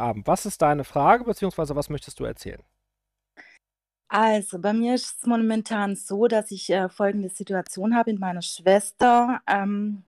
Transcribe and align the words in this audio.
Abend. 0.00 0.26
Was 0.26 0.46
ist 0.46 0.62
deine 0.62 0.84
Frage, 0.84 1.24
beziehungsweise 1.24 1.76
was 1.76 1.88
möchtest 1.88 2.18
du 2.20 2.24
erzählen? 2.24 2.62
Also, 4.08 4.58
bei 4.58 4.72
mir 4.72 4.96
ist 4.96 5.18
es 5.18 5.26
momentan 5.26 5.94
so, 5.94 6.26
dass 6.26 6.50
ich 6.50 6.68
äh, 6.70 6.88
folgende 6.88 7.28
Situation 7.28 7.94
habe 7.94 8.10
mit 8.10 8.20
meiner 8.20 8.42
Schwester 8.42 9.40
ähm, 9.46 10.02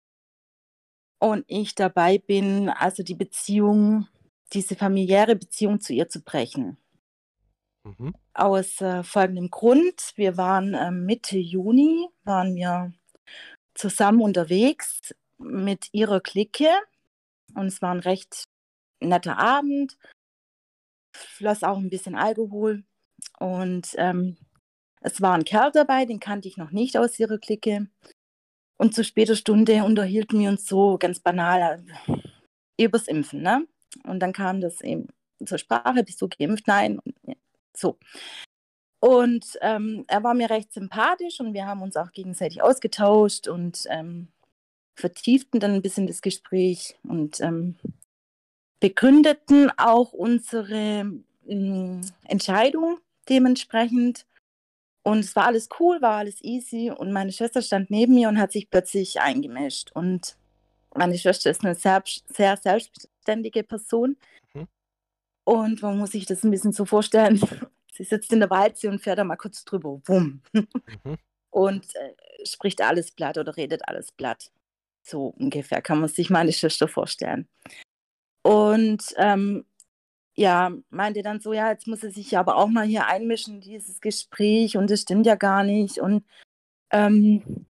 und 1.21 1.45
ich 1.47 1.77
dabei 1.77 2.19
bin, 2.19 2.69
also 2.69 3.05
die 3.05 3.15
Beziehung, 3.15 4.09
diese 4.53 4.75
familiäre 4.75 5.37
Beziehung 5.37 5.81
zu 5.81 5.93
ihr 5.93 6.09
zu 6.09 6.21
brechen. 6.21 6.79
Mhm. 7.85 8.13
Aus 8.35 8.81
äh, 8.81 9.05
folgendem 9.05 9.51
Grund. 9.51 10.13
Wir 10.17 10.37
waren 10.37 10.75
äh, 10.75 10.91
Mitte 10.91 11.39
Juni, 11.39 12.09
waren 12.25 12.57
wir 12.57 12.93
zusammen 13.75 14.21
unterwegs 14.21 15.15
mit 15.39 15.89
ihrer 15.93 16.21
Clique 16.21 16.71
und 17.55 17.67
es 17.67 17.83
war 17.83 17.95
ein 17.95 18.01
recht 18.01 18.49
netter 19.09 19.39
Abend, 19.39 19.99
floss 21.15 21.63
auch 21.63 21.79
ein 21.79 21.91
bisschen 21.91 22.15
Alkohol 22.15 22.85
und 23.39 23.95
ähm, 23.97 24.37
es 25.03 25.21
war 25.21 25.35
ein 25.35 25.45
Kerl 25.45 25.73
dabei, 25.73 26.05
den 26.05 26.21
kannte 26.21 26.49
ich 26.49 26.57
noch 26.57 26.71
nicht 26.71 26.97
aus 26.97 27.19
ihrer 27.19 27.39
Clique. 27.39 27.89
Und 28.77 28.95
zu 28.95 29.05
später 29.05 29.37
Stunde 29.37 29.85
unterhielten 29.85 30.39
wir 30.41 30.49
uns 30.49 30.67
so 30.67 30.97
ganz 30.99 31.21
banal 31.21 31.85
äh, 32.07 32.85
übers 32.85 33.09
Impfen. 33.09 33.43
Ne? 33.43 33.67
Und 34.05 34.21
dann 34.21 34.33
kam 34.33 34.61
das 34.61 34.81
eben 34.81 35.09
zur 35.45 35.59
Sprache, 35.59 36.05
bist 36.05 36.21
du 36.23 36.29
geimpft? 36.29 36.67
Nein. 36.67 37.01
So. 37.77 37.99
Und 39.01 39.59
ähm, 39.61 40.05
er 40.07 40.23
war 40.23 40.35
mir 40.35 40.49
recht 40.49 40.73
sympathisch 40.73 41.41
und 41.41 41.55
wir 41.55 41.67
haben 41.67 41.83
uns 41.83 41.97
auch 41.97 42.13
gegenseitig 42.13 42.63
ausgetauscht 42.63 43.49
und 43.49 43.85
ähm, 43.91 44.29
vertieften 44.95 45.59
dann 45.59 45.73
ein 45.75 45.83
bisschen 45.83 46.07
das 46.07 46.23
Gespräch 46.23 46.97
und 47.03 47.41
ähm, 47.41 47.77
begründeten 48.83 49.71
auch 49.79 50.13
unsere 50.13 51.05
mh, 51.05 51.21
mm, 51.47 52.01
Entscheidung 52.25 52.99
dementsprechend. 53.29 54.27
Und 55.05 55.21
es 55.21 55.37
war 55.37 55.47
alles 55.47 55.69
cool, 55.79 56.03
war 56.03 56.19
alles 56.19 56.43
easy. 56.43 56.91
Und 56.91 57.13
meine 57.13 57.31
Schwester 57.31 57.63
stand 57.63 57.91
neben 57.91 58.15
mir 58.15 58.29
und 58.29 58.39
hat 58.39 58.51
sich 58.51 58.71
plötzlich 58.71 59.21
eingemischt. 59.21 59.93
Und 59.93 60.37
meine 60.95 61.17
Schwester 61.17 61.51
ist 61.51 61.65
eine 61.65 61.77
sehr, 61.77 62.03
sehr 62.27 62.57
selbstständige 62.57 63.63
Person. 63.63 64.17
Mhm. 64.53 64.67
Und 65.45 65.83
man 65.83 65.99
muss 65.99 66.11
sich 66.11 66.27
das 66.27 66.43
ein 66.43 66.51
bisschen 66.51 66.73
so 66.73 66.85
vorstellen. 66.85 67.41
Sie 67.93 68.03
sitzt 68.03 68.33
in 68.33 68.41
der 68.41 68.51
Walze 68.51 68.89
und 68.89 69.01
fährt 69.01 69.19
da 69.19 69.25
mal 69.25 69.37
kurz 69.37 69.65
drüber. 69.65 70.01
Wumm. 70.07 70.43
Mhm. 70.53 70.67
Und 71.51 71.95
äh, 71.97 72.47
spricht 72.47 72.81
alles 72.81 73.11
platt 73.11 73.37
oder 73.37 73.55
redet 73.59 73.87
alles 73.87 74.11
platt. 74.11 74.51
So 75.03 75.35
ungefähr 75.39 75.83
kann 75.83 76.01
man 76.01 76.09
sich 76.09 76.31
meine 76.31 76.51
Schwester 76.51 76.89
vorstellen. 76.89 77.47
Und 78.43 79.15
ähm, 79.17 79.65
ja, 80.35 80.73
meinte 80.91 81.23
dann 81.23 81.41
so, 81.41 81.53
ja, 81.53 81.71
jetzt 81.71 81.87
muss 81.87 82.03
er 82.03 82.11
sich 82.11 82.37
aber 82.37 82.57
auch 82.57 82.69
mal 82.69 82.87
hier 82.87 83.07
einmischen, 83.07 83.61
dieses 83.61 84.01
Gespräch, 84.01 84.77
und 84.77 84.91
das 84.91 85.03
stimmt 85.03 85.27
ja 85.27 85.35
gar 85.35 85.63
nicht. 85.63 85.99
Und 85.99 86.25
ähm, 86.91 87.67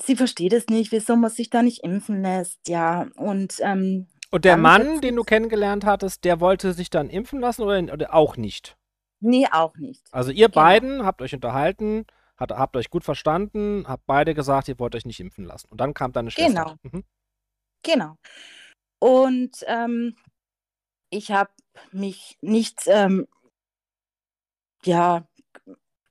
sie 0.00 0.16
versteht 0.16 0.52
es 0.52 0.66
nicht, 0.66 0.92
wieso 0.92 1.16
man 1.16 1.30
sich 1.30 1.50
da 1.50 1.62
nicht 1.62 1.84
impfen 1.84 2.22
lässt, 2.22 2.68
ja. 2.68 3.08
Und, 3.16 3.56
ähm, 3.60 4.08
und 4.30 4.44
der 4.44 4.56
Mann, 4.56 5.00
den 5.00 5.16
du 5.16 5.22
kennengelernt 5.22 5.84
hattest, 5.84 6.24
der 6.24 6.40
wollte 6.40 6.72
sich 6.72 6.90
dann 6.90 7.08
impfen 7.08 7.40
lassen 7.40 7.62
oder, 7.62 7.92
oder 7.92 8.14
auch 8.14 8.36
nicht? 8.36 8.76
Nee, 9.20 9.46
auch 9.50 9.76
nicht. 9.76 10.02
Also 10.12 10.30
ihr 10.30 10.48
genau. 10.48 10.62
beiden 10.62 11.04
habt 11.04 11.22
euch 11.22 11.34
unterhalten, 11.34 12.06
hat, 12.36 12.52
habt 12.52 12.76
euch 12.76 12.90
gut 12.90 13.04
verstanden, 13.04 13.84
habt 13.88 14.06
beide 14.06 14.34
gesagt, 14.34 14.68
ihr 14.68 14.78
wollt 14.78 14.94
euch 14.94 15.06
nicht 15.06 15.20
impfen 15.20 15.44
lassen. 15.44 15.68
Und 15.70 15.80
dann 15.80 15.94
kam 15.94 16.12
deine 16.12 16.30
Schwester. 16.30 16.76
Genau. 16.82 16.96
Mhm. 16.98 17.04
Genau. 17.82 18.16
Und 18.98 19.64
ähm, 19.66 20.16
ich 21.10 21.30
habe 21.30 21.50
mich 21.92 22.36
nicht, 22.40 22.82
ähm, 22.86 23.26
ja, 24.84 25.26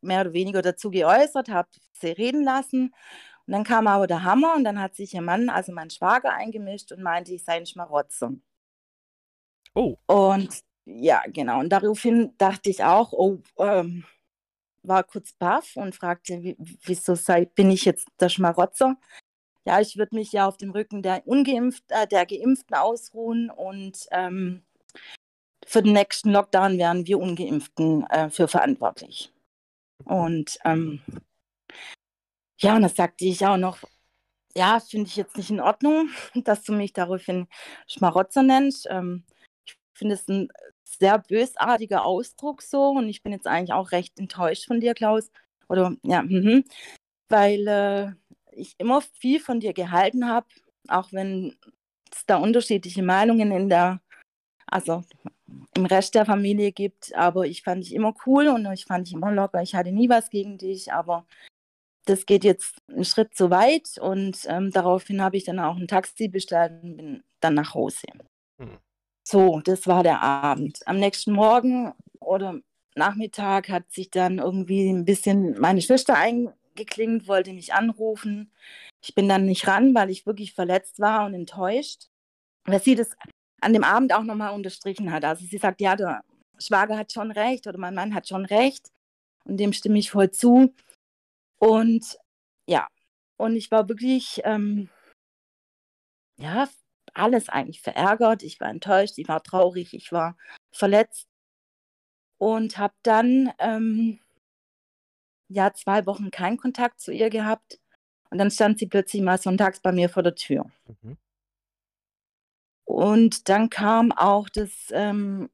mehr 0.01 0.21
oder 0.21 0.33
weniger 0.33 0.61
dazu 0.61 0.91
geäußert, 0.91 1.49
habe 1.49 1.69
sie 1.93 2.11
reden 2.11 2.43
lassen. 2.43 2.93
Und 3.45 3.53
dann 3.53 3.63
kam 3.63 3.87
aber 3.87 4.07
der 4.07 4.23
Hammer 4.23 4.55
und 4.55 4.63
dann 4.63 4.79
hat 4.79 4.95
sich 4.95 5.13
ihr 5.13 5.21
Mann, 5.21 5.49
also 5.49 5.71
mein 5.71 5.89
Schwager, 5.89 6.33
eingemischt 6.33 6.91
und 6.91 7.01
meinte, 7.01 7.33
ich 7.33 7.43
sei 7.43 7.53
ein 7.53 7.65
Schmarotzer. 7.65 8.33
Oh. 9.73 9.97
Und 10.07 10.61
ja, 10.85 11.23
genau. 11.27 11.59
Und 11.59 11.69
daraufhin 11.69 12.33
dachte 12.37 12.69
ich 12.69 12.83
auch, 12.83 13.13
oh, 13.13 13.39
ähm, 13.57 14.05
war 14.83 15.03
kurz 15.03 15.33
baff 15.33 15.75
und 15.75 15.95
fragte, 15.95 16.41
wie, 16.43 16.55
wieso 16.57 17.15
sei, 17.15 17.45
bin 17.45 17.69
ich 17.69 17.85
jetzt 17.85 18.07
der 18.19 18.29
Schmarotzer? 18.29 18.95
Ja, 19.67 19.81
ich 19.81 19.97
würde 19.97 20.15
mich 20.15 20.31
ja 20.31 20.47
auf 20.47 20.55
dem 20.55 20.71
Rücken 20.71 21.01
der 21.01 21.27
Ungeimpft, 21.27 21.83
äh, 21.89 22.07
der 22.07 22.25
Geimpften 22.25 22.73
ausruhen 22.73 23.49
und 23.49 24.07
ähm, 24.11 24.63
für 25.65 25.83
den 25.83 25.91
nächsten 25.91 26.31
Lockdown 26.31 26.77
wären 26.77 27.05
wir 27.05 27.19
Ungeimpften 27.19 28.09
äh, 28.09 28.29
für 28.29 28.47
verantwortlich. 28.47 29.33
Und 30.05 30.57
ähm, 30.63 31.01
ja, 32.59 32.77
und 32.77 32.83
das 32.83 32.95
sagte 32.95 33.25
ich 33.25 33.45
auch 33.45 33.57
noch, 33.57 33.79
ja, 34.55 34.79
finde 34.79 35.07
ich 35.07 35.17
jetzt 35.17 35.35
nicht 35.35 35.49
in 35.49 35.59
Ordnung, 35.59 36.11
dass 36.45 36.63
du 36.63 36.71
mich 36.71 36.93
daraufhin 36.93 37.49
Schmarotzer 37.87 38.43
nennst. 38.43 38.87
Ähm, 38.89 39.25
ich 39.65 39.75
finde 39.93 40.15
es 40.15 40.29
ein 40.29 40.47
sehr 40.85 41.19
bösartiger 41.19 42.05
Ausdruck 42.05 42.61
so 42.61 42.91
und 42.91 43.09
ich 43.09 43.21
bin 43.21 43.33
jetzt 43.33 43.47
eigentlich 43.47 43.73
auch 43.73 43.91
recht 43.91 44.17
enttäuscht 44.17 44.65
von 44.65 44.79
dir, 44.79 44.93
Klaus. 44.93 45.29
Oder 45.67 45.97
ja, 46.03 46.21
mhm. 46.21 46.63
weil 47.27 47.67
äh, 47.67 48.13
ich 48.57 48.75
immer 48.77 49.01
viel 49.01 49.39
von 49.39 49.59
dir 49.59 49.73
gehalten 49.73 50.27
habe, 50.27 50.47
auch 50.87 51.11
wenn 51.11 51.55
es 52.11 52.25
da 52.25 52.37
unterschiedliche 52.37 53.03
Meinungen 53.03 53.51
in 53.51 53.69
der, 53.69 54.01
also 54.65 55.03
im 55.75 55.85
Rest 55.85 56.15
der 56.15 56.25
Familie 56.25 56.71
gibt. 56.71 57.15
Aber 57.15 57.45
ich 57.45 57.63
fand 57.63 57.83
dich 57.83 57.93
immer 57.93 58.13
cool 58.25 58.47
und 58.47 58.65
ich 58.73 58.85
fand 58.85 59.07
dich 59.07 59.13
immer 59.13 59.31
locker. 59.31 59.61
Ich 59.61 59.75
hatte 59.75 59.91
nie 59.91 60.09
was 60.09 60.29
gegen 60.29 60.57
dich, 60.57 60.91
aber 60.91 61.25
das 62.05 62.25
geht 62.25 62.43
jetzt 62.43 62.81
einen 62.87 63.05
Schritt 63.05 63.35
zu 63.35 63.49
weit 63.49 63.97
und 63.99 64.45
ähm, 64.47 64.71
daraufhin 64.71 65.21
habe 65.21 65.37
ich 65.37 65.43
dann 65.43 65.59
auch 65.59 65.75
ein 65.75 65.87
Taxi 65.87 66.29
bestellt 66.29 66.71
und 66.81 66.97
bin 66.97 67.23
dann 67.41 67.53
nach 67.53 67.73
Hause. 67.73 68.07
Hm. 68.61 68.77
So, 69.27 69.59
das 69.59 69.87
war 69.87 70.03
der 70.03 70.21
Abend. 70.21 70.79
Am 70.87 70.99
nächsten 70.99 71.33
Morgen 71.33 71.93
oder 72.21 72.61
Nachmittag 72.95 73.69
hat 73.69 73.91
sich 73.91 74.09
dann 74.09 74.39
irgendwie 74.39 74.89
ein 74.89 75.03
bisschen 75.05 75.59
meine 75.59 75.81
Schwester 75.81 76.15
eingeklingt, 76.77 77.27
wollte 77.27 77.53
mich 77.53 77.73
anrufen. 77.73 78.51
Ich 79.01 79.15
bin 79.15 79.27
dann 79.27 79.45
nicht 79.45 79.67
ran, 79.67 79.95
weil 79.95 80.09
ich 80.09 80.25
wirklich 80.25 80.53
verletzt 80.53 80.99
war 80.99 81.25
und 81.25 81.33
enttäuscht. 81.33 82.07
Weil 82.65 82.81
sie 82.81 82.95
das 82.95 83.15
an 83.61 83.73
dem 83.73 83.83
Abend 83.83 84.13
auch 84.13 84.23
nochmal 84.23 84.53
unterstrichen 84.53 85.11
hat. 85.11 85.25
Also 85.25 85.45
sie 85.45 85.57
sagt, 85.57 85.81
ja, 85.81 85.95
der 85.95 86.23
Schwager 86.59 86.97
hat 86.97 87.11
schon 87.11 87.31
recht 87.31 87.67
oder 87.67 87.77
mein 87.77 87.95
Mann 87.95 88.13
hat 88.13 88.27
schon 88.27 88.45
recht. 88.45 88.91
Und 89.45 89.57
dem 89.57 89.73
stimme 89.73 89.99
ich 89.99 90.11
voll 90.11 90.31
zu. 90.31 90.73
Und 91.59 92.17
ja, 92.67 92.87
und 93.37 93.55
ich 93.55 93.71
war 93.71 93.89
wirklich, 93.89 94.41
ähm, 94.43 94.89
ja, 96.37 96.67
alles 97.13 97.49
eigentlich 97.49 97.81
verärgert. 97.81 98.43
Ich 98.43 98.59
war 98.59 98.69
enttäuscht, 98.69 99.17
ich 99.17 99.27
war 99.27 99.41
traurig, 99.41 99.93
ich 99.93 100.11
war 100.11 100.37
verletzt. 100.71 101.27
Und 102.39 102.77
habe 102.77 102.93
dann, 103.01 103.51
ähm, 103.57 104.19
ja, 105.49 105.73
zwei 105.73 106.05
Wochen 106.05 106.31
keinen 106.31 106.57
Kontakt 106.57 106.99
zu 106.99 107.11
ihr 107.11 107.29
gehabt. 107.29 107.79
Und 108.29 108.37
dann 108.39 108.51
stand 108.51 108.79
sie 108.79 108.87
plötzlich 108.87 109.21
mal 109.21 109.37
sonntags 109.39 109.79
bei 109.79 109.91
mir 109.91 110.09
vor 110.09 110.23
der 110.23 110.35
Tür. 110.35 110.65
Mhm. 111.01 111.17
Und 112.83 113.49
dann 113.49 113.69
kam 113.69 114.11
auch 114.11 114.49
das 114.49 114.71
ähm, 114.91 115.49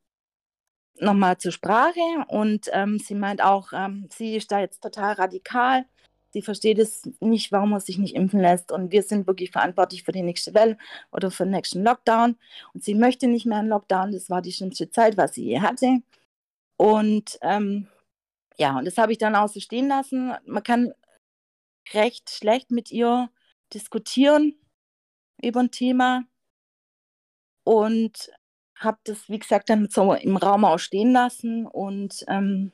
nochmal 0.99 1.37
zur 1.37 1.51
Sprache 1.51 1.99
und 2.27 2.69
ähm, 2.71 2.99
sie 2.99 3.15
meint 3.15 3.43
auch, 3.43 3.73
ähm, 3.73 4.07
sie 4.11 4.35
ist 4.35 4.51
da 4.51 4.59
jetzt 4.59 4.81
total 4.81 5.13
radikal. 5.13 5.85
Sie 6.31 6.41
versteht 6.41 6.79
es 6.79 7.03
nicht, 7.19 7.51
warum 7.51 7.71
man 7.71 7.79
sich 7.79 7.99
nicht 7.99 8.15
impfen 8.15 8.39
lässt. 8.39 8.71
Und 8.71 8.91
wir 8.91 9.03
sind 9.03 9.27
wirklich 9.27 9.51
verantwortlich 9.51 10.03
für 10.03 10.11
die 10.11 10.23
nächste 10.23 10.53
Welle 10.55 10.77
oder 11.11 11.29
für 11.29 11.43
den 11.43 11.51
nächsten 11.51 11.83
Lockdown. 11.83 12.37
Und 12.73 12.83
sie 12.83 12.95
möchte 12.95 13.27
nicht 13.27 13.45
mehr 13.45 13.59
einen 13.59 13.69
Lockdown. 13.69 14.11
Das 14.11 14.31
war 14.31 14.41
die 14.41 14.51
schlimmste 14.51 14.89
Zeit, 14.89 15.15
was 15.15 15.35
sie 15.35 15.45
je 15.45 15.62
hatte. 15.62 16.01
Und 16.77 17.38
ähm, 17.41 17.88
ja, 18.57 18.77
und 18.77 18.85
das 18.85 18.97
habe 18.97 19.11
ich 19.11 19.17
dann 19.17 19.35
auch 19.35 19.50
so 19.50 19.59
stehen 19.59 19.88
lassen. 19.88 20.33
Man 20.45 20.63
kann 20.63 20.94
recht 21.94 22.29
schlecht 22.29 22.71
mit 22.71 22.91
ihr 22.91 23.29
diskutieren 23.73 24.55
über 25.41 25.61
ein 25.61 25.71
Thema 25.71 26.23
und 27.63 28.31
habe 28.75 29.00
das, 29.05 29.29
wie 29.29 29.39
gesagt, 29.39 29.69
dann 29.69 29.89
so 29.89 30.13
im 30.13 30.38
Raum 30.38 30.65
auch 30.65 30.79
stehen 30.79 31.11
lassen 31.13 31.65
und 31.67 32.25
ähm, 32.27 32.71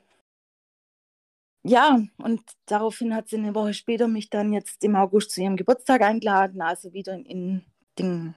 ja, 1.62 2.00
und 2.16 2.40
daraufhin 2.66 3.14
hat 3.14 3.28
sie 3.28 3.36
eine 3.36 3.54
Woche 3.54 3.74
später 3.74 4.08
mich 4.08 4.30
dann 4.30 4.52
jetzt 4.52 4.82
im 4.82 4.96
August 4.96 5.32
zu 5.32 5.42
ihrem 5.42 5.56
Geburtstag 5.56 6.00
eingeladen, 6.02 6.62
also 6.62 6.92
wieder 6.94 7.14
in 7.14 7.64
den, 7.98 8.34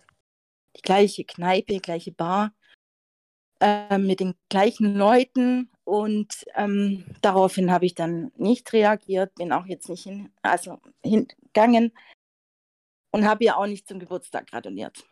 die 0.76 0.82
gleiche 0.82 1.24
Kneipe, 1.24 1.80
gleiche 1.80 2.12
Bar 2.12 2.54
äh, 3.62 3.98
mit 3.98 4.20
den 4.20 4.36
gleichen 4.50 4.96
Leuten 4.96 5.73
und 5.86 6.46
ähm, 6.56 7.06
daraufhin 7.22 7.72
habe 7.72 7.86
ich 7.86 7.96
dann 7.96 8.32
nicht 8.36 8.72
reagiert, 8.74 9.36
bin 9.36 9.52
auch 9.52 9.66
jetzt 9.66 9.90
nicht 9.90 10.04
hin, 10.04 10.32
also 10.42 10.80
hingegangen 11.04 11.92
und 13.12 13.26
habe 13.26 13.44
ihr 13.44 13.58
auch 13.58 13.68
nicht 13.68 13.88
zum 13.88 14.00
Geburtstag 14.00 14.48
gratuliert. 14.48 15.04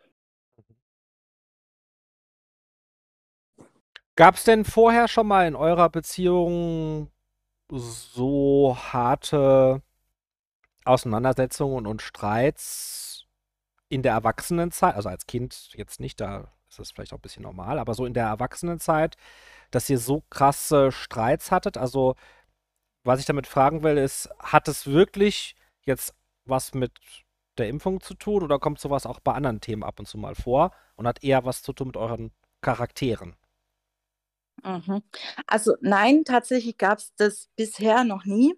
Gab 4.16 4.34
es 4.34 4.44
denn 4.44 4.64
vorher 4.64 5.08
schon 5.08 5.26
mal 5.26 5.46
in 5.46 5.56
eurer 5.56 5.88
Beziehung 5.88 7.10
so 7.70 8.76
harte 8.76 9.82
Auseinandersetzungen 10.84 11.86
und 11.86 12.02
Streits 12.02 13.26
in 13.88 14.02
der 14.02 14.12
Erwachsenenzeit, 14.12 14.94
also 14.94 15.08
als 15.08 15.26
Kind 15.26 15.70
jetzt 15.74 16.00
nicht, 16.00 16.20
da 16.20 16.52
ist 16.68 16.78
das 16.78 16.90
vielleicht 16.90 17.12
auch 17.12 17.18
ein 17.18 17.22
bisschen 17.22 17.42
normal, 17.42 17.78
aber 17.78 17.94
so 17.94 18.04
in 18.04 18.14
der 18.14 18.26
Erwachsenenzeit, 18.26 19.16
dass 19.72 19.90
ihr 19.90 19.98
so 19.98 20.22
krasse 20.30 20.92
Streits 20.92 21.50
hattet? 21.52 21.78
Also, 21.78 22.16
was 23.04 23.20
ich 23.20 23.26
damit 23.26 23.46
fragen 23.46 23.82
will, 23.82 23.98
ist, 23.98 24.28
hat 24.40 24.68
es 24.68 24.86
wirklich 24.86 25.56
jetzt 25.84 26.14
was 26.44 26.74
mit 26.74 26.92
der 27.58 27.68
Impfung 27.68 28.00
zu 28.00 28.14
tun 28.14 28.42
oder 28.42 28.58
kommt 28.58 28.80
sowas 28.80 29.06
auch 29.06 29.20
bei 29.20 29.32
anderen 29.34 29.60
Themen 29.60 29.82
ab 29.84 29.98
und 30.00 30.06
zu 30.06 30.18
mal 30.18 30.34
vor 30.34 30.72
und 30.96 31.06
hat 31.06 31.24
eher 31.24 31.44
was 31.44 31.62
zu 31.62 31.72
tun 31.72 31.88
mit 31.88 31.96
euren 31.96 32.32
Charakteren? 32.62 33.36
Mhm. 34.64 35.02
Also 35.46 35.74
nein, 35.80 36.24
tatsächlich 36.24 36.76
gab 36.78 36.98
es 36.98 37.12
das 37.16 37.48
bisher 37.56 38.04
noch 38.04 38.24
nie, 38.24 38.54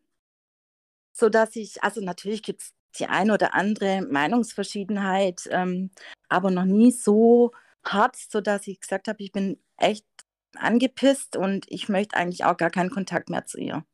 sodass 1.12 1.56
ich, 1.56 1.82
also 1.82 2.00
natürlich 2.00 2.42
gibt 2.42 2.62
es 2.62 2.74
die 2.98 3.06
eine 3.06 3.34
oder 3.34 3.54
andere 3.54 4.02
Meinungsverschiedenheit, 4.02 5.48
ähm, 5.50 5.90
aber 6.28 6.50
noch 6.50 6.64
nie 6.64 6.92
so 6.92 7.52
hart, 7.84 8.16
sodass 8.16 8.66
ich 8.66 8.80
gesagt 8.80 9.08
habe, 9.08 9.22
ich 9.22 9.32
bin 9.32 9.58
echt 9.76 10.06
angepisst 10.56 11.36
und 11.36 11.66
ich 11.68 11.88
möchte 11.88 12.16
eigentlich 12.16 12.44
auch 12.44 12.56
gar 12.56 12.70
keinen 12.70 12.90
Kontakt 12.90 13.30
mehr 13.30 13.44
zu 13.44 13.58
ihr. 13.58 13.84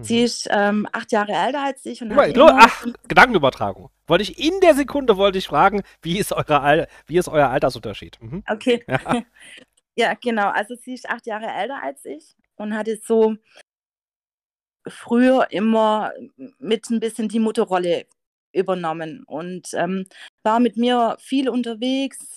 Sie 0.00 0.18
Mhm. 0.18 0.24
ist 0.24 0.48
ähm, 0.50 0.88
acht 0.92 1.12
Jahre 1.12 1.32
älter 1.32 1.64
als 1.64 1.84
ich 1.86 2.02
und 2.02 2.10
immer 2.10 2.58
Ach, 2.58 2.86
Gedankenübertragung. 3.06 3.90
Wollte 4.06 4.22
ich 4.22 4.38
in 4.38 4.58
der 4.60 4.74
Sekunde 4.74 5.16
wollte 5.16 5.38
ich 5.38 5.46
fragen, 5.46 5.82
wie 6.02 6.18
ist, 6.18 6.32
eure 6.32 6.88
wie 7.06 7.18
ist 7.18 7.28
euer 7.28 7.48
Altersunterschied? 7.48 8.20
Mhm. 8.20 8.42
Okay. 8.48 8.84
Ja. 8.86 9.24
Ja, 9.94 10.14
genau. 10.14 10.48
Also 10.48 10.74
sie 10.74 10.94
ist 10.94 11.06
acht 11.06 11.26
Jahre 11.26 11.48
älter 11.48 11.82
als 11.82 12.06
ich 12.06 12.34
und 12.56 12.74
hatte 12.74 12.96
so 12.96 13.36
früher 14.88 15.48
immer 15.50 16.12
mit 16.58 16.88
ein 16.88 16.98
bisschen 16.98 17.28
die 17.28 17.38
Mutterrolle 17.38 18.06
übernommen 18.54 19.22
und 19.26 19.68
ähm, 19.74 20.06
war 20.44 20.60
mit 20.60 20.78
mir 20.78 21.16
viel 21.20 21.48
unterwegs, 21.50 22.36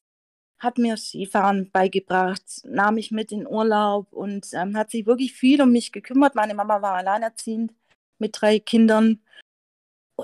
hat 0.65 0.77
mir 0.77 0.97
Skifahren 0.97 1.71
beigebracht, 1.71 2.44
nahm 2.65 2.95
mich 2.95 3.12
mit 3.12 3.31
in 3.31 3.47
Urlaub 3.47 4.12
und 4.12 4.47
ähm, 4.53 4.75
hat 4.75 4.91
sich 4.91 5.06
wirklich 5.06 5.33
viel 5.33 5.62
um 5.62 5.71
mich 5.71 5.91
gekümmert. 5.91 6.35
Meine 6.35 6.56
Mama 6.56 6.81
war 6.81 6.95
alleinerziehend 6.95 7.73
mit 8.17 8.41
drei 8.41 8.59
Kindern. 8.59 9.21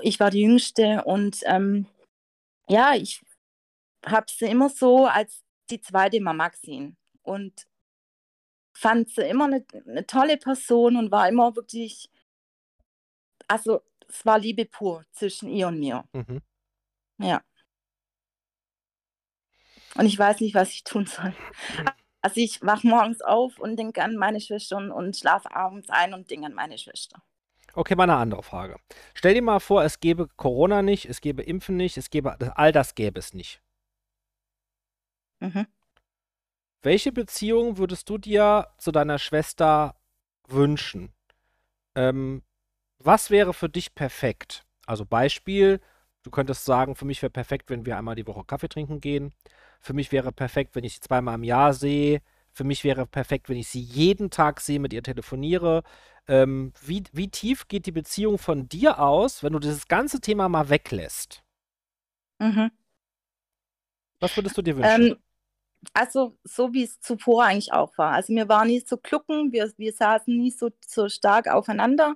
Ich 0.02 0.20
war 0.20 0.30
die 0.30 0.42
Jüngste 0.42 1.04
und 1.04 1.40
ähm, 1.44 1.86
ja, 2.68 2.94
ich 2.94 3.22
habe 4.04 4.26
sie 4.28 4.46
immer 4.46 4.68
so 4.68 5.06
als 5.06 5.42
die 5.70 5.80
zweite 5.80 6.20
Mama 6.20 6.48
gesehen 6.48 6.96
und 7.22 7.66
fand 8.74 9.10
sie 9.10 9.22
immer 9.22 9.44
eine, 9.44 9.64
eine 9.86 10.06
tolle 10.06 10.36
Person 10.36 10.96
und 10.96 11.10
war 11.10 11.28
immer 11.28 11.54
wirklich, 11.54 12.10
also 13.46 13.82
es 14.08 14.26
war 14.26 14.38
Liebe 14.38 14.64
pur 14.64 15.04
zwischen 15.12 15.48
ihr 15.48 15.68
und 15.68 15.78
mir. 15.78 16.04
Mhm. 16.12 16.40
Ja. 17.18 17.42
Und 19.96 20.06
ich 20.06 20.18
weiß 20.18 20.40
nicht, 20.40 20.54
was 20.54 20.70
ich 20.70 20.84
tun 20.84 21.06
soll. 21.06 21.34
Also 22.22 22.40
ich 22.40 22.62
wache 22.62 22.86
morgens 22.86 23.20
auf 23.20 23.58
und 23.58 23.76
denke 23.76 24.02
an 24.02 24.16
meine 24.16 24.40
Schwestern 24.40 24.90
und 24.90 25.16
schlafe 25.16 25.54
abends 25.54 25.90
ein 25.90 26.14
und 26.14 26.30
denke 26.30 26.46
an 26.46 26.54
meine 26.54 26.78
Schwester. 26.78 27.22
Okay, 27.74 27.96
mal 27.96 28.04
eine 28.04 28.16
andere 28.16 28.42
Frage. 28.42 28.76
Stell 29.14 29.34
dir 29.34 29.42
mal 29.42 29.60
vor, 29.60 29.82
es 29.82 29.98
gäbe 29.98 30.28
Corona 30.36 30.82
nicht, 30.82 31.06
es 31.06 31.20
gäbe 31.20 31.42
Impfen 31.42 31.76
nicht, 31.76 31.96
es 31.96 32.10
gäbe 32.10 32.36
all 32.56 32.70
das 32.70 32.94
gäbe 32.94 33.18
es 33.18 33.34
nicht. 33.34 33.60
Mhm. 35.40 35.66
Welche 36.82 37.12
Beziehung 37.12 37.78
würdest 37.78 38.08
du 38.08 38.18
dir 38.18 38.68
zu 38.78 38.92
deiner 38.92 39.18
Schwester 39.18 39.96
wünschen? 40.46 41.12
Ähm, 41.94 42.42
was 42.98 43.30
wäre 43.30 43.54
für 43.54 43.68
dich 43.68 43.94
perfekt? 43.94 44.64
Also 44.86 45.06
Beispiel, 45.06 45.80
du 46.22 46.30
könntest 46.30 46.64
sagen, 46.64 46.94
für 46.94 47.04
mich 47.04 47.22
wäre 47.22 47.30
perfekt, 47.30 47.70
wenn 47.70 47.86
wir 47.86 47.96
einmal 47.96 48.16
die 48.16 48.26
Woche 48.26 48.44
Kaffee 48.44 48.68
trinken 48.68 49.00
gehen. 49.00 49.32
Für 49.82 49.92
mich 49.92 50.12
wäre 50.12 50.32
perfekt, 50.32 50.74
wenn 50.74 50.84
ich 50.84 50.94
sie 50.94 51.00
zweimal 51.00 51.34
im 51.34 51.44
Jahr 51.44 51.74
sehe. 51.74 52.22
Für 52.52 52.64
mich 52.64 52.84
wäre 52.84 53.06
perfekt, 53.06 53.48
wenn 53.48 53.56
ich 53.56 53.68
sie 53.68 53.80
jeden 53.80 54.30
Tag 54.30 54.60
sehe, 54.60 54.78
mit 54.78 54.92
ihr 54.92 55.02
telefoniere. 55.02 55.82
Ähm, 56.28 56.72
wie, 56.80 57.02
wie 57.12 57.28
tief 57.28 57.66
geht 57.66 57.86
die 57.86 57.92
Beziehung 57.92 58.38
von 58.38 58.68
dir 58.68 59.00
aus, 59.00 59.42
wenn 59.42 59.52
du 59.52 59.58
dieses 59.58 59.88
ganze 59.88 60.20
Thema 60.20 60.48
mal 60.48 60.68
weglässt? 60.68 61.42
Mhm. 62.38 62.70
Was 64.20 64.36
würdest 64.36 64.56
du 64.56 64.62
dir 64.62 64.76
wünschen? 64.76 65.02
Ähm, 65.02 65.16
also 65.94 66.38
so 66.44 66.72
wie 66.72 66.84
es 66.84 67.00
zuvor 67.00 67.44
eigentlich 67.44 67.72
auch 67.72 67.96
war. 67.98 68.12
Also 68.12 68.32
wir 68.32 68.48
waren 68.48 68.68
nie 68.68 68.84
so 68.86 68.96
klucken, 68.96 69.50
wir, 69.50 69.72
wir 69.76 69.92
saßen 69.92 70.36
nie 70.36 70.52
so, 70.52 70.70
so 70.86 71.08
stark 71.08 71.48
aufeinander. 71.48 72.14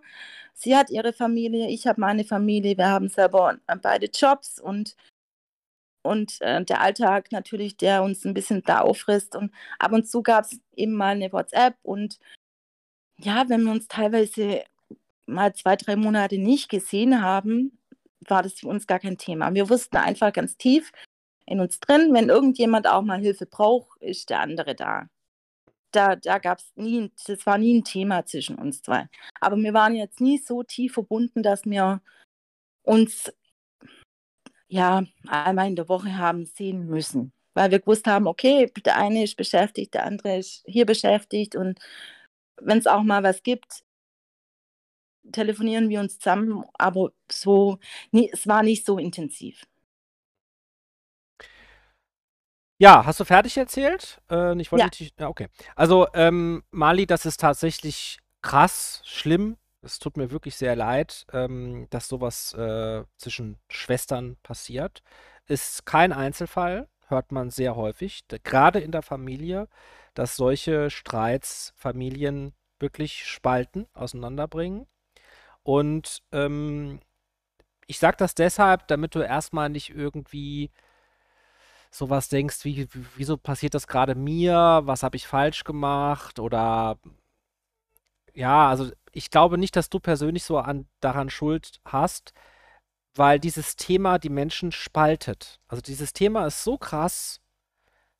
Sie 0.54 0.76
hat 0.76 0.90
ihre 0.90 1.12
Familie, 1.12 1.68
ich 1.68 1.86
habe 1.86 2.00
meine 2.00 2.24
Familie, 2.24 2.78
wir 2.78 2.88
haben 2.88 3.08
selber 3.08 3.58
äh, 3.66 3.76
beide 3.76 4.06
Jobs 4.06 4.60
und, 4.60 4.96
und 6.06 6.40
äh, 6.40 6.64
der 6.64 6.80
Alltag 6.80 7.32
natürlich, 7.32 7.76
der 7.76 8.02
uns 8.02 8.24
ein 8.24 8.34
bisschen 8.34 8.62
da 8.62 8.80
auffrisst. 8.80 9.36
Und 9.36 9.52
ab 9.78 9.92
und 9.92 10.08
zu 10.08 10.22
gab 10.22 10.44
es 10.44 10.60
eben 10.74 10.92
mal 10.94 11.14
eine 11.14 11.32
WhatsApp 11.32 11.76
und 11.82 12.18
ja, 13.18 13.48
wenn 13.48 13.64
wir 13.64 13.72
uns 13.72 13.88
teilweise 13.88 14.62
mal 15.26 15.54
zwei, 15.54 15.76
drei 15.76 15.96
Monate 15.96 16.38
nicht 16.38 16.68
gesehen 16.68 17.22
haben, 17.22 17.78
war 18.28 18.42
das 18.42 18.54
für 18.54 18.68
uns 18.68 18.86
gar 18.86 18.98
kein 18.98 19.18
Thema. 19.18 19.54
Wir 19.54 19.70
wussten 19.70 19.96
einfach 19.96 20.32
ganz 20.32 20.56
tief, 20.56 20.92
in 21.46 21.60
uns 21.60 21.80
drin. 21.80 22.12
Wenn 22.12 22.28
irgendjemand 22.28 22.86
auch 22.86 23.02
mal 23.02 23.20
Hilfe 23.20 23.46
braucht, 23.46 24.00
ist 24.02 24.30
der 24.30 24.40
andere 24.40 24.74
da. 24.74 25.08
Da, 25.92 26.16
da 26.16 26.38
gab 26.38 26.58
es 26.58 26.72
nie, 26.74 27.10
das 27.26 27.46
war 27.46 27.58
nie 27.58 27.78
ein 27.78 27.84
Thema 27.84 28.26
zwischen 28.26 28.56
uns 28.56 28.82
zwei. 28.82 29.08
Aber 29.40 29.56
wir 29.56 29.72
waren 29.72 29.94
jetzt 29.94 30.20
nie 30.20 30.38
so 30.38 30.62
tief 30.62 30.94
verbunden, 30.94 31.42
dass 31.42 31.64
wir 31.64 32.02
uns 32.82 33.32
ja 34.68 35.04
einmal 35.28 35.68
in 35.68 35.76
der 35.76 35.88
Woche 35.88 36.16
haben 36.18 36.44
sehen 36.46 36.86
müssen. 36.86 37.32
Weil 37.54 37.70
wir 37.70 37.80
gewusst 37.80 38.06
haben, 38.06 38.26
okay, 38.26 38.70
der 38.84 38.96
eine 38.98 39.24
ist 39.24 39.36
beschäftigt, 39.36 39.94
der 39.94 40.04
andere 40.04 40.38
ist 40.38 40.62
hier 40.66 40.86
beschäftigt 40.86 41.56
und 41.56 41.78
wenn 42.60 42.78
es 42.78 42.86
auch 42.86 43.02
mal 43.02 43.22
was 43.22 43.42
gibt, 43.42 43.82
telefonieren 45.32 45.88
wir 45.88 46.00
uns 46.00 46.18
zusammen, 46.18 46.64
aber 46.74 47.10
so, 47.30 47.78
nie, 48.12 48.30
es 48.32 48.46
war 48.46 48.62
nicht 48.62 48.86
so 48.86 48.98
intensiv. 48.98 49.66
Ja, 52.80 53.06
hast 53.06 53.20
du 53.20 53.24
fertig 53.24 53.56
erzählt? 53.56 54.20
Äh, 54.30 54.60
ich 54.60 54.70
wollte 54.70 54.84
Ja. 54.84 54.90
dich. 54.90 55.10
Ja, 55.18 55.28
okay. 55.28 55.48
Also, 55.74 56.06
ähm, 56.12 56.62
Mali, 56.70 57.06
das 57.06 57.24
ist 57.24 57.40
tatsächlich 57.40 58.18
krass, 58.42 59.00
schlimm. 59.04 59.56
Es 59.86 59.98
tut 60.00 60.16
mir 60.16 60.30
wirklich 60.30 60.56
sehr 60.56 60.76
leid, 60.76 61.26
ähm, 61.32 61.86
dass 61.90 62.08
sowas 62.08 62.52
äh, 62.54 63.04
zwischen 63.16 63.58
Schwestern 63.68 64.36
passiert. 64.42 65.02
Ist 65.46 65.86
kein 65.86 66.12
Einzelfall, 66.12 66.88
hört 67.08 67.32
man 67.32 67.50
sehr 67.50 67.76
häufig, 67.76 68.24
gerade 68.44 68.80
in 68.80 68.92
der 68.92 69.02
Familie, 69.02 69.68
dass 70.14 70.36
solche 70.36 70.90
Streits 70.90 71.72
Familien 71.76 72.52
wirklich 72.80 73.26
spalten, 73.26 73.86
auseinanderbringen. 73.94 74.86
Und 75.64 76.22
ähm, 76.32 77.00
ich 77.86 77.98
sage 77.98 78.16
das 78.18 78.34
deshalb, 78.34 78.88
damit 78.88 79.14
du 79.14 79.20
erstmal 79.20 79.70
nicht 79.70 79.90
irgendwie 79.94 80.70
sowas 81.90 82.28
denkst, 82.28 82.64
wie- 82.64 82.88
wieso 83.16 83.36
passiert 83.36 83.74
das 83.74 83.86
gerade 83.86 84.14
mir? 84.14 84.82
Was 84.84 85.02
habe 85.02 85.16
ich 85.16 85.26
falsch 85.26 85.64
gemacht? 85.64 86.38
Oder 86.38 86.98
ja, 88.34 88.68
also 88.68 88.90
ich 89.16 89.30
glaube 89.30 89.56
nicht, 89.56 89.76
dass 89.76 89.88
du 89.88 89.98
persönlich 89.98 90.44
so 90.44 90.58
an, 90.58 90.86
daran 91.00 91.30
Schuld 91.30 91.80
hast, 91.86 92.34
weil 93.14 93.40
dieses 93.40 93.76
Thema 93.76 94.18
die 94.18 94.28
Menschen 94.28 94.72
spaltet. 94.72 95.58
Also 95.68 95.80
dieses 95.80 96.12
Thema 96.12 96.46
ist 96.46 96.62
so 96.62 96.76
krass, 96.76 97.40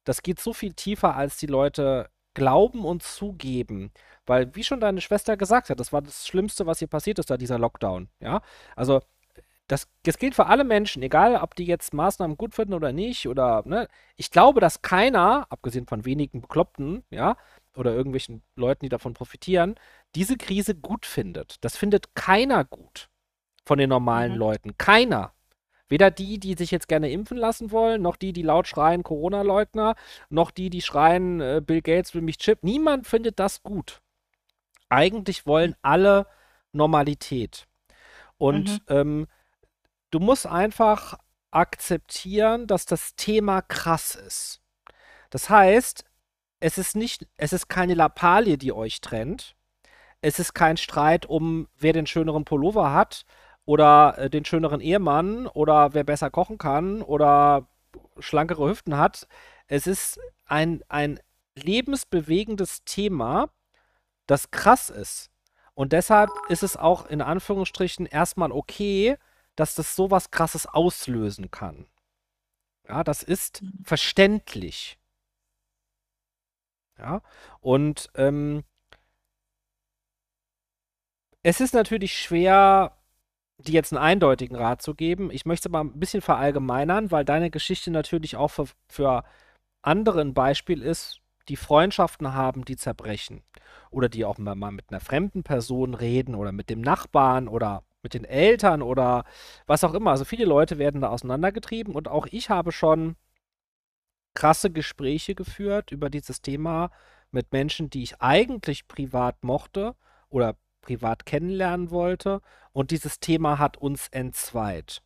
das 0.04 0.22
geht 0.22 0.40
so 0.40 0.54
viel 0.54 0.72
tiefer, 0.72 1.14
als 1.14 1.36
die 1.36 1.48
Leute 1.48 2.08
glauben 2.32 2.84
und 2.86 3.02
zugeben. 3.02 3.92
Weil, 4.24 4.54
wie 4.54 4.64
schon 4.64 4.80
deine 4.80 5.02
Schwester 5.02 5.36
gesagt 5.36 5.68
hat, 5.68 5.78
das 5.80 5.92
war 5.92 6.00
das 6.00 6.26
Schlimmste, 6.26 6.64
was 6.66 6.78
hier 6.78 6.88
passiert 6.88 7.18
ist, 7.18 7.28
da 7.30 7.36
dieser 7.36 7.58
Lockdown. 7.58 8.08
Ja, 8.20 8.40
also 8.74 9.02
das, 9.68 9.88
das 10.04 10.18
gilt 10.18 10.34
für 10.34 10.46
alle 10.46 10.64
Menschen, 10.64 11.02
egal 11.02 11.36
ob 11.36 11.56
die 11.56 11.66
jetzt 11.66 11.92
Maßnahmen 11.92 12.36
gut 12.36 12.54
finden 12.54 12.74
oder 12.74 12.92
nicht, 12.92 13.28
oder, 13.28 13.62
ne, 13.66 13.88
ich 14.16 14.30
glaube, 14.30 14.60
dass 14.60 14.82
keiner, 14.82 15.46
abgesehen 15.50 15.86
von 15.86 16.04
wenigen 16.04 16.40
Bekloppten, 16.40 17.04
ja, 17.10 17.36
oder 17.76 17.92
irgendwelchen 17.92 18.42
Leuten, 18.54 18.84
die 18.84 18.88
davon 18.88 19.14
profitieren, 19.14 19.74
diese 20.16 20.36
Krise 20.36 20.74
gut 20.74 21.06
findet. 21.06 21.56
Das 21.62 21.76
findet 21.76 22.14
keiner 22.14 22.64
gut 22.64 23.08
von 23.64 23.78
den 23.78 23.90
normalen 23.90 24.32
Mhm. 24.32 24.38
Leuten. 24.38 24.78
Keiner. 24.78 25.32
Weder 25.88 26.10
die, 26.10 26.40
die 26.40 26.54
sich 26.54 26.72
jetzt 26.72 26.88
gerne 26.88 27.10
impfen 27.10 27.36
lassen 27.36 27.70
wollen, 27.70 28.02
noch 28.02 28.16
die, 28.16 28.32
die 28.32 28.42
laut 28.42 28.66
schreien 28.66 29.04
Corona-Leugner, 29.04 29.94
noch 30.30 30.50
die, 30.50 30.68
die 30.70 30.82
schreien 30.82 31.40
äh, 31.40 31.62
Bill 31.64 31.80
Gates 31.82 32.12
will 32.14 32.22
mich 32.22 32.38
chip. 32.38 32.58
Niemand 32.62 33.06
findet 33.06 33.38
das 33.38 33.62
gut. 33.62 34.00
Eigentlich 34.88 35.46
wollen 35.46 35.76
alle 35.82 36.26
Normalität. 36.72 37.66
Und 38.38 38.68
Mhm. 38.68 38.80
ähm, 38.88 39.26
du 40.10 40.18
musst 40.18 40.46
einfach 40.46 41.18
akzeptieren, 41.52 42.66
dass 42.66 42.86
das 42.86 43.14
Thema 43.14 43.62
krass 43.62 44.14
ist. 44.14 44.60
Das 45.30 45.48
heißt, 45.50 46.04
es 46.60 46.78
ist 46.78 46.96
nicht, 46.96 47.26
es 47.36 47.52
ist 47.52 47.68
keine 47.68 47.94
Lappalie, 47.94 48.58
die 48.58 48.72
euch 48.72 49.00
trennt. 49.00 49.54
Es 50.26 50.40
ist 50.40 50.54
kein 50.54 50.76
Streit 50.76 51.26
um, 51.26 51.68
wer 51.78 51.92
den 51.92 52.08
schöneren 52.08 52.44
Pullover 52.44 52.92
hat 52.92 53.26
oder 53.64 54.18
äh, 54.18 54.28
den 54.28 54.44
schöneren 54.44 54.80
Ehemann 54.80 55.46
oder 55.46 55.94
wer 55.94 56.02
besser 56.02 56.30
kochen 56.30 56.58
kann 56.58 57.00
oder 57.00 57.68
schlankere 58.18 58.68
Hüften 58.68 58.96
hat. 58.96 59.28
Es 59.68 59.86
ist 59.86 60.18
ein, 60.46 60.82
ein 60.88 61.20
lebensbewegendes 61.54 62.82
Thema, 62.84 63.50
das 64.26 64.50
krass 64.50 64.90
ist. 64.90 65.30
Und 65.74 65.92
deshalb 65.92 66.30
ist 66.48 66.64
es 66.64 66.76
auch 66.76 67.06
in 67.06 67.22
Anführungsstrichen 67.22 68.06
erstmal 68.06 68.50
okay, 68.50 69.18
dass 69.54 69.76
das 69.76 69.94
sowas 69.94 70.32
krasses 70.32 70.66
auslösen 70.66 71.52
kann. 71.52 71.86
Ja, 72.88 73.04
das 73.04 73.22
ist 73.22 73.62
mhm. 73.62 73.84
verständlich. 73.84 74.98
Ja, 76.98 77.22
und 77.60 78.10
ähm, 78.16 78.64
es 81.46 81.60
ist 81.60 81.74
natürlich 81.74 82.18
schwer, 82.18 82.90
dir 83.58 83.74
jetzt 83.74 83.92
einen 83.92 84.02
eindeutigen 84.02 84.56
Rat 84.56 84.82
zu 84.82 84.96
geben. 84.96 85.30
Ich 85.30 85.46
möchte 85.46 85.68
es 85.68 85.72
aber 85.72 85.84
ein 85.84 86.00
bisschen 86.00 86.20
verallgemeinern, 86.20 87.12
weil 87.12 87.24
deine 87.24 87.52
Geschichte 87.52 87.92
natürlich 87.92 88.34
auch 88.34 88.48
für, 88.48 88.66
für 88.88 89.22
andere 89.80 90.22
ein 90.22 90.34
Beispiel 90.34 90.82
ist, 90.82 91.20
die 91.48 91.54
Freundschaften 91.54 92.34
haben, 92.34 92.64
die 92.64 92.74
zerbrechen. 92.74 93.44
Oder 93.92 94.08
die 94.08 94.24
auch 94.24 94.38
mal 94.38 94.56
mit 94.72 94.86
einer 94.90 94.98
fremden 94.98 95.44
Person 95.44 95.94
reden 95.94 96.34
oder 96.34 96.50
mit 96.50 96.68
dem 96.68 96.80
Nachbarn 96.80 97.46
oder 97.46 97.84
mit 98.02 98.14
den 98.14 98.24
Eltern 98.24 98.82
oder 98.82 99.24
was 99.68 99.84
auch 99.84 99.94
immer. 99.94 100.10
Also 100.10 100.24
viele 100.24 100.46
Leute 100.46 100.78
werden 100.78 101.00
da 101.00 101.10
auseinandergetrieben 101.10 101.94
und 101.94 102.08
auch 102.08 102.26
ich 102.28 102.50
habe 102.50 102.72
schon 102.72 103.14
krasse 104.34 104.72
Gespräche 104.72 105.36
geführt 105.36 105.92
über 105.92 106.10
dieses 106.10 106.42
Thema 106.42 106.90
mit 107.30 107.52
Menschen, 107.52 107.88
die 107.88 108.02
ich 108.02 108.20
eigentlich 108.20 108.88
privat 108.88 109.44
mochte 109.44 109.94
oder 110.28 110.56
privat 110.86 111.26
kennenlernen 111.26 111.90
wollte. 111.90 112.40
Und 112.72 112.90
dieses 112.90 113.18
Thema 113.18 113.58
hat 113.58 113.76
uns 113.76 114.08
entzweit. 114.08 115.02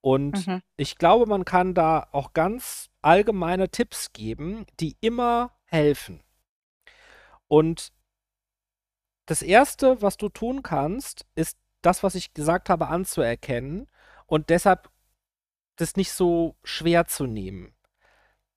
Und 0.00 0.46
mhm. 0.46 0.62
ich 0.76 0.98
glaube, 0.98 1.26
man 1.26 1.44
kann 1.44 1.74
da 1.74 2.08
auch 2.12 2.32
ganz 2.32 2.90
allgemeine 3.02 3.70
Tipps 3.70 4.12
geben, 4.12 4.66
die 4.80 4.96
immer 5.00 5.52
helfen. 5.64 6.22
Und 7.48 7.92
das 9.26 9.42
Erste, 9.42 10.02
was 10.02 10.16
du 10.16 10.28
tun 10.28 10.62
kannst, 10.62 11.26
ist 11.34 11.56
das, 11.82 12.02
was 12.02 12.14
ich 12.14 12.34
gesagt 12.34 12.68
habe, 12.68 12.88
anzuerkennen 12.88 13.88
und 14.26 14.50
deshalb 14.50 14.90
das 15.76 15.96
nicht 15.96 16.12
so 16.12 16.56
schwer 16.64 17.06
zu 17.06 17.26
nehmen. 17.26 17.74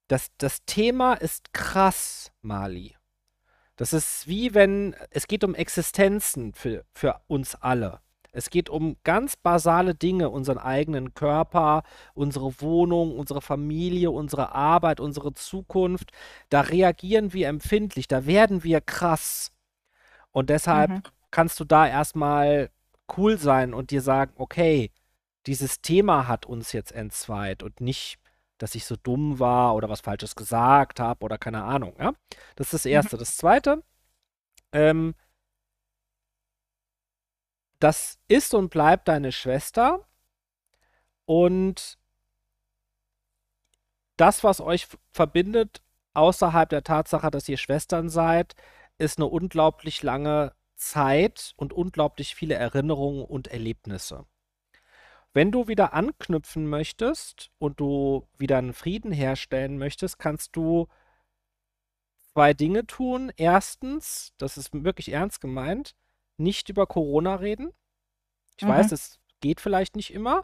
Das, 0.07 0.29
das 0.37 0.65
Thema 0.65 1.13
ist 1.13 1.53
krass, 1.53 2.31
Mali. 2.41 2.95
Das 3.79 3.93
ist 3.93 4.27
wie 4.27 4.53
wenn, 4.53 4.93
es 5.09 5.25
geht 5.25 5.45
um 5.45 5.55
Existenzen 5.55 6.51
für, 6.53 6.83
für 6.91 7.21
uns 7.27 7.55
alle. 7.55 8.01
Es 8.33 8.49
geht 8.49 8.69
um 8.69 8.97
ganz 9.05 9.37
basale 9.37 9.95
Dinge, 9.95 10.29
unseren 10.31 10.57
eigenen 10.57 11.13
Körper, 11.13 11.83
unsere 12.13 12.59
Wohnung, 12.59 13.17
unsere 13.17 13.39
Familie, 13.41 14.11
unsere 14.11 14.53
Arbeit, 14.53 14.99
unsere 14.99 15.33
Zukunft. 15.33 16.11
Da 16.49 16.59
reagieren 16.59 17.31
wir 17.31 17.47
empfindlich, 17.47 18.09
da 18.09 18.25
werden 18.25 18.65
wir 18.65 18.81
krass. 18.81 19.53
Und 20.31 20.49
deshalb 20.49 20.89
mhm. 20.89 21.03
kannst 21.31 21.57
du 21.61 21.63
da 21.63 21.87
erstmal 21.87 22.71
cool 23.15 23.37
sein 23.37 23.73
und 23.73 23.91
dir 23.91 24.01
sagen, 24.01 24.33
okay, 24.35 24.91
dieses 25.47 25.79
Thema 25.79 26.27
hat 26.27 26.45
uns 26.45 26.73
jetzt 26.73 26.91
entzweit 26.91 27.63
und 27.63 27.79
nicht, 27.79 28.18
dass 28.59 28.75
ich 28.75 28.85
so 28.85 28.95
dumm 28.95 29.39
war 29.39 29.73
oder 29.73 29.89
was 29.89 30.01
Falsches 30.01 30.35
gesagt 30.35 30.99
habe 30.99 31.25
oder 31.25 31.39
keine 31.39 31.63
Ahnung. 31.63 31.95
Ja? 31.97 32.13
Das 32.55 32.67
ist 32.67 32.73
das 32.73 32.85
mhm. 32.85 32.91
Erste. 32.91 33.15
Mhm. 33.15 33.19
Das 33.19 33.37
Zweite, 33.37 33.83
ähm, 34.71 35.15
das 37.79 38.19
ist 38.27 38.53
und 38.53 38.69
bleibt 38.69 39.07
deine 39.07 39.31
Schwester 39.31 40.05
und 41.25 41.97
das, 44.17 44.43
was 44.43 44.59
euch 44.59 44.87
verbindet, 45.11 45.81
außerhalb 46.13 46.67
der 46.69 46.83
Tatsache, 46.83 47.31
dass 47.31 47.47
ihr 47.47 47.57
Schwestern 47.57 48.09
seid, 48.09 48.55
ist 48.97 49.17
eine 49.17 49.27
unglaublich 49.27 50.03
lange 50.03 50.53
Zeit 50.75 51.53
und 51.55 51.71
unglaublich 51.71 52.35
viele 52.35 52.55
Erinnerungen 52.55 53.23
und 53.23 53.47
Erlebnisse. 53.47 54.25
Wenn 55.39 55.53
du 55.53 55.69
wieder 55.69 55.93
anknüpfen 55.93 56.67
möchtest 56.67 57.49
und 57.59 57.79
du 57.79 58.27
wieder 58.37 58.57
einen 58.57 58.73
Frieden 58.73 59.13
herstellen 59.13 59.77
möchtest, 59.77 60.19
kannst 60.19 60.53
du 60.57 60.89
zwei 62.33 62.53
Dinge 62.53 62.85
tun. 62.85 63.31
Erstens, 63.37 64.33
das 64.37 64.57
ist 64.57 64.71
wirklich 64.73 65.13
ernst 65.13 65.39
gemeint, 65.39 65.95
nicht 66.35 66.67
über 66.67 66.85
Corona 66.87 67.35
reden. 67.35 67.71
Ich 68.57 68.65
mhm. 68.65 68.71
weiß, 68.71 68.91
es 68.91 69.21
geht 69.39 69.61
vielleicht 69.61 69.95
nicht 69.95 70.13
immer. 70.13 70.43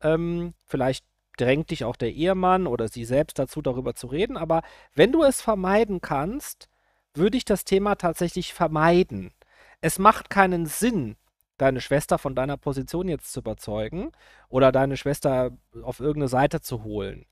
Ähm, 0.00 0.54
vielleicht 0.66 1.06
drängt 1.36 1.70
dich 1.70 1.84
auch 1.84 1.94
der 1.94 2.10
Ehemann 2.10 2.66
oder 2.66 2.88
sie 2.88 3.04
selbst 3.04 3.38
dazu, 3.38 3.62
darüber 3.62 3.94
zu 3.94 4.08
reden. 4.08 4.36
Aber 4.36 4.62
wenn 4.92 5.12
du 5.12 5.22
es 5.22 5.40
vermeiden 5.40 6.00
kannst, 6.00 6.68
würde 7.14 7.36
ich 7.36 7.44
das 7.44 7.64
Thema 7.64 7.94
tatsächlich 7.94 8.54
vermeiden. 8.54 9.32
Es 9.80 10.00
macht 10.00 10.30
keinen 10.30 10.66
Sinn, 10.66 11.14
deine 11.62 11.80
Schwester 11.80 12.18
von 12.18 12.34
deiner 12.34 12.56
Position 12.56 13.08
jetzt 13.08 13.32
zu 13.32 13.40
überzeugen 13.40 14.10
oder 14.48 14.72
deine 14.72 14.96
Schwester 14.96 15.52
auf 15.82 16.00
irgendeine 16.00 16.28
Seite 16.28 16.60
zu 16.60 16.82
holen. 16.82 17.24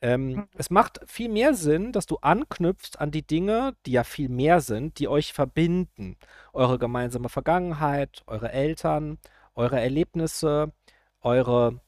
Ähm, 0.00 0.28
mhm. 0.28 0.48
Es 0.54 0.70
macht 0.70 1.00
viel 1.06 1.28
mehr 1.28 1.54
Sinn, 1.54 1.90
dass 1.90 2.06
du 2.06 2.18
anknüpfst 2.18 2.98
an 2.98 3.10
die 3.10 3.26
Dinge, 3.26 3.74
die 3.84 3.92
ja 3.92 4.04
viel 4.04 4.28
mehr 4.28 4.60
sind, 4.60 5.00
die 5.00 5.08
euch 5.08 5.32
verbinden. 5.32 6.16
Eure 6.52 6.78
gemeinsame 6.78 7.28
Vergangenheit, 7.28 8.22
eure 8.26 8.52
Eltern, 8.52 9.18
eure 9.54 9.80
Erlebnisse, 9.80 10.72
eure 11.20 11.80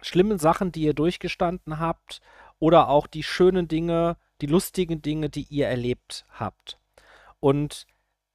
schlimmen 0.00 0.38
Sachen, 0.38 0.72
die 0.72 0.82
ihr 0.82 0.94
durchgestanden 0.94 1.78
habt 1.78 2.20
oder 2.58 2.88
auch 2.88 3.06
die 3.06 3.22
schönen 3.22 3.68
Dinge, 3.68 4.16
die 4.40 4.46
lustigen 4.46 5.02
Dinge, 5.02 5.28
die 5.28 5.46
ihr 5.50 5.66
erlebt 5.66 6.24
habt. 6.30 6.78
Und 7.40 7.86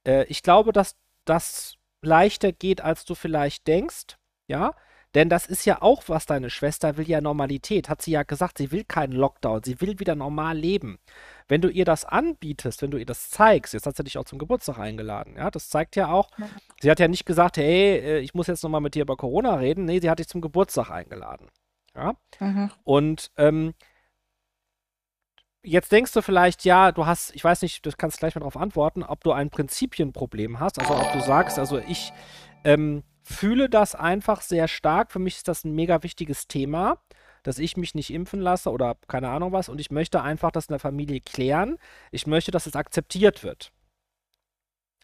äh, 0.06 0.24
ich 0.26 0.42
glaube, 0.42 0.72
dass 0.72 0.96
das 1.24 1.76
leichter 2.02 2.52
geht, 2.52 2.80
als 2.80 3.04
du 3.04 3.14
vielleicht 3.14 3.66
denkst. 3.66 4.16
Ja, 4.48 4.74
denn 5.14 5.28
das 5.28 5.46
ist 5.46 5.66
ja 5.66 5.82
auch, 5.82 6.04
was 6.06 6.24
deine 6.24 6.48
Schwester 6.48 6.96
will 6.96 7.08
ja 7.08 7.20
Normalität. 7.20 7.88
Hat 7.88 8.00
sie 8.00 8.12
ja 8.12 8.22
gesagt, 8.22 8.58
sie 8.58 8.72
will 8.72 8.84
keinen 8.84 9.12
Lockdown, 9.12 9.62
sie 9.62 9.80
will 9.80 9.98
wieder 9.98 10.14
normal 10.14 10.56
leben. 10.56 10.98
Wenn 11.48 11.60
du 11.60 11.68
ihr 11.68 11.84
das 11.84 12.04
anbietest, 12.04 12.80
wenn 12.80 12.90
du 12.90 12.98
ihr 12.98 13.06
das 13.06 13.28
zeigst, 13.28 13.74
jetzt 13.74 13.86
hat 13.86 13.96
sie 13.96 14.04
dich 14.04 14.16
auch 14.16 14.24
zum 14.24 14.38
Geburtstag 14.38 14.78
eingeladen, 14.78 15.36
ja, 15.36 15.50
das 15.50 15.68
zeigt 15.68 15.96
ja 15.96 16.08
auch, 16.08 16.30
sie 16.80 16.90
hat 16.90 16.98
ja 16.98 17.08
nicht 17.08 17.26
gesagt, 17.26 17.58
hey, 17.58 17.98
äh, 17.98 18.18
ich 18.20 18.32
muss 18.32 18.46
jetzt 18.46 18.62
nochmal 18.62 18.80
mit 18.80 18.94
dir 18.94 19.02
über 19.02 19.16
Corona 19.16 19.56
reden. 19.56 19.84
Nee, 19.84 20.00
sie 20.00 20.08
hat 20.08 20.18
dich 20.18 20.28
zum 20.28 20.40
Geburtstag 20.40 20.90
eingeladen. 20.90 21.48
Ja. 21.94 22.14
Mhm. 22.40 22.70
Und 22.84 23.30
ähm, 23.36 23.74
jetzt 25.62 25.92
denkst 25.92 26.12
du 26.12 26.22
vielleicht, 26.22 26.64
ja, 26.64 26.92
du 26.92 27.06
hast, 27.06 27.34
ich 27.34 27.44
weiß 27.44 27.62
nicht, 27.62 27.84
du 27.84 27.90
kannst 27.96 28.18
gleich 28.18 28.34
mal 28.34 28.40
darauf 28.40 28.56
antworten, 28.56 29.02
ob 29.02 29.22
du 29.24 29.32
ein 29.32 29.50
Prinzipienproblem 29.50 30.60
hast. 30.60 30.78
Also 30.78 30.94
ob 30.94 31.12
du 31.12 31.20
sagst, 31.20 31.58
also 31.58 31.78
ich, 31.78 32.12
ähm, 32.64 33.02
fühle 33.22 33.68
das 33.68 33.94
einfach 33.94 34.40
sehr 34.42 34.68
stark. 34.68 35.12
Für 35.12 35.18
mich 35.18 35.36
ist 35.36 35.48
das 35.48 35.64
ein 35.64 35.74
mega 35.74 36.02
wichtiges 36.02 36.48
Thema, 36.48 36.98
dass 37.42 37.58
ich 37.58 37.76
mich 37.76 37.94
nicht 37.94 38.12
impfen 38.12 38.40
lasse 38.40 38.70
oder 38.70 38.96
keine 39.08 39.30
Ahnung 39.30 39.52
was. 39.52 39.68
Und 39.68 39.80
ich 39.80 39.90
möchte 39.90 40.22
einfach 40.22 40.50
das 40.50 40.66
in 40.66 40.72
der 40.72 40.80
Familie 40.80 41.20
klären. 41.20 41.78
Ich 42.10 42.26
möchte, 42.26 42.50
dass 42.50 42.66
es 42.66 42.76
akzeptiert 42.76 43.42
wird. 43.42 43.72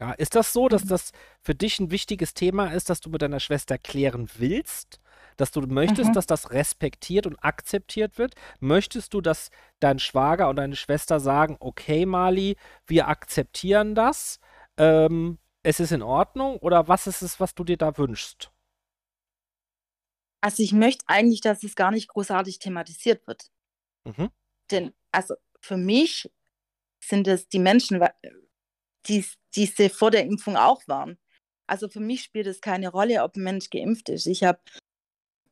Ja, 0.01 0.13
ist 0.13 0.37
das 0.37 0.53
so, 0.53 0.69
dass 0.69 0.85
mhm. 0.85 0.89
das 0.89 1.13
für 1.43 1.55
dich 1.55 1.81
ein 1.81 1.91
wichtiges 1.91 2.35
Thema 2.35 2.73
ist, 2.73 2.89
dass 2.89 3.01
du 3.01 3.11
mit 3.11 3.23
deiner 3.23 3.41
Schwester 3.41 3.79
klären 3.79 4.29
willst? 4.37 5.01
Dass 5.39 5.53
du 5.53 5.63
möchtest, 5.63 6.11
mhm. 6.11 6.15
dass 6.15 6.27
das 6.27 6.51
respektiert 6.51 7.27
und 7.27 7.37
akzeptiert 7.37 8.19
wird? 8.19 8.35
Möchtest 8.61 9.15
du, 9.15 9.23
dass 9.23 9.51
dein 9.81 9.99
Schwager 9.99 10.51
und 10.51 10.57
deine 10.57 10.77
Schwester 10.77 11.21
sagen, 11.21 11.57
okay, 11.61 12.05
Mali, 12.05 12.57
wir 12.87 13.09
akzeptieren 13.09 13.95
das? 13.95 14.41
Ähm, 14.77 15.39
es 15.63 15.81
ist 15.81 15.93
in 15.93 16.03
Ordnung 16.03 16.59
oder 16.59 16.89
was 16.89 17.07
ist 17.07 17.23
es, 17.23 17.41
was 17.41 17.55
du 17.55 17.65
dir 17.65 17.77
da 17.77 17.97
wünschst? 17.97 18.51
Also 20.41 20.63
ich 20.63 20.73
möchte 20.73 21.05
eigentlich, 21.09 21.41
dass 21.41 21.63
es 21.63 21.75
gar 21.75 21.91
nicht 21.91 22.09
großartig 22.09 22.59
thematisiert 22.59 23.27
wird. 23.27 23.51
Mhm. 24.05 24.31
Denn, 24.71 24.93
also 25.13 25.35
für 25.61 25.77
mich 25.77 26.31
sind 27.01 27.29
es 27.29 27.49
die 27.49 27.59
Menschen, 27.59 28.05
die, 29.07 29.25
die 29.55 29.67
sie 29.67 29.89
vor 29.89 30.11
der 30.11 30.25
Impfung 30.25 30.57
auch 30.57 30.87
waren. 30.89 31.19
Also 31.69 31.89
für 31.89 32.01
mich 32.01 32.23
spielt 32.23 32.47
es 32.47 32.61
keine 32.61 32.89
Rolle, 32.89 33.23
ob 33.23 33.37
ein 33.37 33.43
Mensch 33.43 33.71
geimpft 33.71 34.09
ist. 34.09 34.27
Ich 34.27 34.43
habe 34.43 34.61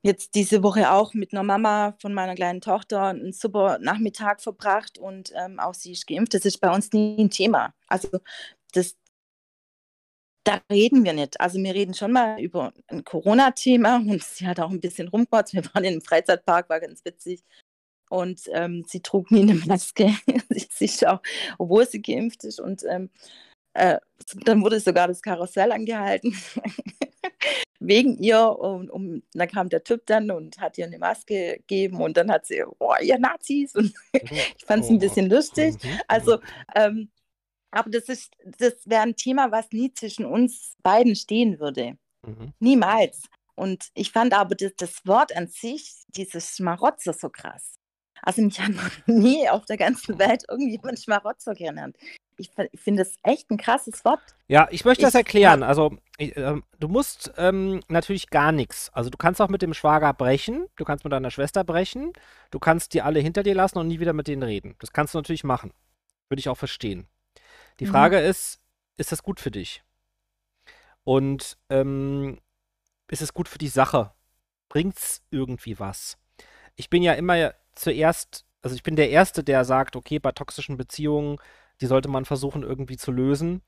jetzt 0.06 0.34
diese 0.34 0.62
Woche 0.62 0.92
auch 0.92 1.14
mit 1.14 1.32
einer 1.32 1.42
Mama 1.42 1.96
von 2.00 2.14
meiner 2.14 2.34
kleinen 2.34 2.60
Tochter 2.60 3.02
einen 3.02 3.32
super 3.32 3.78
Nachmittag 3.80 4.40
verbracht 4.40 4.98
und 4.98 5.32
ähm, 5.36 5.58
auch 5.58 5.74
sie 5.74 5.92
ist 5.92 6.06
geimpft. 6.06 6.34
Das 6.34 6.44
ist 6.44 6.58
bei 6.58 6.72
uns 6.74 6.92
nie 6.92 7.16
ein 7.18 7.30
Thema. 7.30 7.74
Also 7.88 8.20
das, 8.72 8.96
da 10.44 10.60
reden 10.70 11.04
wir 11.04 11.12
nicht. 11.12 11.40
Also 11.40 11.58
wir 11.58 11.74
reden 11.74 11.94
schon 11.94 12.12
mal 12.12 12.40
über 12.40 12.72
ein 12.88 13.04
Corona-Thema 13.04 13.96
und 14.08 14.22
sie 14.22 14.46
hat 14.46 14.60
auch 14.60 14.70
ein 14.70 14.80
bisschen 14.80 15.08
rumgemacht. 15.08 15.52
Wir 15.52 15.64
waren 15.66 15.84
in 15.84 15.94
einem 15.94 16.02
Freizeitpark, 16.02 16.68
war 16.70 16.80
ganz 16.80 17.04
witzig. 17.04 17.42
und 18.10 18.42
ähm, 18.52 18.84
sie 18.86 19.00
trug 19.00 19.30
nie 19.30 19.42
eine 19.42 19.54
Maske. 19.54 20.14
sie 20.70 21.06
auch, 21.06 21.20
obwohl 21.58 21.86
sie 21.86 22.02
geimpft 22.02 22.44
ist. 22.44 22.60
Und 22.60 22.84
ähm, 22.88 23.10
äh, 23.74 23.98
dann 24.44 24.62
wurde 24.62 24.80
sogar 24.80 25.08
das 25.08 25.22
Karussell 25.22 25.72
angehalten. 25.72 26.34
Wegen 27.80 28.16
ihr. 28.18 28.40
Und, 28.40 28.90
und, 28.90 29.22
dann 29.32 29.48
kam 29.48 29.68
der 29.68 29.84
Typ 29.84 30.06
dann 30.06 30.30
und 30.30 30.58
hat 30.60 30.78
ihr 30.78 30.86
eine 30.86 30.98
Maske 30.98 31.58
gegeben. 31.58 32.00
Und 32.00 32.16
dann 32.16 32.30
hat 32.30 32.46
sie, 32.46 32.64
oh, 32.78 32.94
ihr 33.00 33.18
Nazis. 33.18 33.74
Und 33.74 33.92
ich 34.12 34.64
fand 34.66 34.84
es 34.84 34.90
ein 34.90 34.98
bisschen 34.98 35.28
lustig. 35.30 35.74
Mhm. 35.82 36.00
Also, 36.08 36.38
ähm, 36.74 37.10
aber 37.70 37.90
das 37.90 38.08
ist, 38.08 38.32
das 38.58 38.74
wäre 38.86 39.02
ein 39.02 39.16
Thema, 39.16 39.50
was 39.50 39.70
nie 39.72 39.92
zwischen 39.92 40.24
uns 40.24 40.76
beiden 40.82 41.14
stehen 41.14 41.60
würde. 41.60 41.98
Mhm. 42.22 42.52
Niemals. 42.58 43.22
Und 43.54 43.88
ich 43.94 44.12
fand 44.12 44.34
aber 44.34 44.54
das, 44.54 44.74
das 44.76 45.06
Wort 45.06 45.34
an 45.36 45.48
sich, 45.48 46.04
dieses 46.08 46.56
Schmarotzer, 46.56 47.12
so 47.12 47.30
krass. 47.30 47.76
Also 48.26 48.42
mich 48.42 48.60
hat 48.60 48.70
noch 48.74 49.06
nie 49.06 49.48
auf 49.48 49.64
der 49.66 49.76
ganzen 49.76 50.18
Welt 50.18 50.44
irgendjemand 50.48 51.00
Schmarotzer 51.00 51.54
genannt. 51.54 51.96
Ich, 52.36 52.50
ich 52.72 52.80
finde 52.80 53.04
das 53.04 53.14
echt 53.22 53.50
ein 53.50 53.56
krasses 53.56 54.04
Wort. 54.04 54.20
Ja, 54.48 54.68
ich 54.70 54.84
möchte 54.84 55.02
ich, 55.02 55.06
das 55.06 55.14
erklären. 55.14 55.62
Also, 55.62 55.96
ich, 56.18 56.36
äh, 56.36 56.60
du 56.78 56.88
musst 56.88 57.32
ähm, 57.38 57.80
natürlich 57.88 58.28
gar 58.28 58.52
nichts. 58.52 58.90
Also, 58.92 59.08
du 59.08 59.16
kannst 59.16 59.40
auch 59.40 59.48
mit 59.48 59.62
dem 59.62 59.72
Schwager 59.72 60.12
brechen. 60.12 60.66
Du 60.76 60.84
kannst 60.84 61.04
mit 61.04 61.12
deiner 61.12 61.30
Schwester 61.30 61.64
brechen. 61.64 62.12
Du 62.50 62.58
kannst 62.58 62.92
die 62.92 63.00
alle 63.00 63.20
hinter 63.20 63.42
dir 63.42 63.54
lassen 63.54 63.78
und 63.78 63.88
nie 63.88 64.00
wieder 64.00 64.12
mit 64.12 64.26
denen 64.26 64.42
reden. 64.42 64.74
Das 64.80 64.92
kannst 64.92 65.14
du 65.14 65.18
natürlich 65.18 65.44
machen. 65.44 65.72
Würde 66.28 66.40
ich 66.40 66.48
auch 66.48 66.58
verstehen. 66.58 67.06
Die 67.78 67.86
mhm. 67.86 67.90
Frage 67.90 68.18
ist, 68.18 68.60
ist 68.96 69.12
das 69.12 69.22
gut 69.22 69.38
für 69.38 69.52
dich? 69.52 69.84
Und 71.04 71.56
ähm, 71.70 72.40
ist 73.08 73.22
es 73.22 73.32
gut 73.32 73.48
für 73.48 73.58
die 73.58 73.68
Sache? 73.68 74.12
Bringt 74.68 74.96
es 74.98 75.22
irgendwie 75.30 75.78
was? 75.78 76.18
Ich 76.74 76.90
bin 76.90 77.04
ja 77.04 77.12
immer 77.12 77.54
zuerst, 77.76 78.44
also 78.62 78.74
ich 78.74 78.82
bin 78.82 78.96
der 78.96 79.10
Erste, 79.10 79.44
der 79.44 79.64
sagt, 79.64 79.94
okay, 79.94 80.18
bei 80.18 80.32
toxischen 80.32 80.76
Beziehungen, 80.76 81.38
die 81.80 81.86
sollte 81.86 82.08
man 82.08 82.24
versuchen 82.24 82.62
irgendwie 82.62 82.96
zu 82.96 83.12
lösen 83.12 83.62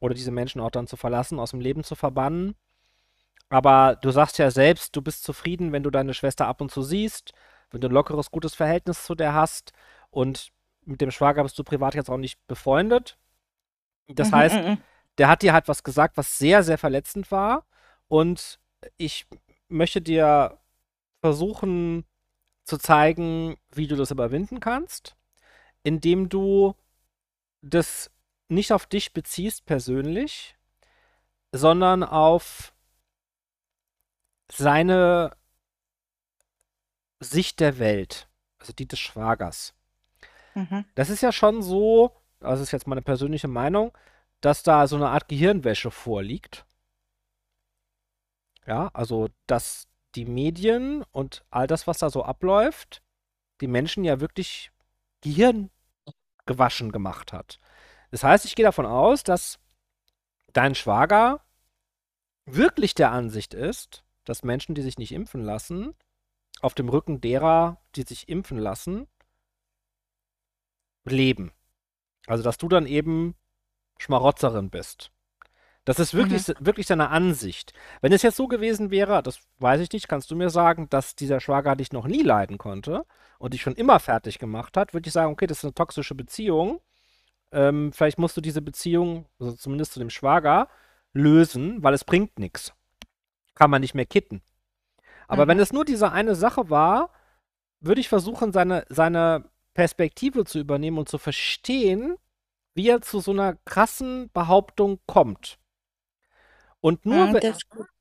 oder 0.00 0.14
diese 0.14 0.30
Menschen 0.30 0.60
auch 0.60 0.70
dann 0.70 0.86
zu 0.86 0.96
verlassen, 0.96 1.40
aus 1.40 1.50
dem 1.50 1.60
Leben 1.60 1.82
zu 1.82 1.94
verbannen. 1.94 2.54
Aber 3.48 3.96
du 3.96 4.10
sagst 4.10 4.38
ja 4.38 4.50
selbst, 4.50 4.94
du 4.96 5.02
bist 5.02 5.24
zufrieden, 5.24 5.72
wenn 5.72 5.82
du 5.82 5.90
deine 5.90 6.14
Schwester 6.14 6.46
ab 6.46 6.60
und 6.60 6.70
zu 6.70 6.82
siehst, 6.82 7.32
wenn 7.70 7.80
du 7.80 7.88
ein 7.88 7.92
lockeres, 7.92 8.30
gutes 8.30 8.54
Verhältnis 8.54 9.04
zu 9.04 9.14
der 9.14 9.34
hast 9.34 9.72
und 10.10 10.50
mit 10.84 11.00
dem 11.00 11.10
Schwager 11.10 11.42
bist 11.42 11.58
du 11.58 11.64
privat 11.64 11.94
jetzt 11.94 12.10
auch 12.10 12.18
nicht 12.18 12.38
befreundet. 12.46 13.18
Das 14.08 14.30
mhm, 14.30 14.34
heißt, 14.34 14.56
mhm. 14.56 14.78
der 15.18 15.28
hat 15.28 15.42
dir 15.42 15.52
halt 15.52 15.68
was 15.68 15.82
gesagt, 15.82 16.16
was 16.16 16.38
sehr, 16.38 16.62
sehr 16.62 16.78
verletzend 16.78 17.30
war. 17.30 17.64
Und 18.08 18.60
ich 18.96 19.26
möchte 19.68 20.02
dir 20.02 20.58
versuchen 21.20 22.04
zu 22.64 22.78
zeigen, 22.78 23.56
wie 23.72 23.86
du 23.86 23.96
das 23.96 24.10
überwinden 24.10 24.60
kannst, 24.60 25.16
indem 25.82 26.28
du 26.28 26.74
das 27.62 28.10
nicht 28.48 28.72
auf 28.72 28.86
dich 28.86 29.12
beziehst 29.12 29.66
persönlich, 29.66 30.56
sondern 31.52 32.02
auf 32.02 32.74
seine 34.50 35.36
Sicht 37.20 37.60
der 37.60 37.78
Welt, 37.78 38.28
also 38.58 38.72
die 38.72 38.86
des 38.86 38.98
Schwagers. 38.98 39.74
Mhm. 40.54 40.84
Das 40.94 41.10
ist 41.10 41.22
ja 41.22 41.32
schon 41.32 41.62
so, 41.62 42.16
das 42.40 42.60
ist 42.60 42.72
jetzt 42.72 42.86
meine 42.86 43.02
persönliche 43.02 43.48
Meinung, 43.48 43.96
dass 44.40 44.62
da 44.62 44.86
so 44.86 44.96
eine 44.96 45.08
Art 45.08 45.28
Gehirnwäsche 45.28 45.90
vorliegt. 45.90 46.66
Ja, 48.66 48.90
also 48.92 49.28
dass 49.46 49.88
die 50.14 50.24
Medien 50.24 51.02
und 51.12 51.44
all 51.50 51.66
das, 51.66 51.86
was 51.86 51.98
da 51.98 52.10
so 52.10 52.24
abläuft, 52.24 53.02
die 53.60 53.66
Menschen 53.66 54.04
ja 54.04 54.20
wirklich 54.20 54.70
Gehirn 55.20 55.70
gewaschen 56.46 56.92
gemacht 56.92 57.32
hat. 57.32 57.58
Das 58.10 58.22
heißt, 58.22 58.44
ich 58.44 58.54
gehe 58.54 58.64
davon 58.64 58.86
aus, 58.86 59.22
dass 59.24 59.58
dein 60.52 60.74
Schwager 60.74 61.40
wirklich 62.46 62.94
der 62.94 63.10
Ansicht 63.10 63.54
ist, 63.54 64.04
dass 64.24 64.42
Menschen, 64.42 64.74
die 64.74 64.82
sich 64.82 64.98
nicht 64.98 65.12
impfen 65.12 65.42
lassen, 65.42 65.94
auf 66.60 66.74
dem 66.74 66.88
Rücken 66.88 67.20
derer, 67.20 67.80
die 67.96 68.02
sich 68.02 68.28
impfen 68.28 68.58
lassen, 68.58 69.06
leben. 71.04 71.52
Also, 72.26 72.42
dass 72.42 72.58
du 72.58 72.68
dann 72.68 72.86
eben 72.86 73.34
Schmarotzerin 73.98 74.70
bist. 74.70 75.10
Das 75.84 75.98
ist 75.98 76.14
wirklich, 76.14 76.48
mhm. 76.48 76.54
wirklich 76.60 76.86
seine 76.86 77.10
Ansicht. 77.10 77.74
Wenn 78.00 78.12
es 78.12 78.22
jetzt 78.22 78.36
so 78.36 78.48
gewesen 78.48 78.90
wäre, 78.90 79.22
das 79.22 79.40
weiß 79.58 79.80
ich 79.80 79.92
nicht, 79.92 80.08
kannst 80.08 80.30
du 80.30 80.36
mir 80.36 80.48
sagen, 80.48 80.88
dass 80.88 81.14
dieser 81.14 81.40
Schwager 81.40 81.76
dich 81.76 81.92
noch 81.92 82.06
nie 82.06 82.22
leiden 82.22 82.56
konnte 82.56 83.04
und 83.38 83.52
dich 83.52 83.62
schon 83.62 83.74
immer 83.74 84.00
fertig 84.00 84.38
gemacht 84.38 84.76
hat, 84.76 84.94
würde 84.94 85.06
ich 85.06 85.12
sagen, 85.12 85.32
okay, 85.32 85.46
das 85.46 85.58
ist 85.58 85.64
eine 85.64 85.74
toxische 85.74 86.14
Beziehung. 86.14 86.80
Ähm, 87.52 87.92
vielleicht 87.92 88.18
musst 88.18 88.36
du 88.36 88.40
diese 88.40 88.62
Beziehung, 88.62 89.26
also 89.38 89.52
zumindest 89.52 89.92
zu 89.92 89.98
dem 89.98 90.10
Schwager, 90.10 90.68
lösen, 91.12 91.82
weil 91.82 91.94
es 91.94 92.04
bringt 92.04 92.38
nichts. 92.38 92.72
Kann 93.54 93.70
man 93.70 93.82
nicht 93.82 93.94
mehr 93.94 94.06
kitten. 94.06 94.42
Aber 95.28 95.44
mhm. 95.44 95.50
wenn 95.50 95.58
es 95.60 95.72
nur 95.72 95.84
diese 95.84 96.12
eine 96.12 96.34
Sache 96.34 96.70
war, 96.70 97.10
würde 97.80 98.00
ich 98.00 98.08
versuchen, 98.08 98.52
seine, 98.52 98.86
seine 98.88 99.50
Perspektive 99.74 100.44
zu 100.44 100.58
übernehmen 100.58 100.98
und 100.98 101.08
zu 101.08 101.18
verstehen, 101.18 102.16
wie 102.74 102.88
er 102.88 103.02
zu 103.02 103.20
so 103.20 103.32
einer 103.32 103.54
krassen 103.64 104.30
Behauptung 104.32 104.98
kommt. 105.06 105.58
Und 106.84 107.06
nur, 107.06 107.28
Mhm, 107.28 107.32
wenn, 107.32 107.54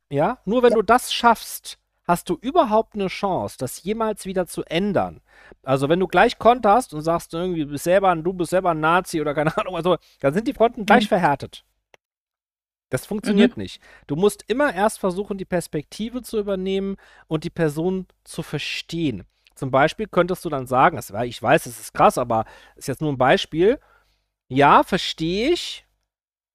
ja, 0.09 0.39
nur 0.43 0.61
wenn 0.61 0.71
Ja. 0.71 0.75
du 0.75 0.81
das 0.81 1.13
schaffst, 1.13 1.79
hast 2.03 2.27
du 2.27 2.35
überhaupt 2.41 2.95
eine 2.95 3.07
Chance, 3.07 3.55
das 3.57 3.81
jemals 3.83 4.25
wieder 4.25 4.45
zu 4.45 4.65
ändern. 4.65 5.21
Also 5.63 5.87
wenn 5.87 6.01
du 6.01 6.07
gleich 6.07 6.37
konterst 6.37 6.93
und 6.93 6.99
sagst 6.99 7.33
irgendwie, 7.33 7.61
du 7.61 7.67
bist 7.71 7.85
selber 7.85 8.09
ein, 8.09 8.25
du 8.25 8.33
bist 8.33 8.49
selber 8.49 8.71
ein 8.71 8.81
Nazi 8.81 9.21
oder 9.21 9.33
keine 9.33 9.55
Ahnung, 9.57 9.77
also 9.77 9.95
dann 10.19 10.33
sind 10.33 10.49
die 10.49 10.53
Fronten 10.53 10.85
gleich 10.85 11.05
Mhm. 11.05 11.07
verhärtet. 11.07 11.63
Das 12.89 13.05
funktioniert 13.05 13.55
Mhm. 13.55 13.63
nicht. 13.63 13.81
Du 14.05 14.17
musst 14.17 14.43
immer 14.49 14.73
erst 14.75 14.99
versuchen, 14.99 15.37
die 15.37 15.45
Perspektive 15.45 16.21
zu 16.21 16.37
übernehmen 16.37 16.97
und 17.27 17.45
die 17.45 17.49
Person 17.49 18.05
zu 18.25 18.43
verstehen. 18.43 19.23
Zum 19.55 19.71
Beispiel 19.71 20.07
könntest 20.07 20.43
du 20.43 20.49
dann 20.49 20.67
sagen, 20.67 20.97
das 20.97 21.09
ich 21.09 21.41
weiß, 21.41 21.67
es 21.67 21.79
ist 21.79 21.93
krass, 21.93 22.17
aber 22.17 22.43
ist 22.75 22.89
jetzt 22.89 22.99
nur 22.99 23.13
ein 23.13 23.17
Beispiel. 23.17 23.79
Ja, 24.49 24.83
verstehe 24.83 25.51
ich. 25.51 25.87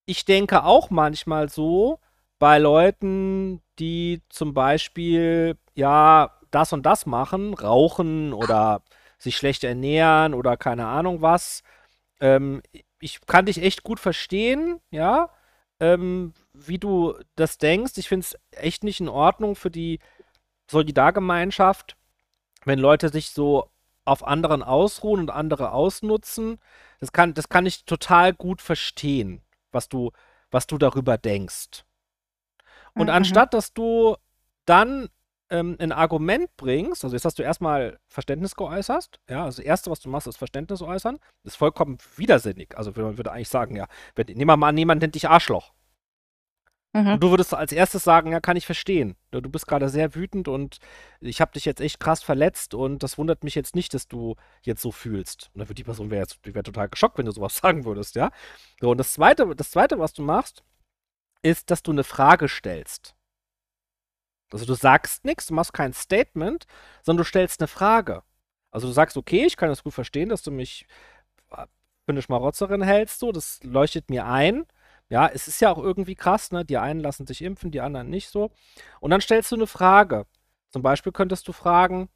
Ich 0.05 0.27
denke 0.27 0.65
auch 0.65 0.91
manchmal 0.91 1.49
so, 1.49 2.01
bei 2.39 2.59
Leuten, 2.59 3.63
die 3.79 4.23
zum 4.29 4.55
Beispiel, 4.55 5.57
ja, 5.75 6.39
das 6.51 6.73
und 6.73 6.85
das 6.87 7.07
machen, 7.07 7.55
rauchen 7.55 8.33
oder 8.33 8.83
sich 9.19 9.37
schlecht 9.37 9.65
ernähren 9.65 10.35
oder 10.35 10.57
keine 10.57 10.87
Ahnung 10.87 11.23
was. 11.23 11.63
Ähm, 12.21 12.63
ich 13.01 13.21
kann 13.27 13.47
dich 13.47 13.63
echt 13.63 13.83
gut 13.83 14.01
verstehen, 14.01 14.81
ja, 14.91 15.31
ähm, 15.81 16.33
wie 16.53 16.79
du 16.79 17.15
das 17.37 17.59
denkst. 17.59 17.93
Ich 17.97 18.09
finde 18.09 18.25
es 18.25 18.39
echt 18.53 18.85
nicht 18.85 19.01
in 19.01 19.09
Ordnung 19.09 19.57
für 19.57 19.71
die 19.71 20.01
Solidargemeinschaft, 20.71 21.97
wenn 22.65 22.79
Leute 22.79 23.09
sich 23.09 23.31
so 23.31 23.71
auf 24.05 24.27
anderen 24.27 24.63
ausruhen 24.63 25.21
und 25.21 25.31
andere 25.31 25.73
ausnutzen. 25.73 26.59
Das 27.01 27.13
kann, 27.13 27.35
das 27.35 27.49
kann 27.49 27.67
ich 27.67 27.85
total 27.85 28.33
gut 28.33 28.63
verstehen, 28.63 29.43
was 29.71 29.89
du, 29.89 30.13
was 30.51 30.67
du 30.67 30.79
darüber 30.79 31.19
denkst. 31.19 31.85
Und 32.99 33.07
mhm. 33.07 33.13
anstatt, 33.13 33.55
dass 33.55 33.73
du 33.73 34.17
dann 34.67 35.09
ähm, 35.51 35.77
ein 35.79 35.93
Argument 35.93 36.51
bringst, 36.57 37.05
also 37.05 37.15
jetzt 37.17 37.25
hast 37.25 37.39
du 37.39 37.43
erstmal 37.43 37.99
Verständnis 38.09 38.55
geäußert, 38.55 39.21
ja, 39.29 39.45
also 39.45 39.63
das 39.63 39.67
Erste, 39.67 39.91
was 39.91 40.01
du 40.01 40.09
machst, 40.09 40.27
ist 40.27 40.37
Verständnis 40.37 40.83
äußern, 40.83 41.19
das 41.43 41.55
ist 41.55 41.57
vollkommen 41.57 41.99
widersinnig. 42.17 42.77
Also 42.77 42.93
man 42.97 43.17
würde 43.17 43.33
eigentlich 43.33 43.49
sagen, 43.49 43.77
ja, 43.77 43.87
wenn, 44.15 44.27
nehmen 44.27 44.49
wir 44.49 44.57
mal 44.57 44.69
an, 44.69 44.79
jemand 44.79 45.01
nennt 45.01 45.15
dich 45.15 45.29
Arschloch. 45.29 45.73
Mhm. 46.93 47.15
Und 47.15 47.23
du 47.23 47.31
würdest 47.31 47.53
als 47.53 47.73
erstes 47.73 48.03
sagen, 48.05 48.33
ja, 48.33 48.41
kann 48.41 48.57
ich 48.57 48.67
verstehen. 48.67 49.17
Du 49.31 49.43
bist 49.43 49.67
gerade 49.67 49.89
sehr 49.89 50.15
wütend 50.15 50.49
und 50.49 50.79
ich 51.21 51.41
habe 51.41 51.53
dich 51.53 51.65
jetzt 51.65 51.81
echt 51.81 52.01
krass 52.01 52.23
verletzt 52.23 52.75
und 52.75 53.03
das 53.03 53.19
wundert 53.19 53.45
mich 53.45 53.55
jetzt 53.55 53.75
nicht, 53.75 53.93
dass 53.93 54.09
du 54.09 54.37
jetzt 54.63 54.81
so 54.81 54.91
fühlst. 54.91 55.51
Und 55.53 55.61
dann 55.61 55.69
würde 55.69 55.75
die 55.75 55.85
Person 55.85 56.11
wäre 56.11 56.23
jetzt, 56.23 56.39
die 56.47 56.55
wäre 56.55 56.63
total 56.63 56.89
geschockt, 56.89 57.19
wenn 57.19 57.27
du 57.27 57.33
sowas 57.33 57.57
sagen 57.63 57.85
würdest, 57.85 58.17
ja. 58.17 58.31
So, 58.81 58.91
und 58.91 58.99
das 58.99 59.13
zweite, 59.13 59.55
das 59.55 59.71
zweite, 59.71 59.99
was 59.99 60.13
du 60.13 60.23
machst, 60.23 60.63
ist, 61.43 61.71
dass 61.71 61.83
du 61.83 61.93
eine 61.93 62.05
Frage 62.05 62.49
stellst. 62.49 63.15
Also 64.53 64.65
du 64.65 64.75
sagst 64.75 65.25
nichts, 65.25 65.47
du 65.47 65.55
machst 65.55 65.73
kein 65.73 65.93
Statement, 65.93 66.67
sondern 67.03 67.25
du 67.25 67.29
stellst 67.29 67.61
eine 67.61 67.69
Frage. 67.69 68.23
Also 68.71 68.87
du 68.87 68.93
sagst, 68.93 69.17
okay, 69.17 69.45
ich 69.45 69.57
kann 69.57 69.69
das 69.69 69.83
gut 69.83 69.95
verstehen, 69.95 70.29
dass 70.29 70.43
du 70.43 70.51
mich 70.51 70.87
für 71.49 72.13
eine 72.13 72.23
Schmarotzerin 72.23 72.83
hältst, 72.83 73.19
so, 73.19 73.33
das 73.33 73.61
leuchtet 73.63 74.09
mir 74.09 74.27
ein. 74.27 74.67
Ja, 75.11 75.27
es 75.27 75.49
ist 75.49 75.61
ja 75.61 75.71
auch 75.71 75.79
irgendwie 75.79 76.15
krass, 76.15 76.53
ne? 76.53 76.65
Die 76.65 76.79
einen 76.79 77.01
lassen 77.01 77.27
sich 77.27 77.43
impfen, 77.43 77.71
die 77.71 77.81
anderen 77.81 78.09
nicht 78.11 78.29
so. 78.29 78.51
Und 79.01 79.11
dann 79.11 79.21
stellst 79.21 79.53
du 79.53 79.57
eine 79.57 79.67
Frage. 79.67 80.27
Zum 80.71 80.83
Beispiel 80.83 81.13
könntest 81.13 81.49
du 81.49 81.53
fragen, 81.53 82.09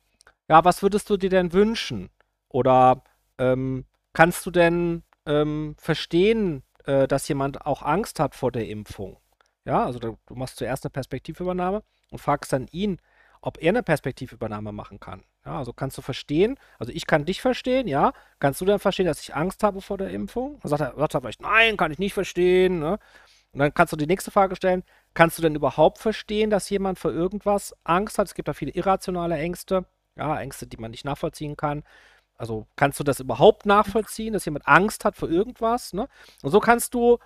ja, 0.48 0.64
was 0.64 0.82
würdest 0.82 1.08
du 1.08 1.16
dir 1.16 1.30
denn 1.30 1.52
wünschen? 1.52 2.10
Oder 2.48 3.02
ähm, 3.38 3.86
kannst 4.12 4.44
du 4.46 4.50
denn 4.50 5.02
ähm, 5.26 5.74
verstehen, 5.78 6.62
äh, 6.86 7.06
dass 7.08 7.28
jemand 7.28 7.66
auch 7.66 7.82
Angst 7.82 8.20
hat 8.20 8.34
vor 8.34 8.52
der 8.52 8.68
Impfung. 8.68 9.18
Ja, 9.64 9.84
also 9.84 9.98
du 9.98 10.18
machst 10.30 10.56
zuerst 10.56 10.84
eine 10.84 10.90
Perspektivübernahme 10.90 11.82
und 12.10 12.18
fragst 12.18 12.52
dann 12.52 12.66
ihn, 12.72 12.98
ob 13.40 13.60
er 13.60 13.70
eine 13.70 13.82
Perspektivübernahme 13.82 14.72
machen 14.72 15.00
kann. 15.00 15.24
Ja, 15.44 15.58
also 15.58 15.72
kannst 15.72 15.98
du 15.98 16.02
verstehen, 16.02 16.56
also 16.78 16.92
ich 16.92 17.06
kann 17.06 17.24
dich 17.24 17.40
verstehen, 17.40 17.88
ja. 17.88 18.12
Kannst 18.38 18.60
du 18.60 18.64
dann 18.64 18.78
verstehen, 18.78 19.06
dass 19.06 19.20
ich 19.20 19.34
Angst 19.34 19.62
habe 19.64 19.80
vor 19.80 19.98
der 19.98 20.10
Impfung? 20.10 20.60
Dann 20.62 20.70
sagt 20.70 20.80
er, 20.80 20.94
sagt 20.96 21.14
er 21.14 21.20
vielleicht, 21.20 21.42
nein, 21.42 21.76
kann 21.76 21.90
ich 21.90 21.98
nicht 21.98 22.14
verstehen. 22.14 22.78
Ne? 22.78 22.98
Und 23.52 23.58
dann 23.58 23.74
kannst 23.74 23.92
du 23.92 23.96
die 23.96 24.06
nächste 24.06 24.30
Frage 24.30 24.54
stellen, 24.54 24.84
kannst 25.14 25.38
du 25.38 25.42
denn 25.42 25.56
überhaupt 25.56 25.98
verstehen, 25.98 26.50
dass 26.50 26.70
jemand 26.70 26.98
vor 26.98 27.12
irgendwas 27.12 27.74
Angst 27.82 28.18
hat? 28.18 28.28
Es 28.28 28.34
gibt 28.34 28.48
da 28.48 28.52
viele 28.52 28.72
irrationale 28.72 29.36
Ängste, 29.36 29.84
ja, 30.16 30.40
Ängste, 30.40 30.68
die 30.68 30.76
man 30.76 30.92
nicht 30.92 31.04
nachvollziehen 31.04 31.56
kann. 31.56 31.82
Also 32.42 32.66
kannst 32.74 32.98
du 32.98 33.04
das 33.04 33.20
überhaupt 33.20 33.66
nachvollziehen, 33.66 34.32
dass 34.32 34.46
jemand 34.46 34.66
Angst 34.66 35.04
hat 35.04 35.14
vor 35.14 35.30
irgendwas? 35.30 35.92
Ne? 35.92 36.08
Und 36.42 36.50
so 36.50 36.58
kannst 36.58 36.92
du 36.92 37.18